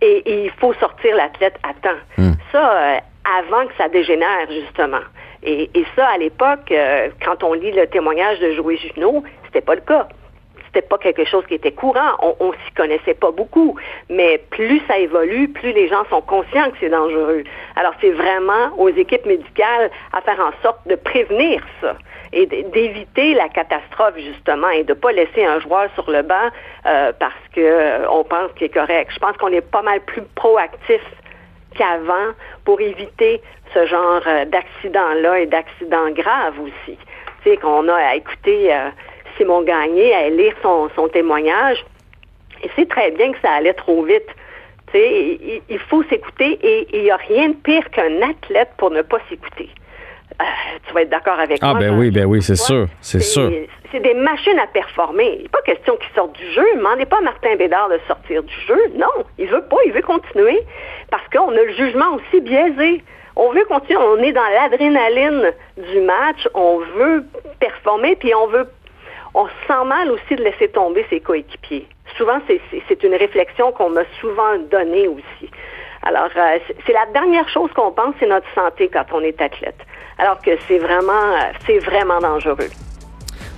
Et, 0.01 0.23
il 0.45 0.51
faut 0.51 0.73
sortir 0.75 1.15
l'athlète 1.15 1.57
à 1.63 1.73
temps. 1.73 1.99
Hmm. 2.17 2.34
Ça, 2.51 2.71
euh, 2.71 2.97
avant 3.39 3.67
que 3.67 3.73
ça 3.78 3.89
dégénère, 3.89 4.49
justement. 4.49 5.03
Et, 5.43 5.69
et 5.73 5.86
ça, 5.95 6.07
à 6.07 6.17
l'époque, 6.17 6.71
euh, 6.71 7.09
quand 7.23 7.43
on 7.43 7.53
lit 7.53 7.71
le 7.71 7.88
témoignage 7.88 8.39
de 8.39 8.51
Joey 8.51 8.78
Junot, 8.78 9.23
c'était 9.45 9.61
pas 9.61 9.75
le 9.75 9.82
cas 9.82 10.07
c'était 10.78 10.88
pas 10.88 10.97
quelque 10.97 11.25
chose 11.25 11.43
qui 11.47 11.55
était 11.55 11.71
courant. 11.71 12.17
On, 12.21 12.36
on 12.39 12.53
s'y 12.53 12.71
connaissait 12.75 13.13
pas 13.15 13.32
beaucoup. 13.32 13.75
Mais 14.09 14.38
plus 14.49 14.82
ça 14.88 14.97
évolue, 14.99 15.47
plus 15.49 15.71
les 15.71 15.88
gens 15.88 16.03
sont 16.09 16.21
conscients 16.21 16.69
que 16.71 16.78
c'est 16.80 16.89
dangereux. 16.89 17.43
Alors, 17.75 17.93
c'est 17.99 18.11
vraiment 18.11 18.71
aux 18.78 18.89
équipes 18.89 19.25
médicales 19.25 19.89
à 20.13 20.21
faire 20.21 20.39
en 20.39 20.51
sorte 20.61 20.88
de 20.88 20.95
prévenir 20.95 21.63
ça 21.82 21.95
et 22.34 22.45
d'éviter 22.45 23.34
la 23.34 23.47
catastrophe 23.49 24.17
justement 24.17 24.69
et 24.69 24.84
de 24.84 24.93
pas 24.93 25.11
laisser 25.13 25.45
un 25.45 25.59
joueur 25.61 25.89
sur 25.95 26.11
le 26.11 26.21
banc 26.21 26.49
euh, 26.86 27.11
parce 27.17 27.34
que 27.55 27.61
euh, 27.61 28.23
pense 28.30 28.51
qu'il 28.55 28.67
est 28.67 28.73
correct. 28.73 29.11
Je 29.13 29.19
pense 29.19 29.36
qu'on 29.38 29.51
est 29.51 29.61
pas 29.61 29.82
mal 29.82 30.01
plus 30.01 30.23
proactif 30.36 31.01
qu'avant 31.75 32.34
pour 32.65 32.82
éviter 32.82 33.41
ce 33.73 33.86
genre 33.86 34.21
euh, 34.28 34.45
d'accident-là 34.45 35.39
et 35.39 35.45
d'accidents 35.45 36.09
graves 36.11 36.59
aussi. 36.59 36.97
Tu 37.43 37.51
sais 37.51 37.57
qu'on 37.57 37.88
a 37.88 37.95
à 37.95 38.15
écouter 38.15 38.73
Simon 39.38 39.61
Gagné 39.61 40.13
à 40.13 40.29
lire 40.29 40.53
son, 40.61 40.89
son 40.95 41.07
témoignage. 41.07 41.83
Et 42.63 42.69
c'est 42.75 42.89
très 42.89 43.11
bien 43.11 43.31
que 43.31 43.39
ça 43.41 43.51
allait 43.51 43.73
trop 43.73 44.03
vite. 44.03 44.27
Il, 44.93 45.61
il, 45.69 45.79
faut 45.79 46.03
s'écouter 46.03 46.57
et 46.63 46.88
il 46.93 47.03
n'y 47.03 47.11
a 47.11 47.17
rien 47.17 47.49
de 47.49 47.55
pire 47.55 47.89
qu'un 47.91 48.21
athlète 48.21 48.69
pour 48.77 48.89
ne 48.89 49.01
pas 49.01 49.19
s'écouter. 49.29 49.69
Euh, 50.41 50.45
tu 50.88 50.93
vas 50.93 51.01
être 51.01 51.09
d'accord 51.09 51.39
avec 51.39 51.59
ah, 51.61 51.73
moi. 51.73 51.77
Ah 51.77 51.79
ben 51.79 51.97
oui, 51.97 52.11
ben 52.11 52.25
oui, 52.25 52.41
c'est 52.41 52.55
sûr, 52.55 52.88
c'est 53.01 53.19
sûr. 53.19 53.51
C'est 53.91 53.99
des 53.99 54.13
machines 54.13 54.59
à 54.59 54.67
performer. 54.67 55.35
Il 55.38 55.43
n'est 55.43 55.49
pas 55.49 55.61
question 55.63 55.97
qu'il 55.97 56.13
sorte 56.13 56.33
du 56.33 56.51
jeu. 56.51 56.65
Demandez 56.75 57.05
pas 57.05 57.17
à 57.17 57.21
Martin 57.21 57.55
Bédard 57.55 57.89
de 57.89 57.99
sortir 58.07 58.43
du 58.43 58.53
jeu. 58.67 58.79
Non, 58.95 59.07
il 59.38 59.47
veut 59.47 59.63
pas, 59.63 59.77
il 59.85 59.93
veut 59.93 60.01
continuer 60.01 60.59
parce 61.09 61.27
qu'on 61.29 61.51
a 61.51 61.63
le 61.63 61.73
jugement 61.73 62.15
aussi 62.15 62.41
biaisé. 62.41 63.03
On 63.35 63.51
veut 63.51 63.65
continuer, 63.65 63.97
on 63.97 64.17
est 64.17 64.31
dans 64.31 64.47
l'adrénaline 64.53 65.53
du 65.77 66.01
match, 66.01 66.47
on 66.53 66.79
veut 66.97 67.23
performer, 67.59 68.15
puis 68.15 68.33
on 68.33 68.47
veut 68.47 68.67
on 69.38 69.45
se 69.45 69.67
sent 69.67 69.85
mal 69.85 70.09
aussi 70.11 70.35
de 70.35 70.43
laisser 70.43 70.67
tomber 70.69 71.05
ses 71.11 71.19
coéquipiers. 71.19 71.88
Souvent, 72.17 72.39
c'est 72.47 73.03
une 73.03 73.13
réflexion 73.13 73.71
qu'on 73.71 73.91
m'a 73.91 74.01
souvent 74.19 74.57
donnée 74.71 75.07
aussi. 75.07 75.51
Alors, 76.01 76.29
euh, 76.35 76.57
c'est 76.85 76.93
la 76.93 77.05
dernière 77.13 77.47
chose 77.47 77.71
qu'on 77.73 77.91
pense, 77.91 78.15
c'est 78.19 78.27
notre 78.27 78.51
santé 78.55 78.89
quand 78.89 79.05
on 79.11 79.21
est 79.21 79.39
athlète. 79.39 79.79
Alors 80.17 80.41
que 80.41 80.51
c'est 80.67 80.79
vraiment, 80.79 81.11
euh, 81.11 81.51
c'est 81.67 81.77
vraiment 81.79 82.19
dangereux. 82.19 82.71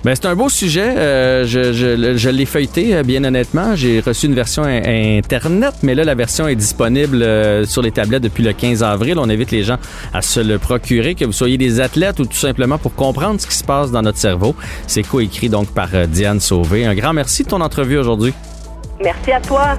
Ben, 0.04 0.14
c'est 0.14 0.26
un 0.26 0.34
beau 0.34 0.48
sujet. 0.48 0.96
Euh, 0.96 1.44
je, 1.44 1.72
je, 2.16 2.28
l'ai 2.30 2.46
feuilleté, 2.46 2.94
euh, 2.94 3.02
bien 3.02 3.22
honnêtement. 3.22 3.76
J'ai 3.76 4.00
reçu 4.00 4.26
une 4.26 4.34
version 4.34 4.62
Internet, 4.64 5.74
mais 5.82 5.94
là, 5.94 6.04
la 6.04 6.14
version 6.14 6.48
est 6.48 6.56
disponible 6.56 7.22
euh, 7.22 7.66
sur 7.66 7.82
les 7.82 7.92
tablettes 7.92 8.22
depuis 8.22 8.42
le 8.42 8.52
15 8.52 8.82
avril. 8.82 9.18
On 9.18 9.28
invite 9.28 9.50
les 9.50 9.62
gens 9.62 9.76
à 10.14 10.22
se 10.22 10.40
le 10.40 10.58
procurer, 10.58 11.14
que 11.14 11.26
vous 11.26 11.32
soyez 11.32 11.58
des 11.58 11.80
athlètes 11.80 12.18
ou 12.18 12.24
tout 12.24 12.32
simplement 12.32 12.78
pour 12.78 12.94
comprendre 12.94 13.40
ce 13.40 13.46
qui 13.46 13.54
se 13.54 13.64
passe 13.64 13.90
dans 13.90 14.02
notre 14.02 14.18
cerveau. 14.18 14.54
C'est 14.86 15.02
coécrit 15.02 15.50
donc 15.50 15.68
par 15.68 15.88
Diane 16.08 16.40
Sauvé. 16.40 16.86
Un 16.86 16.94
grand 16.94 17.12
merci 17.12 17.44
de 17.44 17.48
ton 17.48 17.60
entrevue 17.60 17.98
aujourd'hui. 17.98 18.32
Merci 19.02 19.32
à 19.32 19.40
toi. 19.40 19.76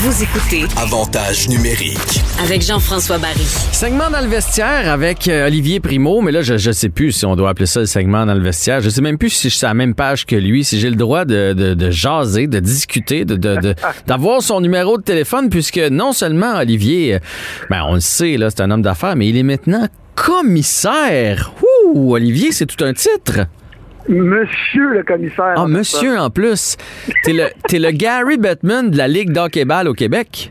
Vous 0.00 0.22
écoutez 0.22 0.62
Avantage 0.76 1.48
numérique 1.48 2.20
avec 2.40 2.62
Jean-François 2.62 3.18
Barry. 3.18 3.42
Segment 3.72 4.08
dans 4.10 4.20
le 4.20 4.28
vestiaire 4.28 4.88
avec 4.92 5.26
euh, 5.26 5.48
Olivier 5.48 5.80
Primo, 5.80 6.20
mais 6.20 6.30
là 6.30 6.40
je 6.40 6.56
je 6.56 6.70
sais 6.70 6.88
plus 6.88 7.10
si 7.10 7.26
on 7.26 7.34
doit 7.34 7.50
appeler 7.50 7.66
ça 7.66 7.80
le 7.80 7.86
segment 7.86 8.24
dans 8.24 8.34
le 8.34 8.40
vestiaire. 8.40 8.80
Je 8.80 8.90
sais 8.90 9.00
même 9.00 9.18
plus 9.18 9.30
si 9.30 9.50
je 9.50 9.56
suis 9.56 9.66
à 9.66 9.70
la 9.70 9.74
même 9.74 9.96
page 9.96 10.24
que 10.24 10.36
lui, 10.36 10.62
si 10.62 10.78
j'ai 10.78 10.88
le 10.88 10.94
droit 10.94 11.24
de, 11.24 11.52
de, 11.52 11.74
de 11.74 11.90
jaser, 11.90 12.46
de 12.46 12.60
discuter, 12.60 13.24
de 13.24 13.34
d'avoir 14.06 14.40
son 14.40 14.60
numéro 14.60 14.98
de 14.98 15.02
téléphone 15.02 15.48
puisque 15.50 15.78
non 15.78 16.12
seulement 16.12 16.58
Olivier, 16.58 17.14
euh, 17.14 17.18
ben 17.68 17.82
on 17.88 17.94
le 17.94 18.00
sait 18.00 18.36
là, 18.36 18.50
c'est 18.50 18.60
un 18.60 18.70
homme 18.70 18.82
d'affaires, 18.82 19.16
mais 19.16 19.28
il 19.28 19.36
est 19.36 19.42
maintenant 19.42 19.88
commissaire. 20.14 21.52
Ouh, 21.92 22.14
Olivier, 22.14 22.52
c'est 22.52 22.66
tout 22.66 22.84
un 22.84 22.92
titre. 22.92 23.48
Monsieur 24.08 24.94
le 24.94 25.02
commissaire. 25.02 25.54
Ah, 25.56 25.66
monsieur 25.66 26.18
en 26.18 26.30
plus. 26.30 26.76
T'es 27.24 27.32
le, 27.32 27.44
es 27.70 27.78
le 27.78 27.90
Gary 27.90 28.38
Bettman 28.38 28.90
de 28.90 28.96
la 28.96 29.06
Ligue 29.06 29.32
d'hockey-ball 29.32 29.86
au 29.86 29.92
Québec. 29.94 30.50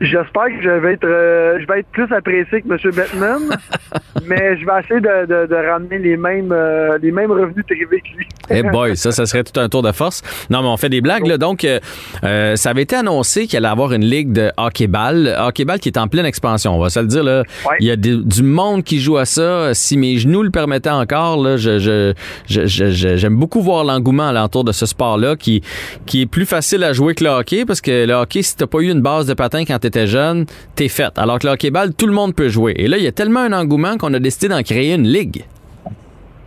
J'espère 0.00 0.46
que 0.46 0.62
je 0.62 0.68
vais 0.68 0.92
être 0.94 1.06
euh, 1.06 1.58
je 1.60 1.66
vais 1.66 1.80
être 1.80 1.88
plus 1.88 2.12
apprécié 2.12 2.60
que 2.60 2.68
M. 2.68 2.78
Bettman, 2.94 3.58
mais 4.26 4.58
je 4.58 4.66
vais 4.66 4.72
essayer 4.82 5.00
de, 5.00 5.46
de, 5.46 5.54
ramener 5.54 5.98
les 5.98 6.16
mêmes 6.16 6.52
euh, 6.52 6.98
les 7.00 7.10
mêmes 7.10 7.30
revenus 7.30 7.64
privés 7.64 8.02
que 8.02 8.18
lui. 8.18 8.26
Eh 8.50 8.62
boy, 8.62 8.96
ça, 8.96 9.10
ça 9.10 9.26
serait 9.26 9.42
tout 9.42 9.58
un 9.58 9.68
tour 9.68 9.82
de 9.82 9.92
force. 9.92 10.22
Non, 10.50 10.62
mais 10.62 10.68
on 10.68 10.76
fait 10.76 10.88
des 10.88 11.00
blagues, 11.00 11.26
là. 11.26 11.38
Donc, 11.38 11.64
euh, 11.64 12.56
ça 12.56 12.70
avait 12.70 12.82
été 12.82 12.94
annoncé 12.94 13.46
qu'il 13.46 13.56
allait 13.56 13.68
avoir 13.68 13.92
une 13.92 14.04
ligue 14.04 14.32
de 14.32 14.52
hockey-ball. 14.56 15.34
Hockey-ball 15.38 15.80
qui 15.80 15.88
est 15.88 15.98
en 15.98 16.08
pleine 16.08 16.26
expansion, 16.26 16.76
on 16.76 16.78
va 16.78 16.90
se 16.90 17.00
le 17.00 17.06
dire, 17.06 17.24
là. 17.24 17.42
Il 17.80 17.86
y 17.86 17.90
a 17.90 17.96
du 17.96 18.42
monde 18.42 18.84
qui 18.84 19.00
joue 19.00 19.16
à 19.16 19.24
ça. 19.24 19.74
Si 19.74 19.96
mes 19.96 20.18
genoux 20.18 20.42
le 20.42 20.50
permettaient 20.50 20.90
encore, 20.90 21.42
là, 21.42 21.56
je, 21.56 21.78
je, 21.78 22.12
je, 22.46 23.16
j'aime 23.16 23.36
beaucoup 23.36 23.62
voir 23.62 23.82
l'engouement 23.84 24.28
alentour 24.28 24.62
de 24.64 24.72
ce 24.72 24.86
sport-là 24.86 25.36
qui, 25.36 25.62
qui 26.04 26.22
est 26.22 26.26
plus 26.26 26.46
facile 26.46 26.84
à 26.84 26.92
jouer 26.92 27.14
que 27.14 27.24
le 27.24 27.30
hockey 27.30 27.64
parce 27.64 27.80
que 27.80 28.06
le 28.06 28.12
hockey, 28.12 28.42
si 28.42 28.56
t'as 28.56 28.66
pas 28.66 28.78
eu 28.78 28.90
une 28.90 29.00
base 29.00 29.26
de 29.26 29.34
patin 29.34 29.64
quand 29.64 29.78
t'étais 29.86 30.06
jeune, 30.06 30.46
t'es 30.74 30.88
fait. 30.88 31.16
Alors 31.18 31.38
que 31.38 31.46
le 31.46 31.52
hockey-ball, 31.52 31.94
tout 31.94 32.06
le 32.06 32.12
monde 32.12 32.34
peut 32.34 32.48
jouer. 32.48 32.74
Et 32.76 32.88
là, 32.88 32.96
il 32.98 33.04
y 33.04 33.06
a 33.06 33.12
tellement 33.12 33.40
un 33.40 33.52
engouement 33.52 33.96
qu'on 33.96 34.12
a 34.14 34.18
décidé 34.18 34.48
d'en 34.48 34.62
créer 34.62 34.94
une 34.94 35.06
ligue. 35.06 35.44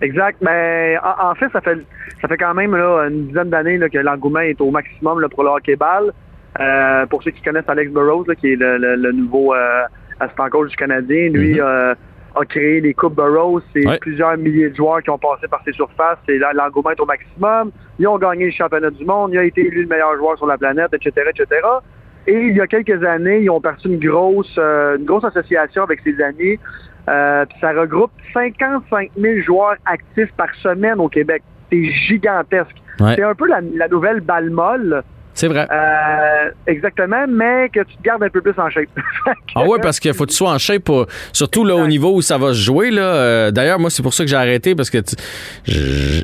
Exact. 0.02 0.38
Mais 0.42 0.98
en, 1.04 1.36
fait, 1.36 1.50
ça 1.52 1.62
fait 1.62 1.78
ça 2.22 2.28
fait 2.28 2.38
quand 2.38 2.54
même 2.54 2.76
là, 2.76 3.08
une 3.10 3.28
dizaine 3.28 3.50
d'années 3.50 3.80
que 3.90 3.98
l'engouement 3.98 4.40
est 4.40 4.60
au 4.62 4.72
maximum 4.72 5.26
pour 5.30 5.44
le 5.44 5.50
hockey-ball. 5.50 6.14
Euh, 6.60 7.06
pour 7.06 7.24
ceux 7.24 7.32
qui 7.32 7.42
connaissent 7.42 7.70
Alex 7.70 7.92
Burrows, 7.92 8.26
qui 8.40 8.54
est 8.54 8.56
le, 8.56 9.12
nouveau 9.12 9.54
euh, 9.54 9.84
assistant 10.20 10.50
coach 10.50 10.70
du 10.70 10.76
Canadien, 10.76 11.30
lui 11.30 11.56
mm-hmm. 11.56 11.62
euh, 11.62 11.96
a 12.36 12.46
créé 12.46 12.82
les 12.82 12.94
Coupes 12.94 13.16
Burrows. 13.16 13.62
C'est 13.74 14.00
plusieurs 14.00 14.38
milliers 14.38 14.70
de 14.70 14.76
joueurs 14.76 15.02
qui 15.02 15.10
ont 15.10 15.18
passé 15.18 15.48
par 15.48 15.62
ses 15.64 15.74
surfaces. 15.74 16.18
Et 16.28 16.40
l'engouement 16.40 16.92
est 16.92 17.00
au 17.00 17.06
maximum. 17.06 17.72
Ils 18.00 18.08
ont 18.08 18.18
gagné 18.18 18.46
le 18.46 18.52
championnat 18.52 18.90
du 18.90 19.06
monde. 19.06 19.32
Il 19.34 19.40
a 19.40 19.44
été 19.44 19.62
élu 19.62 19.84
le 19.84 19.88
meilleur 19.88 20.16
joueur 20.18 20.38
sur 20.38 20.48
la 20.48 20.58
planète, 20.58 20.94
etc., 20.94 21.30
etc. 21.30 21.62
Et 22.28 22.48
il 22.48 22.56
y 22.56 22.62
a 22.62 22.68
quelques 22.68 23.04
années, 23.04 23.42
ils 23.42 23.50
ont 23.50 23.62
parti 23.62 23.88
une 23.88 24.00
grosse, 24.00 24.56
euh, 24.58 24.98
une 24.98 25.06
grosse 25.06 25.24
association 25.24 25.84
avec 25.84 26.02
ses 26.02 26.22
amis. 26.22 26.60
Euh, 27.10 27.46
ça 27.60 27.72
regroupe 27.72 28.12
55 28.34 29.12
000 29.18 29.42
joueurs 29.42 29.76
actifs 29.86 30.32
par 30.38 30.54
semaine 30.56 31.00
au 31.00 31.10
Québec. 31.10 31.42
C'est 31.72 31.86
gigantesque. 31.86 32.76
C'est 33.00 33.24
un 33.24 33.34
peu 33.34 33.48
la, 33.48 33.62
nouvelle 33.88 34.20
balle 34.20 34.50
molle. 34.50 35.04
C'est 35.40 35.48
vrai. 35.48 35.66
Euh, 35.72 36.52
exactement, 36.68 37.26
mais 37.30 37.70
que 37.70 37.80
tu 37.80 37.96
te 37.96 38.02
gardes 38.04 38.24
un 38.24 38.30
peu 38.30 38.42
plus 38.42 38.52
en 38.58 38.70
shape. 38.70 38.90
ah 39.56 39.64
ouais, 39.64 39.80
parce 39.82 39.98
qu'il 39.98 40.14
faut 40.14 40.26
que 40.26 40.32
tu 40.32 40.36
sois 40.36 40.52
en 40.52 40.58
shape, 40.58 40.84
pour, 40.84 41.06
surtout 41.32 41.64
là, 41.64 41.78
au 41.78 41.88
niveau 41.88 42.14
où 42.14 42.22
ça 42.22 42.38
va 42.38 42.50
se 42.50 42.60
jouer. 42.60 42.92
Là. 42.92 43.04
Euh, 43.04 43.52
d'ailleurs, 43.52 43.80
moi, 43.80 43.90
c'est 43.90 44.04
pour 44.04 44.14
ça 44.14 44.26
que 44.26 44.30
j'ai 44.30 44.36
arrêté, 44.36 44.76
parce 44.76 44.90
que 44.90 44.98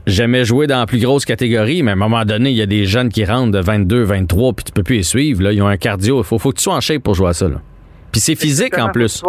j'aimais 0.05 0.43
jouer 0.43 0.68
dans 0.68 0.80
la 0.80 0.86
plus 0.86 0.99
grosse 0.99 1.24
catégorie, 1.24 1.82
mais 1.82 1.91
à 1.91 1.93
un 1.93 1.97
moment 1.97 2.26
donné, 2.26 2.49
il 2.49 2.57
y 2.57 2.61
a 2.61 2.66
des 2.66 2.84
jeunes 2.84 3.07
qui 3.07 3.24
rentrent 3.24 3.53
de 3.53 3.61
22, 3.61 4.03
23, 4.03 4.51
puis 4.51 4.66
tu 4.66 4.74
peux 4.74 4.84
plus 4.84 4.97
les 4.97 5.03
suivre. 5.03 5.43
Là. 5.43 5.53
Ils 5.53 5.61
ont 5.61 5.68
un 5.68 5.78
cardio. 5.78 6.18
Il 6.18 6.26
faut, 6.26 6.38
faut 6.38 6.51
que 6.51 6.57
tu 6.57 6.63
sois 6.63 6.76
en 6.76 6.82
shape 6.82 7.01
pour 7.01 7.16
jouer 7.16 7.30
à 7.30 7.34
ça. 7.34 7.47
Là. 7.47 7.61
Puis 8.11 8.20
c'est 8.20 8.36
physique 8.36 8.78
en 8.78 8.89
plus. 8.89 9.24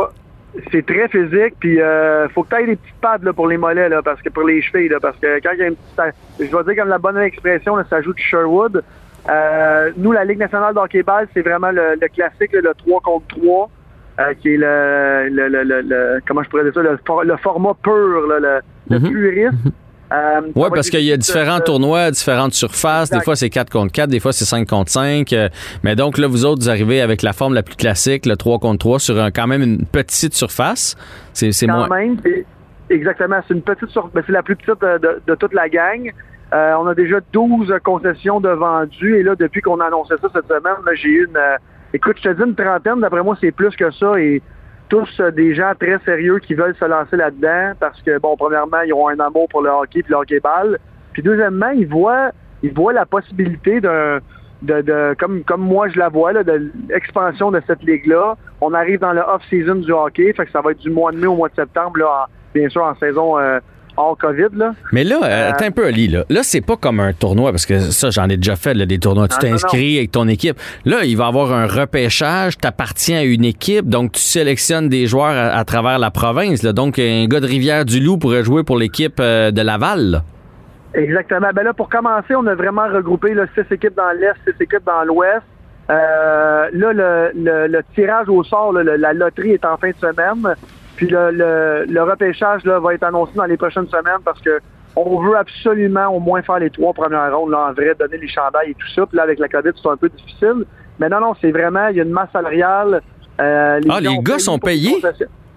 C'est 0.73 0.85
très 0.85 1.07
physique, 1.07 1.55
puis 1.61 1.81
euh, 1.81 2.29
faut 2.31 2.43
que 2.43 2.57
tu 2.57 2.61
aies 2.61 2.67
des 2.67 2.77
petites 2.77 3.01
pads 3.01 3.19
là, 3.23 3.33
pour 3.33 3.47
les 3.47 3.57
mollets, 3.57 3.89
là, 3.89 4.03
parce 4.03 4.21
que 4.21 4.31
pour 4.31 4.43
les 4.43 4.61
chevilles, 4.63 4.89
là, 4.89 4.99
parce 5.01 5.17
que 5.19 5.41
quand 5.41 5.51
il 5.53 5.59
y 5.61 5.63
a 5.63 5.69
une 5.69 5.77
petite... 5.77 6.15
Je 6.41 6.45
vais 6.57 6.65
dire 6.65 6.83
comme 6.83 6.89
la 6.89 6.99
bonne 6.99 7.19
expression, 7.19 7.77
là, 7.77 7.85
ça 7.89 8.03
joue 8.03 8.13
de 8.13 8.19
Sherwood. 8.19 8.83
Euh, 9.29 9.91
nous, 9.97 10.13
la 10.13 10.25
Ligue 10.25 10.39
nationale 10.39 10.75
d'hockey-ball, 10.75 11.29
c'est 11.35 11.43
vraiment 11.43 11.71
le, 11.71 11.97
classique, 12.09 12.53
le 12.53 12.73
3 12.75 13.01
contre 13.01 13.27
3, 13.29 13.71
euh, 14.19 14.35
qui 14.35 14.55
est 14.55 14.57
le, 14.57 15.29
le, 15.31 15.83
le, 15.83 16.21
comment 16.27 16.43
je 16.43 16.49
pourrais 16.49 16.65
dire 16.65 16.75
ça, 16.75 16.83
le, 16.83 17.37
format 17.39 17.75
pur, 17.83 17.93
le, 17.93 18.61
mhm. 18.91 19.11
puriste. 19.11 19.53
Euh, 20.13 20.41
oui, 20.55 20.69
parce 20.73 20.89
qu'il 20.89 21.01
y 21.01 21.11
a 21.11 21.17
différents 21.17 21.59
tournois, 21.59 22.13
différentes 22.13 22.53
surfaces. 22.55 23.11
Des 23.11 23.21
fois, 23.23 23.35
c'est 23.35 23.51
4 23.51 23.71
contre 23.71 23.93
4, 23.93 24.09
des 24.09 24.21
fois, 24.21 24.33
c'est 24.33 24.45
5 24.45 24.69
contre 24.69 24.93
5. 24.93 25.35
mais 25.83 25.97
donc, 25.97 26.19
là, 26.19 26.29
vous 26.29 26.45
autres, 26.45 26.63
vous 26.63 26.71
arrivez 26.71 27.01
avec 27.01 27.23
la 27.23 27.33
forme 27.33 27.55
la 27.55 27.65
plus 27.65 27.75
classique, 27.75 28.25
le 28.25 28.37
3 28.37 28.61
contre 28.61 28.79
3, 28.79 29.01
sur 29.01 29.21
un, 29.21 29.33
quand 29.33 29.49
même 29.49 29.63
une 29.63 29.85
petite 29.85 30.35
surface. 30.35 30.97
C'est 31.33 31.67
moins. 31.67 31.89
Même, 31.89 32.19
exactement. 32.89 33.41
C'est 33.49 33.55
une 33.55 33.63
petite 33.63 33.91
surface. 33.91 34.13
Ben, 34.15 34.23
c'est 34.25 34.33
la 34.33 34.45
plus 34.45 34.55
petite 34.55 34.81
de, 34.81 35.21
de, 35.27 35.35
toute 35.35 35.53
la 35.53 35.69
gang. 35.69 36.13
Euh, 36.55 36.75
on 36.79 36.87
a 36.87 36.95
déjà 36.95 37.19
12 37.33 37.75
concessions 37.83 38.41
de 38.41 38.51
vendus 38.51 39.17
et 39.17 39.23
là, 39.23 39.35
depuis 39.35 39.61
qu'on 39.61 39.81
a 39.81 39.87
annoncé 39.87 40.15
ça 40.21 40.29
cette 40.33 40.47
semaine, 40.47 40.77
j'ai 40.95 41.09
eu 41.09 41.27
une... 41.27 41.37
Euh, 41.37 41.57
écoute, 41.93 42.17
je 42.23 42.31
te 42.31 42.35
dis 42.35 42.49
une 42.49 42.55
trentaine, 42.55 43.01
d'après 43.01 43.23
moi, 43.23 43.37
c'est 43.41 43.51
plus 43.51 43.75
que 43.75 43.91
ça 43.91 44.19
et 44.21 44.41
tous 44.89 45.09
euh, 45.19 45.33
des 45.33 45.55
gens 45.55 45.73
très 45.79 45.99
sérieux 46.05 46.39
qui 46.39 46.55
veulent 46.55 46.77
se 46.77 46.85
lancer 46.85 47.17
là-dedans 47.17 47.73
parce 47.81 48.01
que, 48.03 48.19
bon, 48.19 48.37
premièrement, 48.37 48.81
ils 48.83 48.93
ont 48.93 49.09
un 49.09 49.19
amour 49.19 49.49
pour 49.49 49.63
le 49.63 49.71
hockey 49.71 50.01
et 50.01 50.05
le 50.09 50.15
hockey-ball. 50.15 50.79
Puis 51.13 51.23
deuxièmement, 51.23 51.71
ils 51.71 51.89
voient, 51.89 52.31
ils 52.63 52.73
voient 52.73 52.93
la 52.93 53.07
possibilité 53.07 53.81
d'un... 53.81 54.21
De, 54.63 55.15
comme, 55.19 55.43
moi 55.59 55.89
je 55.89 55.99
la 55.99 56.09
vois, 56.09 56.33
là, 56.33 56.43
de 56.43 56.73
l'expansion 56.89 57.51
de 57.51 57.61
cette 57.67 57.83
ligue-là. 57.83 58.37
On 58.63 58.73
arrive 58.73 59.01
dans 59.01 59.13
le 59.13 59.21
off-season 59.21 59.77
du 59.77 59.93
hockey, 59.93 60.35
ça 60.51 60.63
va 60.63 60.71
être 60.71 60.79
du 60.79 60.89
mois 60.89 61.13
de 61.13 61.19
mai 61.19 61.27
au 61.27 61.37
mois 61.37 61.51
de 61.51 61.55
septembre, 61.55 62.01
bien 62.55 62.69
sûr 62.71 62.83
en 62.83 62.95
saison 62.95 63.37
hors 63.97 64.17
COVID. 64.19 64.57
Là. 64.57 64.75
Mais 64.93 65.05
là, 65.05 65.21
euh, 65.23 65.51
attends 65.51 65.67
un 65.67 65.71
peu, 65.71 65.87
Ali. 65.87 66.09
Là, 66.09 66.25
là 66.29 66.43
c'est 66.43 66.61
pas 66.61 66.77
comme 66.77 67.01
un 67.01 67.13
tournoi, 67.13 67.51
parce 67.51 67.67
que 67.67 67.79
ça, 67.79 68.11
j'en 68.11 68.29
ai 68.29 68.37
déjà 68.37 68.57
fait, 68.57 68.75
là, 68.75 68.87
des 68.87 68.99
tournois. 68.99 69.29
Tu 69.29 69.39
t'inscris 69.39 69.99
avec 69.99 70.13
ton 70.13 70.29
équipe. 70.29 70.59
Là, 70.85 71.05
il 71.05 71.17
va 71.17 71.25
y 71.25 71.29
avoir 71.29 71.53
un 71.53 71.67
repêchage. 71.67 72.59
Tu 72.59 72.67
appartiens 72.67 73.19
à 73.19 73.23
une 73.23 73.45
équipe, 73.45 73.89
donc 73.89 74.13
tu 74.13 74.21
sélectionnes 74.21 74.89
des 74.89 75.07
joueurs 75.07 75.55
à, 75.55 75.65
travers 75.65 75.99
la 75.99 76.11
province. 76.11 76.63
Là. 76.63 76.73
Donc, 76.73 76.99
un 76.99 77.27
gars 77.27 77.41
de 77.41 77.47
Rivière-du-Loup 77.47 78.19
pourrait 78.19 78.45
jouer 78.45 78.63
pour 78.63 78.77
l'équipe 78.77 79.19
euh, 79.21 79.51
de 79.51 79.63
Laval. 79.63 80.23
Exactement. 80.95 81.49
Ben 81.55 81.63
là, 81.63 81.75
pour 81.75 81.89
commencer, 81.89 82.35
on 82.35 82.47
a 82.47 82.55
vraiment 82.55 82.89
regroupé 82.89 83.35
là, 83.35 83.45
six 83.55 83.71
équipes 83.73 83.95
dans 83.95 84.13
l'Est, 84.19 84.35
six 84.47 84.63
équipes 84.63 84.85
dans 84.87 85.05
l'Ouest. 85.05 85.43
Euh, 85.89 86.69
là, 86.73 86.93
le, 86.93 87.69
le, 87.69 87.81
tirage 87.95 88.29
au 88.29 88.43
sort, 88.43 88.73
la 88.73 89.13
loterie 89.13 89.53
est 89.53 89.65
en 89.65 89.77
fin 89.77 89.91
de 89.91 89.97
semaine. 89.97 90.55
Puis 90.97 91.09
le, 91.09 91.85
le, 91.87 92.03
repêchage 92.03 92.65
là, 92.65 92.79
va 92.79 92.95
être 92.95 93.03
annoncé 93.03 93.33
dans 93.35 93.45
les 93.45 93.57
prochaines 93.57 93.89
semaines 93.89 94.23
parce 94.25 94.41
que 94.41 94.61
on 94.97 95.21
veut 95.21 95.37
absolument 95.37 96.09
au 96.09 96.21
moins 96.21 96.41
faire 96.41 96.59
les 96.59 96.71
trois 96.71 96.95
premières 96.95 97.37
rondes, 97.37 97.51
là, 97.51 97.69
en 97.69 97.73
vrai, 97.73 97.95
donner 97.99 98.17
les 98.17 98.29
chandails 98.29 98.71
et 98.71 98.75
tout 98.75 98.89
ça. 98.95 99.05
Puis 99.05 99.17
là, 99.17 99.25
avec 99.25 99.39
la 99.39 99.49
COVID, 99.49 99.71
c'est 99.81 99.89
un 99.89 99.97
peu 99.97 100.09
difficile. 100.09 100.65
Mais 100.99 101.11
non, 101.11 101.21
non, 101.21 101.35
c'est 101.41 101.51
vraiment, 101.51 101.89
il 101.89 101.97
y 101.97 102.01
a 102.01 102.03
une 102.03 102.11
masse 102.11 102.31
salariale. 102.33 103.03
Euh, 103.39 103.79
les 103.81 103.91
ah, 103.91 104.01
les 104.01 104.19
gars 104.21 104.39
sont 104.39 104.59
payés? 104.59 104.97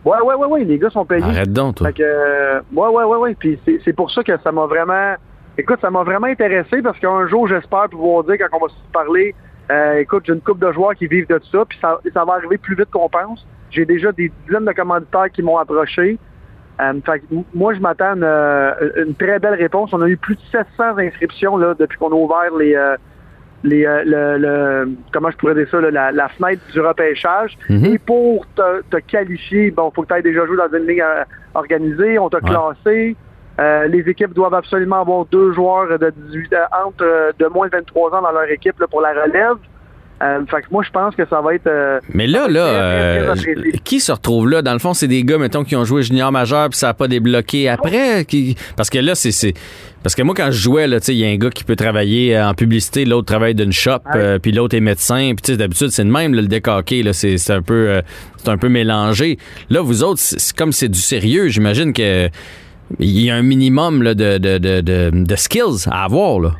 Ouais, 0.05 0.17
ouais, 0.21 0.35
ouais, 0.35 0.47
ouais, 0.47 0.63
les 0.65 0.77
gars 0.77 0.89
sont 0.89 1.05
payés. 1.05 1.23
Arrête 1.23 1.53
donc, 1.53 1.75
toi. 1.75 1.87
Fait 1.87 1.93
que, 1.93 2.03
euh, 2.03 2.59
ouais, 2.73 2.87
ouais, 2.87 3.03
ouais, 3.05 3.17
ouais. 3.17 3.35
Puis 3.39 3.59
c'est 3.65 3.93
pour 3.93 4.11
ça 4.11 4.23
que 4.23 4.33
ça 4.43 4.51
m'a 4.51 4.65
vraiment, 4.65 5.15
écoute, 5.57 5.79
ça 5.81 5.89
m'a 5.89 6.03
vraiment 6.03 6.27
intéressé 6.27 6.81
parce 6.81 6.99
qu'un 6.99 7.27
jour, 7.27 7.47
j'espère 7.47 7.87
pouvoir 7.89 8.25
dire, 8.25 8.35
quand 8.39 8.57
on 8.57 8.65
va 8.65 8.69
se 8.69 8.91
parler, 8.91 9.33
euh, 9.71 9.99
écoute, 9.99 10.23
j'ai 10.25 10.33
une 10.33 10.41
coupe 10.41 10.59
de 10.59 10.71
joueurs 10.71 10.95
qui 10.95 11.07
vivent 11.07 11.27
de 11.27 11.39
ça, 11.51 11.63
puis 11.65 11.77
ça, 11.81 11.99
ça 12.13 12.25
va 12.25 12.33
arriver 12.33 12.57
plus 12.57 12.75
vite 12.75 12.89
qu'on 12.91 13.09
pense. 13.09 13.45
J'ai 13.69 13.85
déjà 13.85 14.11
des 14.11 14.31
dizaines 14.45 14.65
de 14.65 14.71
commanditaires 14.71 15.29
qui 15.31 15.43
m'ont 15.43 15.57
approché. 15.57 16.17
Euh, 16.81 16.93
moi, 17.53 17.73
je 17.73 17.79
m'attends 17.79 18.21
à 18.21 18.25
euh, 18.25 19.05
une, 19.05 19.13
très 19.13 19.39
belle 19.39 19.55
réponse. 19.55 19.91
On 19.93 20.01
a 20.01 20.07
eu 20.07 20.17
plus 20.17 20.35
de 20.35 20.41
700 20.51 20.97
inscriptions 20.97 21.57
là, 21.57 21.75
depuis 21.77 21.97
qu'on 21.97 22.09
a 22.09 22.15
ouvert 22.15 22.55
les, 22.57 22.73
euh, 22.73 22.95
les 23.63 23.83
le, 24.05 24.89
comment 25.11 25.29
je 25.29 25.37
pourrais 25.37 25.55
dire 25.55 25.67
ça, 25.69 25.81
la, 25.81 26.29
fenêtre 26.29 26.61
du 26.71 26.79
repêchage. 26.79 27.57
Mhm. 27.69 27.85
Et 27.85 27.99
pour 27.99 28.47
te, 28.55 28.97
qualifier, 29.01 29.71
bon, 29.71 29.91
faut 29.91 30.03
que 30.03 30.07
tu 30.07 30.19
aies 30.19 30.23
déjà 30.23 30.45
joué 30.45 30.57
dans 30.57 30.77
une 30.77 30.87
ligue 30.87 31.03
organisée. 31.53 32.17
On 32.17 32.29
t'a 32.29 32.39
classé. 32.39 33.15
Les 33.87 34.03
équipes 34.07 34.33
doivent 34.33 34.53
absolument 34.53 35.01
avoir 35.01 35.25
deux 35.25 35.51
joueurs 35.53 35.99
de 35.99 36.13
18 36.31 36.55
entre 36.85 37.33
de 37.37 37.45
moins 37.47 37.67
de 37.67 37.71
23 37.71 38.15
ans 38.15 38.21
dans 38.21 38.31
leur 38.31 38.49
équipe 38.49 38.75
pour 38.89 39.01
la 39.01 39.09
relève. 39.09 39.57
Euh, 40.21 40.45
fait 40.47 40.61
que 40.63 40.67
moi, 40.69 40.83
je 40.85 40.89
pense 40.91 41.15
que 41.15 41.25
ça 41.29 41.39
va 41.39 41.55
être. 41.55 41.67
Euh, 41.67 41.99
mais 42.13 42.27
là, 42.27 42.47
là, 42.49 42.65
euh, 42.65 43.35
qui 43.85 44.01
se 44.01 44.11
retrouve 44.11 44.49
là? 44.49 44.61
Dans 44.61 44.73
le 44.73 44.79
fond, 44.79 44.93
c'est 44.93 45.07
des 45.07 45.23
gars, 45.23 45.37
mettons, 45.37 45.63
qui 45.63 45.77
ont 45.77 45.85
joué 45.85 46.03
junior 46.03 46.31
majeur 46.31 46.69
puis 46.69 46.77
ça 46.77 46.87
n'a 46.87 46.93
pas 46.93 47.07
débloqué 47.07 47.69
après. 47.69 48.25
Qui... 48.25 48.57
Parce 48.75 48.89
que 48.89 48.99
là, 48.99 49.15
c'est. 49.15 49.53
Parce 50.03 50.15
que 50.15 50.21
moi, 50.21 50.35
quand 50.35 50.51
je 50.51 50.59
jouais, 50.59 50.87
il 50.89 51.13
y 51.13 51.25
a 51.25 51.27
un 51.29 51.37
gars 51.37 51.49
qui 51.49 51.63
peut 51.63 51.77
travailler 51.77 52.39
en 52.39 52.53
publicité, 52.53 53.05
l'autre 53.05 53.27
travaille 53.27 53.55
d'une 53.55 53.71
shop, 53.71 53.99
puis 54.41 54.51
l'autre 54.51 54.75
est 54.75 54.81
médecin. 54.81 55.33
Puis 55.41 55.55
d'habitude, 55.55 55.89
c'est 55.89 56.03
le 56.03 56.11
même, 56.11 56.33
le 56.33 56.47
décaqué. 56.47 57.03
C'est 57.13 57.51
un, 57.51 57.61
peu, 57.61 58.01
c'est 58.37 58.49
un 58.49 58.57
peu 58.57 58.69
mélangé. 58.69 59.37
Là, 59.69 59.81
vous 59.81 60.03
autres, 60.03 60.19
c'est 60.19 60.55
comme 60.55 60.73
c'est 60.73 60.89
du 60.89 60.99
sérieux. 60.99 61.47
J'imagine 61.47 61.93
que 61.93 62.29
il 62.97 63.21
y 63.21 63.29
a 63.29 63.35
un 63.35 63.43
minimum 63.43 64.01
là, 64.01 64.13
de, 64.13 64.37
de, 64.37 64.57
de, 64.57 65.11
de, 65.11 65.35
skills 65.35 65.87
à 65.91 66.05
avoir. 66.05 66.39
Là. 66.39 66.51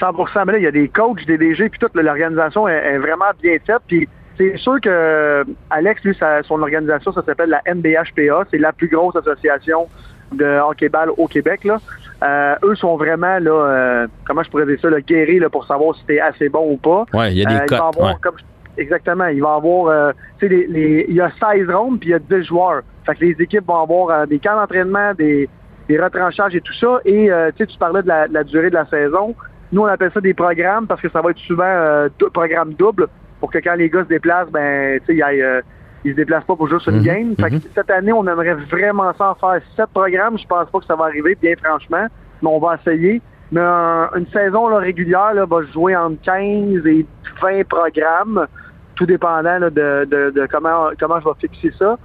100 0.00 0.12
Mais 0.46 0.52
là, 0.52 0.58
il 0.58 0.64
y 0.64 0.66
a 0.66 0.72
des 0.72 0.88
coachs, 0.88 1.24
des 1.26 1.38
DG, 1.38 1.68
puis 1.68 1.78
toute 1.78 1.94
l'organisation 1.94 2.66
est, 2.66 2.98
vraiment 2.98 3.26
bien 3.42 3.58
faite. 3.64 3.82
Puis 3.86 4.08
c'est 4.36 4.56
sûr 4.56 4.80
que 4.80 5.44
Alex, 5.70 6.02
lui, 6.02 6.16
son 6.44 6.60
organisation, 6.62 7.12
ça 7.12 7.22
s'appelle 7.24 7.50
la 7.50 7.62
NBHPA. 7.72 8.46
C'est 8.50 8.58
la 8.58 8.72
plus 8.72 8.88
grosse 8.88 9.16
association 9.16 9.88
de 10.32 10.58
hockey-ball 10.58 11.10
au 11.16 11.28
Québec. 11.28 11.64
Là. 11.64 11.78
Euh, 12.22 12.54
eux 12.64 12.74
sont 12.74 12.96
vraiment, 12.96 13.38
là, 13.38 13.50
euh, 13.50 14.06
comment 14.26 14.42
je 14.42 14.50
pourrais 14.50 14.66
dire 14.66 14.78
ça, 14.80 14.88
là, 14.90 15.50
pour 15.50 15.66
savoir 15.66 15.94
si 15.96 16.04
t'es 16.06 16.20
assez 16.20 16.48
bon 16.48 16.72
ou 16.72 16.76
pas. 16.76 17.04
Oui, 17.12 17.32
il 17.32 17.38
y 17.38 17.46
a 17.46 17.66
des 17.66 17.74
euh, 17.74 18.30
exactement, 18.76 19.26
il 19.26 19.42
va 19.42 19.54
avoir, 19.54 20.14
tu 20.38 20.48
sais, 20.48 20.66
il 20.68 21.14
y 21.14 21.20
a 21.20 21.30
16 21.30 21.70
rondes, 21.70 22.00
puis 22.00 22.08
il 22.08 22.12
y 22.12 22.14
a 22.14 22.18
10 22.18 22.44
joueurs. 22.44 22.82
Fait 23.06 23.14
que 23.14 23.24
les 23.24 23.36
équipes 23.40 23.66
vont 23.66 23.82
avoir 23.82 24.26
des 24.26 24.38
camps 24.38 24.56
d'entraînement, 24.56 25.12
des, 25.14 25.48
des 25.88 26.00
retranchages 26.00 26.54
et 26.54 26.60
tout 26.60 26.72
ça. 26.74 27.00
Et 27.04 27.30
tu 27.56 27.66
tu 27.66 27.78
parlais 27.78 28.02
de 28.02 28.08
la, 28.08 28.44
durée 28.44 28.70
de 28.70 28.74
la 28.74 28.86
saison. 28.86 29.34
Nous, 29.72 29.82
on 29.82 29.86
appelle 29.86 30.12
ça 30.12 30.20
des 30.20 30.34
programmes 30.34 30.86
parce 30.86 31.00
que 31.00 31.08
ça 31.10 31.20
va 31.20 31.30
être 31.30 31.38
souvent 31.38 31.64
euh, 31.64 32.08
programme 32.32 32.74
double 32.74 33.08
pour 33.40 33.50
que 33.50 33.58
quand 33.58 33.74
les 33.74 33.90
gars 33.90 34.04
se 34.04 34.08
déplacent, 34.08 34.50
ben, 34.50 35.00
tu 35.06 35.18
sais, 35.18 35.62
ils 36.04 36.12
se 36.12 36.16
déplacent 36.16 36.44
pas 36.44 36.54
pour 36.54 36.68
sur 36.68 36.88
une 36.88 36.98
mhm. 36.98 37.02
game. 37.02 37.34
Fait 37.36 37.50
que 37.50 37.54
mhm. 37.56 37.60
cette 37.74 37.90
année, 37.90 38.12
on 38.12 38.26
aimerait 38.26 38.54
vraiment 38.54 39.12
s'en 39.14 39.34
faire 39.34 39.60
sept 39.76 39.90
programmes. 39.92 40.38
Je 40.38 40.46
pense 40.46 40.70
pas 40.70 40.78
que 40.78 40.86
ça 40.86 40.96
va 40.96 41.06
arriver, 41.06 41.36
bien 41.40 41.54
franchement, 41.62 42.06
mais 42.42 42.48
on 42.48 42.58
va 42.58 42.76
essayer. 42.76 43.20
Mais 43.50 43.60
une 43.60 44.26
saison 44.32 44.68
là, 44.68 44.78
régulière 44.78 45.34
là, 45.34 45.44
va 45.44 45.62
jouer 45.72 45.96
entre 45.96 46.20
15 46.22 46.86
et 46.86 47.06
20 47.42 47.68
programmes, 47.68 48.46
tout 48.94 49.06
dépendant 49.06 49.60
de, 49.60 49.70
de, 49.70 50.46
comment, 50.50 50.90
comment 50.98 51.20
je 51.20 51.24
vais 51.24 51.48
fixer 51.48 51.72
ça. 51.78 51.98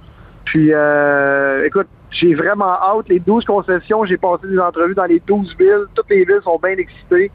Puis, 0.50 0.70
euh, 0.72 1.64
écoute, 1.64 1.86
j'ai 2.10 2.34
vraiment 2.34 2.72
hâte. 2.72 3.08
Les 3.08 3.20
12 3.20 3.44
concessions, 3.44 4.04
j'ai 4.04 4.16
passé 4.16 4.48
des 4.48 4.58
entrevues 4.58 4.96
dans 4.96 5.04
les 5.04 5.22
12 5.24 5.56
villes. 5.56 5.84
Toutes 5.94 6.10
les 6.10 6.24
villes 6.24 6.40
sont 6.42 6.58
bien 6.60 6.72
excitées. 6.72 7.30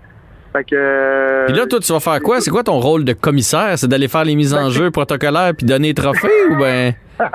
Fait 0.51 0.63
que, 0.65 0.75
euh, 0.75 1.45
puis 1.45 1.55
là, 1.55 1.65
toi, 1.65 1.79
tu 1.79 1.93
vas 1.93 2.01
faire 2.01 2.21
quoi? 2.21 2.41
C'est 2.41 2.51
quoi 2.51 2.63
ton 2.63 2.77
rôle 2.77 3.05
de 3.05 3.13
commissaire? 3.13 3.77
C'est 3.77 3.87
d'aller 3.87 4.09
faire 4.09 4.25
les 4.25 4.35
mises 4.35 4.53
en 4.53 4.69
jeu 4.69 4.91
protocolaires 4.91 5.53
puis 5.57 5.65
donner 5.65 5.89
les 5.89 5.93
trophées 5.93 6.27
ou 6.49 6.57
ben? 6.57 6.93
ben? 7.19 7.31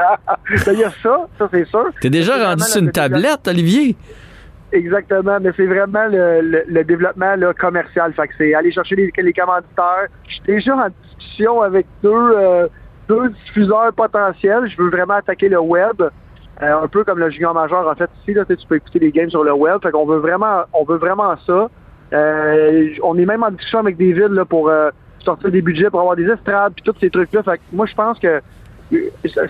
Il 0.67 0.79
y 0.79 0.85
a 0.85 0.91
ça, 1.03 1.27
ça 1.39 1.49
c'est 1.51 1.67
sûr. 1.67 1.87
T'es 2.03 2.11
déjà 2.11 2.49
rendu 2.51 2.63
sur 2.65 2.83
une 2.83 2.93
tablette, 2.93 3.49
Olivier? 3.49 3.97
Exactement, 4.73 5.39
mais 5.41 5.51
c'est 5.57 5.67
vraiment 5.67 6.07
le, 6.11 6.83
développement 6.85 7.35
commercial. 7.59 8.13
Fait 8.13 8.29
que 8.29 8.35
c'est 8.37 8.55
aller 8.55 8.71
chercher 8.71 8.97
les, 8.97 9.13
les 9.17 9.33
commanditaires. 9.33 10.09
Je 10.29 10.35
suis 10.35 10.43
déjà 10.47 10.77
en 10.77 10.89
discussion 11.03 11.63
avec 11.63 11.87
deux, 12.03 12.11
euh, 12.11 12.69
deux 13.11 13.29
diffuseurs 13.45 13.93
potentiels. 13.93 14.69
Je 14.69 14.81
veux 14.81 14.91
vraiment 14.91 15.15
attaquer 15.15 15.49
le 15.49 15.61
web. 15.61 16.01
Euh, 16.63 16.83
un 16.83 16.89
peu 16.89 17.05
comme 17.05 17.19
le 17.19 17.31
junior 17.31 17.55
majeur 17.55 17.89
en 17.89 17.95
fait 17.95 18.11
ici, 18.21 18.35
là, 18.35 18.45
tu 18.45 18.67
peux 18.69 18.77
écouter 18.77 18.99
les 18.99 19.11
games 19.11 19.31
sur 19.31 19.43
le 19.43 19.53
web. 19.53 19.81
Fait 19.83 19.91
qu'on 19.91 20.07
veut 20.07 20.19
vraiment 20.19 20.63
on 20.73 20.85
veut 20.85 20.99
vraiment 20.99 21.35
ça. 21.47 21.69
Euh, 22.13 22.89
on 23.03 23.19
est 23.19 23.27
même 23.27 23.43
en 23.43 23.51
discussion 23.51 23.79
avec 23.81 23.97
des 23.97 24.13
villes 24.13 24.35
là, 24.35 24.45
pour 24.45 24.69
euh, 24.69 24.91
sortir 25.25 25.51
des 25.51 25.63
budgets, 25.63 25.91
pour 25.91 26.01
avoir 26.01 26.17
des 26.17 26.29
estrades, 26.29 26.73
puis 26.75 26.85
tous 26.85 26.99
ces 27.01 27.11
trucs-là. 27.11 27.43
Fait 27.43 27.61
moi, 27.73 27.87
je 27.87 27.95
pense 27.95 28.19
que 28.19 28.41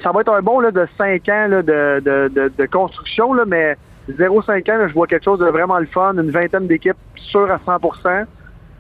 ça 0.03 0.13
va 0.13 0.21
être 0.21 0.33
un 0.33 0.43
bon 0.43 0.61
là, 0.61 0.71
de 0.71 0.87
5 0.99 1.29
ans 1.29 1.47
là, 1.49 1.63
de, 1.63 2.67
construction, 2.67 3.33
là, 3.33 3.45
mais 3.47 3.77
0,5 4.11 4.71
ans, 4.71 4.89
je 4.89 4.95
vois 4.95 5.07
quelque 5.07 5.25
chose 5.25 5.39
de 5.39 5.47
vraiment 5.47 5.79
le 5.79 5.87
fun, 5.87 6.15
une 6.15 6.31
vingtaine 6.31 6.67
d'équipes 6.67 6.99
sûres 7.17 7.51
à 7.51 7.59
100 7.65 7.79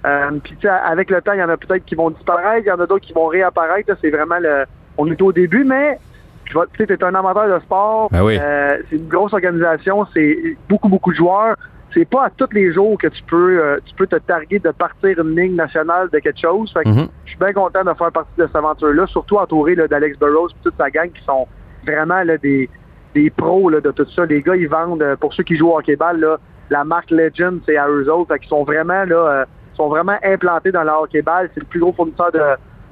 euh, 0.06 0.30
Puis 0.42 0.56
avec 0.68 1.10
le 1.10 1.20
temps, 1.22 1.32
il 1.32 1.40
y 1.40 1.42
en 1.42 1.48
a 1.48 1.56
peut-être 1.56 1.84
qui 1.84 1.94
vont 1.94 2.10
disparaître, 2.10 2.66
il 2.66 2.68
y 2.68 2.72
en 2.72 2.80
a 2.80 2.86
d'autres 2.86 3.06
qui 3.06 3.12
vont 3.12 3.26
réapparaître. 3.26 3.92
C'est 4.00 4.10
vraiment 4.10 4.38
le... 4.38 4.64
On 4.98 5.06
est 5.10 5.20
au 5.22 5.32
début, 5.32 5.64
mais 5.64 5.98
tu 6.46 6.58
es 6.82 7.04
un 7.04 7.14
amateur 7.14 7.48
de 7.48 7.62
sport. 7.64 8.08
Ben 8.10 8.24
euh, 8.24 8.78
c'est 8.88 8.96
une 8.96 9.08
grosse 9.08 9.32
organisation, 9.32 10.06
c'est 10.12 10.56
beaucoup, 10.68 10.88
beaucoup 10.88 11.12
de 11.12 11.16
joueurs 11.16 11.56
c'est 11.92 12.08
pas 12.08 12.26
à 12.26 12.30
tous 12.30 12.52
les 12.52 12.72
jours 12.72 12.96
que 12.98 13.08
tu 13.08 13.22
peux 13.24 13.60
euh, 13.60 13.78
tu 13.84 13.94
peux 13.94 14.06
te 14.06 14.16
targuer 14.16 14.58
de 14.58 14.70
partir 14.70 15.18
une 15.18 15.36
ligne 15.36 15.56
nationale 15.56 16.08
de 16.10 16.18
quelque 16.18 16.40
chose. 16.40 16.72
Fait 16.72 16.88
mhm. 16.88 17.08
Je 17.24 17.30
suis 17.30 17.38
bien 17.38 17.52
content 17.52 17.82
de 17.84 17.92
faire 17.94 18.12
partie 18.12 18.36
de 18.38 18.46
cette 18.46 18.56
aventure-là, 18.56 19.06
surtout 19.06 19.36
entouré 19.36 19.74
d'Alex 19.74 20.18
Burrows 20.18 20.48
et 20.48 20.62
toute 20.62 20.76
sa 20.76 20.90
gang 20.90 21.10
qui 21.10 21.22
sont 21.24 21.46
vraiment 21.86 22.22
là, 22.22 22.38
des, 22.38 22.68
des 23.14 23.30
pros 23.30 23.70
là, 23.70 23.80
de 23.80 23.90
tout 23.90 24.06
ça. 24.14 24.24
Les 24.26 24.42
gars, 24.42 24.56
ils 24.56 24.68
vendent, 24.68 25.02
euh, 25.02 25.16
pour 25.16 25.34
ceux 25.34 25.42
qui 25.42 25.56
jouent 25.56 25.70
au 25.70 25.78
hockey-ball, 25.78 26.38
la 26.70 26.84
marque 26.84 27.10
Legend, 27.10 27.60
c'est 27.66 27.76
à 27.76 27.88
eux 27.88 28.10
autres. 28.10 28.34
Fait 28.34 28.46
sont 28.46 28.64
vraiment 28.64 29.04
là, 29.04 29.16
euh, 29.16 29.44
sont 29.80 29.88
vraiment 29.88 30.16
implantés 30.22 30.72
dans 30.72 30.82
le 30.82 30.90
hockey-ball. 30.90 31.50
C'est 31.54 31.60
le 31.60 31.66
plus 31.66 31.80
gros 31.80 31.92
fournisseur 31.92 32.30
de, 32.32 32.40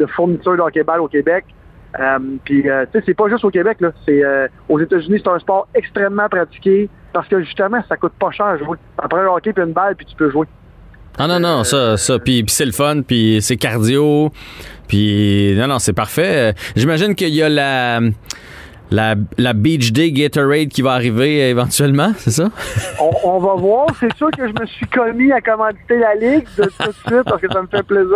de 0.02 0.06
fournitures 0.06 0.56
de 0.56 0.62
hockey-ball 0.62 1.00
au 1.00 1.08
Québec. 1.08 1.44
Euh, 1.98 2.18
puis, 2.44 2.68
euh, 2.68 2.84
tu 2.92 2.98
sais, 2.98 3.04
c'est 3.06 3.14
pas 3.14 3.28
juste 3.28 3.44
au 3.44 3.50
Québec, 3.50 3.78
là. 3.80 3.92
C'est 4.06 4.22
aux 4.68 4.80
États-Unis, 4.80 5.20
c'est 5.22 5.30
un 5.30 5.38
sport 5.38 5.68
extrêmement 5.74 6.28
pratiqué. 6.28 6.88
Parce 7.12 7.28
que 7.28 7.42
justement, 7.42 7.82
ça 7.88 7.96
coûte 7.96 8.12
pas 8.18 8.30
cher 8.30 8.46
à 8.46 8.58
jouer. 8.58 8.76
Après 8.98 9.20
un 9.20 9.26
hockey 9.26 9.52
puis 9.52 9.64
une 9.64 9.72
balle, 9.72 9.96
puis 9.96 10.06
tu 10.06 10.14
peux 10.14 10.30
jouer. 10.30 10.46
Ah 11.18 11.26
non, 11.26 11.40
non, 11.40 11.64
ça, 11.64 11.96
ça, 11.96 12.18
puis, 12.18 12.44
c'est 12.46 12.64
le 12.64 12.72
fun, 12.72 13.02
puis 13.02 13.38
c'est 13.42 13.56
cardio, 13.56 14.30
puis 14.86 15.54
non, 15.56 15.66
non, 15.66 15.80
c'est 15.80 15.92
parfait. 15.92 16.54
J'imagine 16.76 17.16
qu'il 17.16 17.34
y 17.34 17.42
a 17.42 17.48
la 17.48 18.00
la, 18.90 19.14
la 19.36 19.52
Beach 19.52 19.92
Day 19.92 20.12
Gatorade 20.12 20.68
qui 20.68 20.82
va 20.82 20.92
arriver 20.92 21.50
éventuellement, 21.50 22.12
c'est 22.16 22.30
ça? 22.30 22.48
On, 23.24 23.38
va 23.38 23.54
voir. 23.54 23.86
C'est 24.00 24.14
sûr 24.16 24.30
que 24.30 24.46
je 24.46 24.52
me 24.60 24.66
suis 24.66 24.86
commis 24.86 25.30
à 25.32 25.40
commanditer 25.40 25.98
la 25.98 26.14
Ligue 26.14 26.46
de 26.56 26.64
tout 26.64 26.88
de 26.88 26.94
suite 27.06 27.22
parce 27.24 27.40
que 27.40 27.52
ça 27.52 27.62
me 27.62 27.66
fait 27.68 27.82
plaisir. 27.82 28.08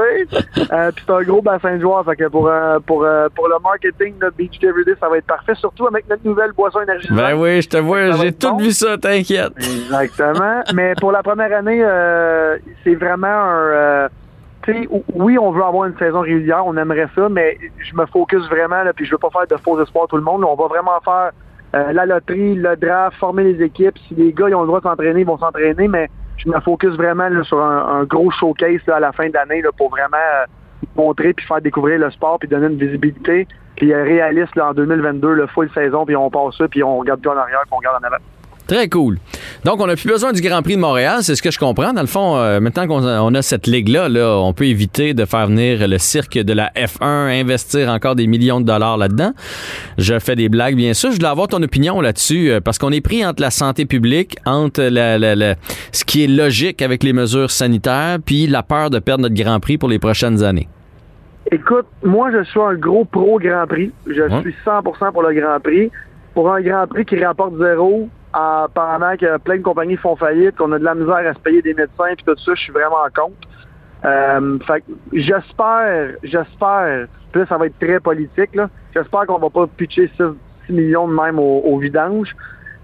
Euh, 0.72 0.90
puis 0.92 1.04
c'est 1.06 1.12
un 1.12 1.22
gros 1.22 1.42
bassin 1.42 1.76
de 1.76 1.80
joueurs. 1.80 2.04
Fait 2.04 2.16
que 2.16 2.28
pour, 2.28 2.48
euh, 2.48 2.78
pour, 2.86 3.04
euh, 3.04 3.28
pour 3.34 3.48
le 3.48 3.56
marketing 3.62 4.18
de 4.18 4.32
Beach 4.36 4.58
Day 4.58 4.68
Everyday, 4.68 4.94
ça 5.00 5.08
va 5.08 5.18
être 5.18 5.26
parfait. 5.26 5.54
Surtout 5.54 5.86
avec 5.86 6.08
notre 6.08 6.26
nouvelle 6.26 6.52
boisson 6.52 6.80
énergisante. 6.80 7.16
Ben 7.16 7.34
oui, 7.34 7.62
je 7.62 7.68
te 7.68 7.76
vois, 7.76 8.12
j'ai 8.12 8.32
tout 8.32 8.56
vu 8.58 8.72
ça, 8.72 8.96
t'inquiète. 8.98 9.52
Exactement. 9.58 10.62
Mais 10.74 10.94
pour 11.00 11.12
la 11.12 11.22
première 11.22 11.56
année, 11.56 11.84
c'est 12.84 12.94
vraiment 12.94 13.28
un 13.28 14.08
oui, 15.14 15.38
on 15.38 15.50
veut 15.50 15.62
avoir 15.62 15.86
une 15.86 15.96
saison 15.98 16.20
régulière, 16.20 16.66
on 16.66 16.76
aimerait 16.76 17.08
ça, 17.14 17.28
mais 17.28 17.58
je 17.78 17.94
me 17.96 18.06
focus 18.06 18.46
vraiment, 18.48 18.82
là, 18.82 18.92
puis 18.92 19.04
je 19.04 19.10
veux 19.10 19.18
pas 19.18 19.30
faire 19.30 19.46
de 19.46 19.56
faux 19.62 19.80
espoirs 19.82 20.06
tout 20.08 20.16
le 20.16 20.22
monde. 20.22 20.44
on 20.44 20.54
va 20.54 20.66
vraiment 20.66 21.00
faire 21.04 21.32
euh, 21.74 21.92
la 21.92 22.06
loterie, 22.06 22.54
le 22.54 22.76
draft, 22.76 23.16
former 23.18 23.44
les 23.44 23.62
équipes. 23.62 23.98
Si 24.06 24.14
les 24.14 24.32
gars 24.32 24.46
ont 24.46 24.60
le 24.60 24.66
droit 24.66 24.80
de 24.80 24.84
s'entraîner, 24.84 25.20
ils 25.20 25.26
vont 25.26 25.38
s'entraîner, 25.38 25.88
mais 25.88 26.10
je 26.36 26.48
me 26.48 26.60
focus 26.60 26.94
vraiment 26.96 27.28
sur 27.44 27.60
un, 27.60 28.04
gros 28.04 28.30
showcase 28.30 28.88
à 28.88 29.00
la 29.00 29.12
fin 29.12 29.28
d'année 29.30 29.62
pour 29.76 29.90
vraiment 29.90 30.16
euh, 30.16 30.46
montrer 30.96 31.32
puis 31.32 31.46
faire 31.46 31.60
découvrir 31.60 31.98
le 31.98 32.10
sport 32.10 32.38
puis 32.38 32.48
donner 32.48 32.66
une 32.66 32.78
visibilité. 32.78 33.48
Puis 33.76 33.92
euh, 33.92 34.02
réaliste 34.02 34.58
en 34.58 34.74
2022, 34.74 35.32
le 35.32 35.46
full 35.46 35.70
saison, 35.72 36.04
puis 36.04 36.14
on 36.14 36.30
passe 36.30 36.56
ça, 36.58 36.68
puis 36.68 36.82
on 36.82 36.98
regarde 36.98 37.22
tout 37.22 37.30
en 37.30 37.36
arrière, 37.36 37.62
puis 37.62 37.72
on 37.72 37.76
regarde 37.76 38.02
en 38.02 38.06
avant. 38.06 38.22
Très 38.72 38.88
cool. 38.88 39.18
Donc, 39.66 39.82
on 39.82 39.86
n'a 39.86 39.96
plus 39.96 40.08
besoin 40.08 40.32
du 40.32 40.40
Grand 40.40 40.62
Prix 40.62 40.76
de 40.76 40.80
Montréal, 40.80 41.18
c'est 41.20 41.34
ce 41.34 41.42
que 41.42 41.50
je 41.50 41.58
comprends. 41.58 41.92
Dans 41.92 42.00
le 42.00 42.06
fond, 42.06 42.38
euh, 42.38 42.58
maintenant 42.58 42.86
qu'on 42.86 43.34
a, 43.34 43.42
cette 43.42 43.66
ligue-là, 43.66 44.08
là, 44.08 44.38
on 44.38 44.54
peut 44.54 44.64
éviter 44.64 45.12
de 45.12 45.26
faire 45.26 45.46
venir 45.46 45.86
le 45.86 45.98
cirque 45.98 46.38
de 46.38 46.54
la 46.54 46.70
F1, 46.74 47.38
investir 47.38 47.90
encore 47.90 48.14
des 48.14 48.26
millions 48.26 48.62
de 48.62 48.64
dollars 48.64 48.96
là-dedans. 48.96 49.32
Je 49.98 50.18
fais 50.18 50.36
des 50.36 50.48
blagues, 50.48 50.74
bien 50.74 50.94
sûr. 50.94 51.10
Je 51.10 51.16
voulais 51.16 51.28
avoir 51.28 51.48
ton 51.48 51.62
opinion 51.62 52.00
là-dessus, 52.00 52.50
euh, 52.50 52.60
parce 52.62 52.78
qu'on 52.78 52.92
est 52.92 53.02
pris 53.02 53.26
entre 53.26 53.42
la 53.42 53.50
santé 53.50 53.84
publique, 53.84 54.38
entre 54.46 54.84
la, 54.84 55.54
ce 55.92 56.04
qui 56.06 56.24
est 56.24 56.28
logique 56.28 56.80
avec 56.80 57.02
les 57.02 57.12
mesures 57.12 57.50
sanitaires, 57.50 58.20
puis 58.24 58.46
la 58.46 58.62
peur 58.62 58.88
de 58.88 59.00
perdre 59.00 59.24
notre 59.24 59.34
Grand 59.34 59.60
Prix 59.60 59.76
pour 59.76 59.90
les 59.90 59.98
prochaines 59.98 60.42
années. 60.42 60.68
Écoute, 61.50 61.88
moi, 62.02 62.30
je 62.32 62.42
suis 62.44 62.60
un 62.60 62.72
gros 62.72 63.04
pro 63.04 63.38
Grand 63.38 63.66
Prix. 63.66 63.92
Je 64.06 64.40
suis 64.40 64.54
100% 64.64 65.12
pour 65.12 65.22
le 65.24 65.38
Grand 65.38 65.60
Prix. 65.60 65.90
Pour 66.32 66.50
un 66.50 66.62
Grand 66.62 66.86
Prix 66.86 67.04
qui 67.04 67.22
rapporte 67.22 67.58
zéro, 67.58 68.08
pendant 68.32 69.16
que 69.16 69.38
plein 69.38 69.58
de 69.58 69.62
compagnies 69.62 69.96
font 69.96 70.16
faillite, 70.16 70.56
qu'on 70.56 70.72
a 70.72 70.78
de 70.78 70.84
la 70.84 70.94
misère 70.94 71.26
à 71.28 71.34
se 71.34 71.38
payer 71.38 71.62
des 71.62 71.74
médecins 71.74 72.06
et 72.06 72.16
tout 72.16 72.36
ça, 72.36 72.54
je 72.54 72.60
suis 72.60 72.72
vraiment 72.72 72.96
en 73.04 73.22
compte. 73.22 73.34
Euh, 74.04 74.58
fait 74.66 74.82
j'espère, 75.12 76.14
j'espère, 76.22 77.06
puis 77.30 77.40
là, 77.40 77.46
ça 77.46 77.56
va 77.56 77.66
être 77.66 77.78
très 77.78 78.00
politique, 78.00 78.54
là. 78.54 78.68
J'espère 78.94 79.26
qu'on 79.26 79.38
va 79.38 79.48
pas 79.48 79.66
pitcher 79.66 80.10
6, 80.16 80.72
millions 80.72 81.08
de 81.08 81.14
même 81.14 81.38
au, 81.38 81.78
vidange. 81.78 82.34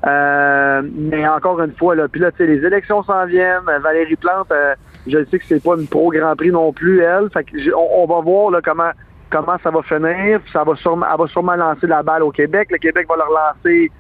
Euh, 0.07 0.83
mais 0.95 1.27
encore 1.27 1.61
une 1.61 1.73
fois, 1.73 1.97
puis 2.11 2.21
là, 2.21 2.31
les 2.39 2.65
élections 2.65 3.03
s'en 3.03 3.27
viennent. 3.27 3.65
Valérie 3.83 4.17
Plante, 4.17 4.51
euh, 4.53 4.75
je 5.07 5.25
sais 5.25 5.41
que 5.41 5.45
c'est 5.45 5.63
pas 5.63 5.75
une 5.77 5.89
pro 5.89 6.11
Grand 6.11 6.37
Prix 6.37 6.53
non 6.53 6.73
plus, 6.73 7.01
elle. 7.01 7.29
Fait 7.33 7.45
on, 7.75 8.07
va 8.07 8.21
voir 8.21 8.51
là, 8.51 8.61
comment 8.63 8.91
comment 9.31 9.57
ça 9.63 9.71
va 9.71 9.83
finir. 9.83 10.41
Ça 10.53 10.63
va 10.63 10.77
sûrement, 10.77 11.07
elle 11.13 11.19
va 11.19 11.27
sûrement 11.27 11.57
lancer 11.57 11.87
la 11.87 12.03
balle 12.03 12.23
au 12.23 12.31
Québec. 12.31 12.69
Le 12.71 12.79
Québec 12.79 13.07
va 13.09 13.17
leur 13.17 13.31
lancer 13.31 13.91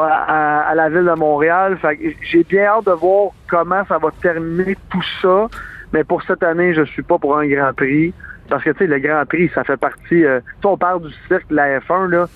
à, 0.00 0.72
la 0.74 0.88
ville 0.88 1.04
de 1.04 1.14
Montréal. 1.14 1.78
j'ai 2.22 2.44
bien 2.44 2.64
hâte 2.64 2.86
de 2.86 2.92
voir 2.92 3.30
comment 3.48 3.84
ça 3.86 3.98
va 3.98 4.08
terminer 4.22 4.76
tout 4.90 5.04
ça. 5.22 5.48
Mais 5.92 6.04
pour 6.04 6.22
cette 6.22 6.42
année, 6.42 6.74
je 6.74 6.82
suis 6.82 7.02
pas 7.02 7.18
pour 7.18 7.36
un 7.38 7.46
Grand 7.46 7.72
Prix. 7.74 8.14
Parce 8.48 8.64
que 8.64 8.70
tu 8.70 8.78
sais, 8.78 8.86
le 8.86 8.98
Grand 8.98 9.24
Prix, 9.26 9.50
ça 9.54 9.64
fait 9.64 9.76
partie. 9.76 10.24
Euh, 10.24 10.40
on 10.64 10.76
parle 10.76 11.02
du 11.02 11.14
cirque 11.28 11.48
de 11.48 11.56
la 11.56 11.80
F1, 11.80 12.08
là. 12.10 12.26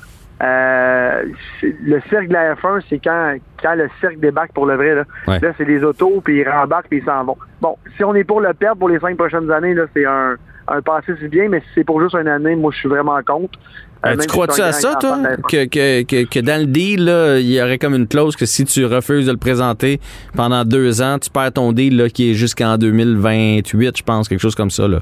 Euh, 0.42 1.24
le 1.62 2.00
cirque 2.08 2.28
de 2.28 2.32
la 2.32 2.54
F1, 2.54 2.82
c'est 2.88 2.98
quand, 2.98 3.36
quand 3.62 3.74
le 3.74 3.88
cirque 4.00 4.18
débarque 4.18 4.52
pour 4.52 4.66
le 4.66 4.74
vrai. 4.74 4.94
Là, 4.94 5.04
là 5.26 5.52
c'est 5.56 5.64
les 5.64 5.82
autos, 5.84 6.20
puis 6.24 6.40
ils 6.40 6.48
rembarquent, 6.48 6.88
puis 6.88 6.98
ils 6.98 7.04
s'en 7.04 7.24
vont. 7.24 7.36
Bon, 7.60 7.76
si 7.96 8.04
on 8.04 8.14
est 8.14 8.24
pour 8.24 8.40
le 8.40 8.52
perdre 8.52 8.78
pour 8.78 8.88
les 8.88 8.98
cinq 8.98 9.16
prochaines 9.16 9.50
années, 9.50 9.74
là, 9.74 9.84
c'est 9.94 10.04
un, 10.04 10.36
un 10.68 10.82
passé 10.82 11.12
si 11.20 11.28
bien, 11.28 11.48
mais 11.48 11.60
si 11.60 11.66
c'est 11.74 11.84
pour 11.84 12.00
juste 12.00 12.14
une 12.14 12.28
année, 12.28 12.56
moi, 12.56 12.70
je 12.72 12.78
suis 12.78 12.88
vraiment 12.88 13.20
contre. 13.22 13.58
Euh, 14.06 14.16
tu 14.16 14.26
crois-tu 14.26 14.60
à 14.60 14.72
ça, 14.72 14.96
toi? 14.96 15.18
Que, 15.48 15.64
que, 15.64 16.02
que, 16.02 16.24
que, 16.28 16.40
dans 16.40 16.60
le 16.60 16.66
deal, 16.66 17.04
là, 17.04 17.38
il 17.38 17.50
y 17.50 17.62
aurait 17.62 17.78
comme 17.78 17.94
une 17.94 18.06
clause 18.06 18.36
que 18.36 18.44
si 18.44 18.64
tu 18.64 18.84
refuses 18.84 19.26
de 19.26 19.32
le 19.32 19.38
présenter 19.38 20.00
pendant 20.36 20.64
deux 20.64 21.00
ans, 21.00 21.18
tu 21.18 21.30
perds 21.30 21.52
ton 21.52 21.72
deal 21.72 21.96
là, 21.96 22.08
qui 22.10 22.30
est 22.30 22.34
jusqu'en 22.34 22.76
2028, 22.76 23.96
je 23.96 24.02
pense, 24.02 24.28
quelque 24.28 24.40
chose 24.40 24.54
comme 24.54 24.70
ça. 24.70 24.86
Là. 24.86 24.98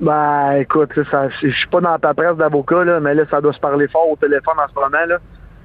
Ben, 0.00 0.54
écoute, 0.60 0.90
je 0.96 1.48
suis 1.48 1.68
pas 1.68 1.80
dans 1.80 1.96
ta 1.98 2.12
presse 2.12 2.36
d'avocat, 2.36 2.82
là, 2.82 2.98
mais 2.98 3.14
là, 3.14 3.22
ça 3.30 3.40
doit 3.40 3.52
se 3.52 3.60
parler 3.60 3.86
fort 3.86 4.10
au 4.10 4.16
téléphone 4.16 4.54
en 4.58 4.68
ce 4.68 4.74
moment. 4.74 5.06
Là. 5.06 5.18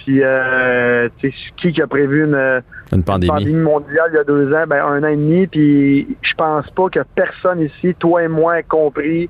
Puis, 0.07 0.21
euh, 0.23 1.09
qui 1.57 1.73
qui 1.73 1.81
a 1.81 1.85
prévu 1.85 2.23
une, 2.23 2.63
une, 2.93 3.03
pandémie. 3.03 3.53
mondiale 3.55 4.07
il 4.13 4.15
y 4.15 4.19
a 4.19 4.23
deux 4.23 4.53
ans? 4.53 4.63
Ben, 4.65 4.81
un 4.81 5.03
an 5.03 5.07
et 5.07 5.17
demi. 5.17 5.47
Puis, 5.47 6.07
je 6.21 6.33
pense 6.33 6.69
pas 6.69 6.87
que 6.87 7.01
personne 7.13 7.59
ici, 7.59 7.93
toi 7.99 8.23
et 8.23 8.29
moi, 8.29 8.57
ait 8.57 8.63
compris. 8.63 9.29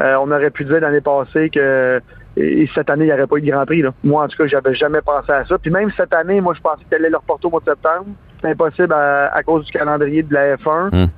Euh, 0.00 0.16
on 0.22 0.30
aurait 0.30 0.48
pu 0.48 0.64
dire 0.64 0.80
l'année 0.80 1.02
passée 1.02 1.50
que 1.50 2.00
et 2.38 2.66
cette 2.74 2.88
année, 2.88 3.04
il 3.04 3.08
n'y 3.08 3.12
aurait 3.12 3.26
pas 3.26 3.36
eu 3.36 3.42
de 3.42 3.50
Grand 3.50 3.66
Prix. 3.66 3.82
Là. 3.82 3.90
Moi, 4.02 4.24
en 4.24 4.28
tout 4.28 4.38
cas, 4.38 4.46
j'avais 4.46 4.74
jamais 4.74 5.02
pensé 5.02 5.30
à 5.30 5.44
ça. 5.44 5.58
Puis 5.58 5.70
même 5.70 5.90
cette 5.94 6.14
année, 6.14 6.40
moi, 6.40 6.54
je 6.54 6.62
pensais 6.62 6.82
qu'elle 6.88 7.02
allait 7.02 7.10
leur 7.10 7.22
porter 7.22 7.46
au 7.46 7.50
mois 7.50 7.60
de 7.60 7.66
septembre. 7.66 8.06
C'est 8.40 8.48
impossible 8.48 8.94
à, 8.94 9.42
cause 9.44 9.66
du 9.66 9.72
calendrier 9.72 10.22
de 10.22 10.32
la 10.32 10.56
F1. 10.56 10.88
Hmm. 10.90 11.08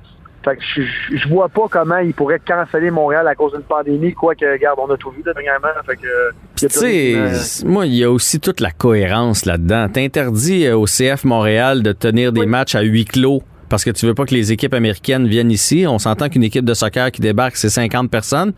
Fait 0.47 0.55
que 0.55 0.63
je, 0.63 1.17
je, 1.17 1.27
vois 1.27 1.49
pas 1.49 1.67
comment 1.69 1.97
ils 1.97 2.13
pourraient 2.13 2.39
canceller 2.39 2.89
Montréal 2.89 3.27
à 3.27 3.35
cause 3.35 3.51
d'une 3.51 3.63
pandémie, 3.63 4.13
quoique, 4.13 4.45
regarde, 4.45 4.79
on 4.81 4.89
a 4.89 4.95
tout 4.95 5.11
vu 5.11 5.21
dernièrement. 5.21 5.67
Fait 5.85 5.97
que, 5.97 6.31
tu 6.55 6.69
sais, 6.69 7.65
moi, 7.65 7.85
il 7.85 7.95
y 7.95 8.03
a 8.03 8.11
aussi 8.11 8.39
toute 8.39 8.61
la 8.61 8.71
cohérence 8.71 9.45
là-dedans. 9.45 9.89
T'interdis 9.89 10.65
euh, 10.65 10.77
au 10.77 10.85
CF 10.85 11.25
Montréal 11.25 11.83
de 11.83 11.91
tenir 11.91 12.31
des 12.31 12.45
matchs 12.45 12.75
à 12.75 12.81
huis 12.81 13.05
clos 13.05 13.43
parce 13.69 13.83
que 13.83 13.89
tu 13.89 14.05
veux 14.05 14.13
pas 14.13 14.25
que 14.25 14.33
les 14.33 14.51
équipes 14.51 14.73
américaines 14.73 15.27
viennent 15.27 15.51
ici. 15.51 15.85
On 15.87 15.99
s'entend 15.99 16.29
qu'une 16.29 16.43
équipe 16.43 16.63
de 16.63 16.73
soccer 16.73 17.11
qui 17.11 17.21
débarque, 17.21 17.57
c'est 17.57 17.69
50 17.69 18.09
personnes. 18.09 18.53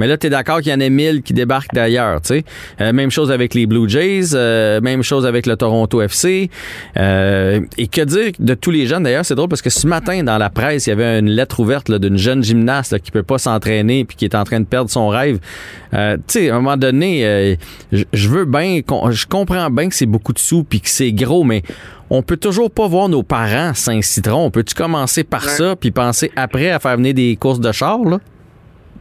Mais 0.00 0.06
là, 0.06 0.16
tu 0.16 0.28
es 0.28 0.30
d'accord 0.30 0.62
qu'il 0.62 0.72
y 0.72 0.74
en 0.74 0.80
ait 0.80 0.88
1000 0.88 1.20
qui 1.20 1.34
débarquent 1.34 1.74
d'ailleurs, 1.74 2.22
tu 2.22 2.28
sais. 2.28 2.44
Euh, 2.80 2.94
même 2.94 3.10
chose 3.10 3.30
avec 3.30 3.52
les 3.52 3.66
Blue 3.66 3.86
Jays, 3.86 4.34
euh, 4.34 4.80
même 4.80 5.02
chose 5.02 5.26
avec 5.26 5.44
le 5.44 5.58
Toronto 5.58 6.00
FC. 6.00 6.48
Euh, 6.96 7.60
et 7.76 7.86
que 7.86 8.00
dire 8.00 8.32
de 8.38 8.54
tous 8.54 8.70
les 8.70 8.86
jeunes, 8.86 9.02
d'ailleurs, 9.02 9.26
c'est 9.26 9.34
drôle 9.34 9.50
parce 9.50 9.60
que 9.60 9.68
ce 9.68 9.86
matin, 9.86 10.22
dans 10.22 10.38
la 10.38 10.48
presse, 10.48 10.86
il 10.86 10.90
y 10.90 10.92
avait 10.94 11.18
une 11.18 11.28
lettre 11.28 11.60
ouverte 11.60 11.92
d'une 11.92 12.16
jeune 12.16 12.42
gymnaste 12.42 12.98
qui 13.00 13.10
peut 13.10 13.22
pas 13.22 13.36
s'entraîner 13.36 14.06
puis 14.06 14.16
qui 14.16 14.24
est 14.24 14.34
en 14.34 14.44
train 14.44 14.60
de 14.60 14.64
perdre 14.64 14.88
son 14.88 15.08
rêve. 15.08 15.38
tu 15.92 15.98
sais, 16.28 16.48
à 16.48 16.54
un 16.54 16.60
moment 16.60 16.78
donné, 16.78 17.58
je 17.92 18.28
veux 18.28 18.46
bien, 18.46 18.80
je 19.10 19.26
comprends 19.26 19.68
bien 19.68 19.90
que 19.90 19.94
c'est 19.94 20.06
beaucoup 20.06 20.32
de 20.32 20.38
sous 20.38 20.64
puis 20.64 20.80
que 20.80 20.88
c'est 20.88 21.12
gros, 21.12 21.44
mais 21.44 21.62
on 22.08 22.22
peut 22.22 22.38
toujours 22.38 22.70
pas 22.70 22.88
voir 22.88 23.10
nos 23.10 23.22
parents 23.22 23.74
Saint-Citron. 23.74 24.46
On 24.46 24.50
peut-tu 24.50 24.74
commencer 24.74 25.24
par 25.24 25.44
ça 25.44 25.76
puis 25.76 25.90
penser 25.90 26.32
après 26.36 26.70
à 26.70 26.78
faire 26.78 26.96
venir 26.96 27.12
des 27.12 27.36
courses 27.36 27.60
de 27.60 27.70
char, 27.70 27.98
là? 27.98 28.18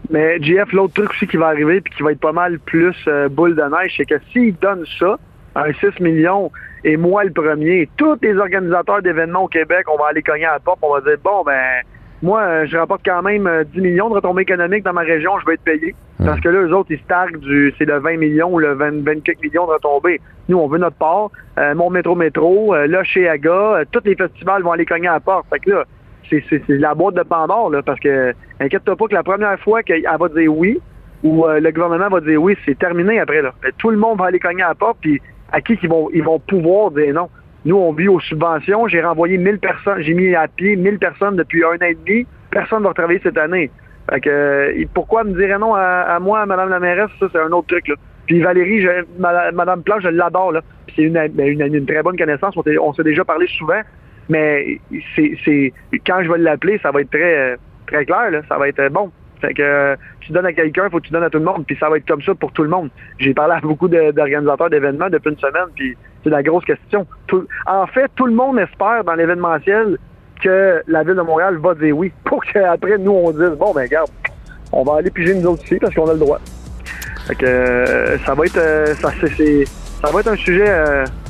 Mais 0.10 0.39
GF, 0.41 0.72
l'autre 0.74 0.93
truc 0.93 1.12
aussi 1.12 1.28
qui 1.28 1.38
va 1.38 1.47
arriver 1.47 1.82
puis 1.82 1.93
qui 1.93 2.04
va 2.04 2.12
être 2.12 2.20
pas 2.20 2.32
mal 2.32 2.60
plus 2.60 2.95
euh, 3.08 3.30
boule 3.30 3.56
de 3.56 3.62
neige, 3.62 3.93
c'est 3.97 4.06
que 4.06 4.16
s'ils 4.32 4.56
donnent 4.58 4.86
ça, 4.97 5.20
un 5.56 5.72
6 5.74 6.00
millions, 6.00 6.52
et 6.84 6.97
moi 6.97 7.24
le 7.24 7.32
premier, 7.32 7.89
tous 7.97 8.18
les 8.22 8.36
organisateurs 8.38 9.02
d'événements 9.02 9.43
au 9.43 9.47
Québec, 9.47 9.86
on 9.93 9.97
va 9.97 10.10
aller 10.10 10.24
cogner 10.24 10.45
à 10.45 10.54
la 10.54 10.60
porte, 10.60 10.80
on 10.82 10.93
va 10.93 11.02
dire, 11.02 11.18
bon, 11.24 11.43
ben, 11.43 11.82
moi, 12.22 12.41
euh, 12.41 12.66
je 12.66 12.76
rapporte 12.76 13.02
quand 13.06 13.22
même 13.22 13.43
10 13.43 13.47
euh, 13.47 13.82
millions 13.82 14.10
de 14.10 14.16
retombées 14.16 14.41
économiques 14.41 14.84
dans 14.84 14.93
ma 14.93 15.02
région, 15.02 15.39
je 15.39 15.45
vais 15.45 15.54
être 15.54 15.64
payé. 15.64 15.95
Parce 16.18 16.41
que 16.41 16.50
là, 16.50 16.60
eux 16.64 16.76
autres, 16.76 16.91
ils 16.91 17.00
se 17.00 17.38
du, 17.38 17.74
c'est 17.78 17.86
le 17.86 17.97
20 18.00 18.18
millions 18.18 18.54
ou 18.54 18.60
le 18.60 18.74
20, 18.74 19.06
24 19.06 19.41
millions 19.41 19.66
de 19.68 19.72
retombées. 19.72 20.20
Nous, 20.50 20.58
on 20.58 20.68
veut 20.68 20.78
notre 20.78 20.97
part. 20.97 21.30
mon 21.76 21.89
métro 21.89 22.14
métro, 22.14 22.76
là, 22.76 23.06
chez 23.06 23.30
AGA, 23.30 23.84
tous 23.89 24.02
les 24.04 24.16
festivals 24.16 24.64
vont 24.64 24.74
aller 24.74 24.86
cogner 24.86 25.08
à 25.08 25.14
la 25.14 25.20
porte. 25.22 25.45
Fait 25.50 25.60
que 25.60 25.70
là, 25.70 25.86
c'est 26.30 26.64
la 26.70 26.94
boîte 26.94 27.16
de 27.16 27.24
Pandore, 27.24 27.70
là, 27.70 27.82
parce 27.82 28.00
que 28.00 28.34
inquiète-toi 28.60 28.96
pas 28.96 29.08
que 29.08 29.14
la 29.14 29.24
première 29.24 29.60
fois 29.60 29.84
qu'elle 29.84 30.04
va 30.04 30.30
dire 30.30 30.56
oui, 30.56 30.80
ou 31.24 31.46
euh, 31.46 31.60
le 31.60 31.72
gouvernement 31.72 32.10
va 32.10 32.22
dire 32.22 32.42
oui, 32.42 32.56
c'est 32.66 32.78
terminé 32.78 33.20
après. 33.20 33.42
Là. 33.42 33.54
Tout 33.78 33.90
le 33.90 33.98
monde 33.98 34.20
va 34.20 34.26
aller 34.26 34.40
cogner 34.40 34.64
à 34.64 34.70
la 34.70 34.76
porte, 34.76 34.98
puis 35.02 35.22
à 35.52 35.62
qui 35.62 35.78
ils 35.82 35.90
vont, 35.90 36.10
ils 36.14 36.24
vont 36.24 36.40
pouvoir 36.40 36.92
dire 36.92 37.14
non. 37.14 37.30
Nous, 37.66 37.76
on 37.76 37.92
vit 37.92 38.08
aux 38.08 38.22
subventions. 38.22 38.88
J'ai 38.88 39.02
renvoyé 39.02 39.38
1000 39.38 39.60
personnes, 39.60 40.02
j'ai 40.02 40.14
mis 40.14 40.34
à 40.34 40.48
pied 40.48 40.76
1000 40.76 40.98
personnes 40.98 41.36
depuis 41.36 41.64
un 41.64 41.76
an 41.76 41.88
et 41.88 41.96
demi. 41.96 42.26
Personne 42.52 42.84
ne 42.84 42.88
va 42.88 42.94
travailler 42.94 43.20
cette 43.22 43.38
année. 43.38 43.70
Fait 44.10 44.28
euh, 44.28 44.86
pourquoi 44.94 45.24
me 45.24 45.34
dirait 45.34 45.60
non 45.60 45.76
à, 45.76 46.18
moi, 46.20 46.42
à 46.42 46.46
Mme 46.46 46.70
la 46.70 46.80
mairesse? 46.80 47.12
Ça, 47.20 47.28
c'est 47.32 47.40
un 47.40 47.52
autre 47.52 47.68
truc. 47.68 47.90
Là. 47.90 47.96
Puis 48.28 48.40
Valérie, 48.40 48.82
je, 48.82 48.90
Mme 49.20 49.84
Plage, 49.84 50.04
je 50.04 50.10
l'adore. 50.10 50.54
C'est 50.96 51.04
une, 51.04 51.18
une, 51.38 51.76
une, 51.76 51.86
très 51.86 52.02
bonne 52.02 52.18
connaissance. 52.18 52.56
On 52.58 52.94
s'est 52.94 53.04
déjà 53.04 53.26
parlé 53.26 53.46
souvent. 53.48 53.82
Mais 54.30 54.80
c'est 55.16 55.74
quand 56.06 56.24
je 56.24 56.32
vais 56.32 56.38
l'appeler, 56.38 56.80
ça 56.82 56.92
va 56.92 57.02
être 57.02 57.10
très 57.10 57.58
très 57.88 58.06
clair, 58.06 58.32
là. 58.32 58.42
ça 58.48 58.58
va 58.58 58.68
être 58.68 58.90
bon. 58.90 59.12
Fait 59.42 59.54
que 59.54 59.62
euh, 59.62 59.96
tu 60.20 60.32
donnes 60.32 60.46
à 60.46 60.54
quelqu'un, 60.54 60.86
il 60.86 60.92
faut 60.92 61.00
que 61.00 61.08
tu 61.08 61.14
donnes 61.14 61.24
à 61.24 61.30
tout 61.30 61.38
le 61.38 61.46
monde, 61.46 61.66
puis 61.66 61.78
ça 61.80 61.90
va 61.90 61.98
être 61.98 62.08
comme 62.08 62.22
ça 62.22 62.36
pour 62.36 62.52
tout 62.52 62.64
le 62.64 62.70
monde. 62.70 62.90
J'ai 63.20 63.34
parlé 63.34 63.56
à 63.56 63.62
beaucoup 63.62 63.88
d'organisateurs 63.88 64.70
d'événements 64.70 65.10
depuis 65.10 65.32
une 65.32 65.40
semaine, 65.40 65.70
puis 65.76 65.96
c'est 66.24 66.30
la 66.30 66.44
grosse 66.44 66.66
question. 66.66 67.08
en 67.66 67.88
fait, 67.88 68.12
tout 68.16 68.26
le 68.26 68.34
monde 68.34 68.60
espère 68.60 69.04
dans 69.06 69.14
l'événementiel 69.14 69.98
que 70.42 70.82
la 70.88 71.04
ville 71.04 71.16
de 71.16 71.22
Montréal 71.22 71.58
va 71.58 71.74
dire 71.76 71.98
oui, 71.98 72.12
pour 72.26 72.44
qu'après 72.44 72.98
nous 72.98 73.12
on 73.12 73.32
dise 73.32 73.58
bon 73.58 73.74
ben 73.74 73.82
regarde, 73.82 74.10
on 74.72 74.84
va 74.84 74.98
aller 74.98 75.12
piger 75.12 75.36
nous 75.36 75.48
autres 75.48 75.64
ici 75.66 75.78
parce 75.80 75.94
qu'on 75.94 76.10
a 76.10 76.14
le 76.14 76.20
droit. 76.20 76.40
Fait 77.28 77.36
que 77.36 77.46
euh, 77.46 78.18
ça 78.20 78.34
va 78.36 78.46
être 78.46 78.58
euh, 78.58 78.94
ça, 78.96 79.12
ça 79.12 80.12
va 80.12 80.20
être 80.22 80.28
un 80.30 80.38
sujet 80.38 80.70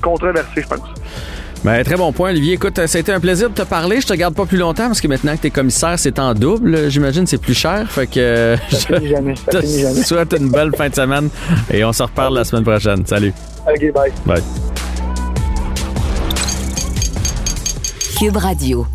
controversé, 0.02 0.62
je 0.62 0.68
pense. 0.68 0.94
Ben, 1.64 1.84
très 1.84 1.98
bon 1.98 2.14
point, 2.14 2.30
Olivier. 2.30 2.54
Écoute, 2.54 2.86
ça 2.88 2.98
a 2.98 3.02
été 3.02 3.12
un 3.12 3.20
plaisir 3.20 3.50
de 3.50 3.56
te 3.56 3.64
parler. 3.64 4.00
Je 4.00 4.08
te 4.08 4.14
garde 4.14 4.34
pas 4.34 4.46
plus 4.46 4.58
longtemps 4.58 4.88
parce 4.88 5.02
que 5.02 5.08
maintenant 5.08 5.36
que 5.36 5.42
tu 5.42 5.48
es 5.48 5.52
commissaire, 5.52 6.00
c'est 6.00 6.18
en 6.18 6.34
double. 6.34 6.90
J'imagine 6.90 7.28
c'est 7.28 7.38
plus 7.38 7.54
cher. 7.54 7.86
Fait 7.92 8.08
que 8.08 8.56
ça 8.72 9.00
je 9.02 9.08
jamais, 9.08 9.36
ça 9.36 9.62
te 9.62 10.06
souhaite 10.06 10.34
une 10.40 10.50
belle 10.50 10.72
fin 10.76 10.88
de 10.90 10.96
semaine 10.96 11.30
et 11.72 11.84
on 11.84 11.92
se 11.92 12.04
reparle 12.04 12.36
la 12.36 12.46
semaine 12.46 12.64
prochaine. 12.64 13.06
Salut. 13.06 13.34
OK, 13.68 13.94
bye. 13.94 14.12
Bye. 14.26 14.44
Cube 18.18 18.38
Radio. 18.38 18.86